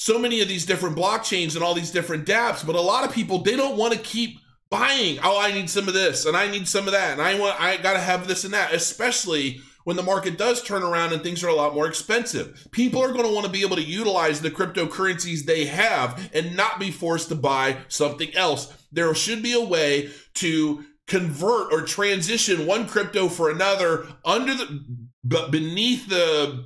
so 0.00 0.18
many 0.18 0.40
of 0.40 0.48
these 0.48 0.64
different 0.64 0.96
blockchains 0.96 1.54
and 1.54 1.62
all 1.62 1.74
these 1.74 1.90
different 1.90 2.24
dApps, 2.24 2.66
but 2.66 2.74
a 2.74 2.80
lot 2.80 3.06
of 3.06 3.14
people 3.14 3.42
they 3.42 3.54
don't 3.54 3.76
want 3.76 3.92
to 3.92 3.98
keep 3.98 4.38
buying. 4.70 5.18
Oh, 5.22 5.38
I 5.38 5.52
need 5.52 5.68
some 5.68 5.88
of 5.88 5.94
this 5.94 6.24
and 6.24 6.34
I 6.34 6.50
need 6.50 6.66
some 6.66 6.86
of 6.86 6.92
that 6.92 7.12
and 7.12 7.20
I 7.20 7.38
want 7.38 7.60
I 7.60 7.76
got 7.76 7.92
to 7.92 8.00
have 8.00 8.26
this 8.26 8.44
and 8.44 8.54
that, 8.54 8.72
especially 8.72 9.60
when 9.84 9.96
the 9.96 10.02
market 10.02 10.38
does 10.38 10.62
turn 10.62 10.82
around 10.82 11.12
and 11.12 11.22
things 11.22 11.44
are 11.44 11.48
a 11.48 11.54
lot 11.54 11.74
more 11.74 11.86
expensive. 11.86 12.66
People 12.70 13.02
are 13.02 13.12
going 13.12 13.26
to 13.26 13.34
want 13.34 13.44
to 13.44 13.52
be 13.52 13.60
able 13.60 13.76
to 13.76 13.82
utilize 13.82 14.40
the 14.40 14.50
cryptocurrencies 14.50 15.44
they 15.44 15.66
have 15.66 16.30
and 16.32 16.56
not 16.56 16.80
be 16.80 16.90
forced 16.90 17.28
to 17.28 17.34
buy 17.34 17.76
something 17.88 18.34
else. 18.34 18.72
There 18.90 19.14
should 19.14 19.42
be 19.42 19.52
a 19.52 19.60
way 19.60 20.08
to 20.36 20.82
convert 21.08 21.74
or 21.74 21.82
transition 21.82 22.66
one 22.66 22.88
crypto 22.88 23.28
for 23.28 23.50
another 23.50 24.06
under 24.24 24.54
the 24.54 24.82
but 25.24 25.50
beneath 25.50 26.08
the 26.08 26.64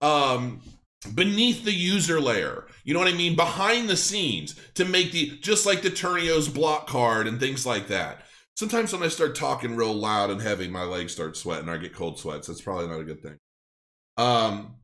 um 0.00 0.60
beneath 1.14 1.64
the 1.64 1.72
user 1.72 2.20
layer. 2.20 2.66
You 2.84 2.94
know 2.94 3.00
what 3.00 3.12
I 3.12 3.16
mean? 3.16 3.36
Behind 3.36 3.88
the 3.88 3.96
scenes 3.96 4.54
to 4.74 4.84
make 4.84 5.12
the 5.12 5.38
just 5.40 5.66
like 5.66 5.82
the 5.82 5.90
Ternio's 5.90 6.48
block 6.48 6.86
card 6.86 7.26
and 7.26 7.38
things 7.38 7.64
like 7.64 7.88
that. 7.88 8.22
Sometimes 8.54 8.92
when 8.92 9.02
I 9.02 9.08
start 9.08 9.34
talking 9.34 9.76
real 9.76 9.94
loud 9.94 10.30
and 10.30 10.40
heavy, 10.40 10.68
my 10.68 10.82
legs 10.82 11.12
start 11.12 11.36
sweating. 11.36 11.68
I 11.68 11.78
get 11.78 11.94
cold 11.94 12.18
sweats. 12.18 12.46
That's 12.46 12.60
probably 12.60 12.88
not 12.88 13.00
a 13.00 13.04
good 13.04 13.22
thing. 13.22 13.38
Um. 14.16 14.76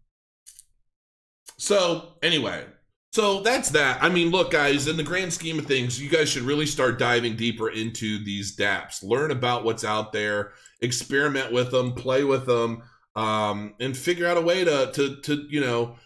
So 1.59 2.15
anyway, 2.23 2.65
so 3.12 3.41
that's 3.41 3.70
that. 3.70 4.03
I 4.03 4.09
mean, 4.11 4.31
look, 4.31 4.51
guys, 4.51 4.87
in 4.87 4.97
the 4.97 5.03
grand 5.03 5.33
scheme 5.33 5.59
of 5.59 5.66
things, 5.66 6.01
you 6.01 6.09
guys 6.09 6.29
should 6.29 6.43
really 6.43 6.66
start 6.66 6.99
diving 6.99 7.37
deeper 7.37 7.69
into 7.69 8.23
these 8.23 8.57
dApps. 8.57 9.03
Learn 9.03 9.31
about 9.31 9.65
what's 9.65 9.85
out 9.85 10.12
there, 10.12 10.53
experiment 10.81 11.53
with 11.53 11.70
them, 11.70 11.95
play 11.95 12.23
with 12.23 12.47
them, 12.47 12.83
um, 13.16 13.75
and 13.81 13.97
figure 13.97 14.27
out 14.27 14.37
a 14.37 14.43
way 14.43 14.62
to 14.62 14.93
to 14.93 15.20
to 15.23 15.47
you 15.49 15.61
know 15.61 15.97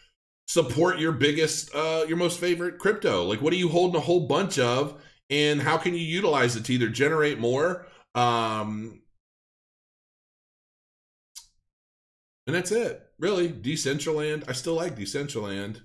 support 0.46 0.98
your 0.98 1.12
biggest 1.12 1.74
uh 1.74 2.04
your 2.08 2.16
most 2.16 2.38
favorite 2.38 2.78
crypto? 2.78 3.24
Like 3.24 3.40
what 3.40 3.52
are 3.52 3.56
you 3.56 3.68
holding 3.68 3.96
a 3.96 4.04
whole 4.04 4.26
bunch 4.26 4.58
of 4.58 5.00
and 5.30 5.62
how 5.62 5.78
can 5.78 5.94
you 5.94 6.00
utilize 6.00 6.56
it 6.56 6.64
to 6.66 6.74
either 6.74 6.88
generate 6.88 7.38
more 7.38 7.86
um 8.14 9.00
and 12.46 12.54
that's 12.54 12.72
it 12.72 13.00
really. 13.18 13.48
Decentraland 13.48 14.48
i 14.48 14.52
still 14.52 14.74
like 14.74 14.96
decentraland 14.96 15.80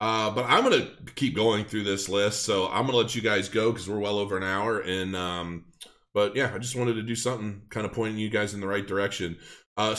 uh 0.00 0.30
but 0.30 0.44
i'm 0.44 0.62
gonna 0.62 0.90
keep 1.14 1.34
going 1.34 1.64
through 1.64 1.84
this 1.84 2.08
list 2.08 2.42
so 2.42 2.68
i'm 2.68 2.86
gonna 2.86 2.98
let 2.98 3.14
you 3.14 3.22
guys 3.22 3.48
go 3.48 3.72
because 3.72 3.88
we're 3.88 3.98
well 3.98 4.18
over 4.18 4.36
an 4.36 4.42
hour 4.42 4.80
and 4.80 5.16
um 5.16 5.64
but 6.12 6.36
yeah 6.36 6.52
i 6.54 6.58
just 6.58 6.76
wanted 6.76 6.94
to 6.94 7.02
do 7.02 7.14
something 7.14 7.62
kind 7.70 7.86
of 7.86 7.92
pointing 7.92 8.18
you 8.18 8.28
guys 8.28 8.54
in 8.54 8.60
the 8.60 8.68
right 8.68 8.86
direction. 8.86 9.36
Uh 9.76 9.96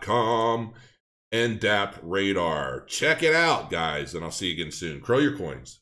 com. 0.00 0.74
NDAP 1.32 1.98
radar. 2.02 2.84
Check 2.86 3.22
it 3.22 3.34
out, 3.34 3.70
guys, 3.70 4.14
and 4.14 4.24
I'll 4.24 4.30
see 4.30 4.48
you 4.48 4.54
again 4.54 4.72
soon. 4.72 5.00
Crow 5.00 5.18
your 5.18 5.36
coins. 5.36 5.80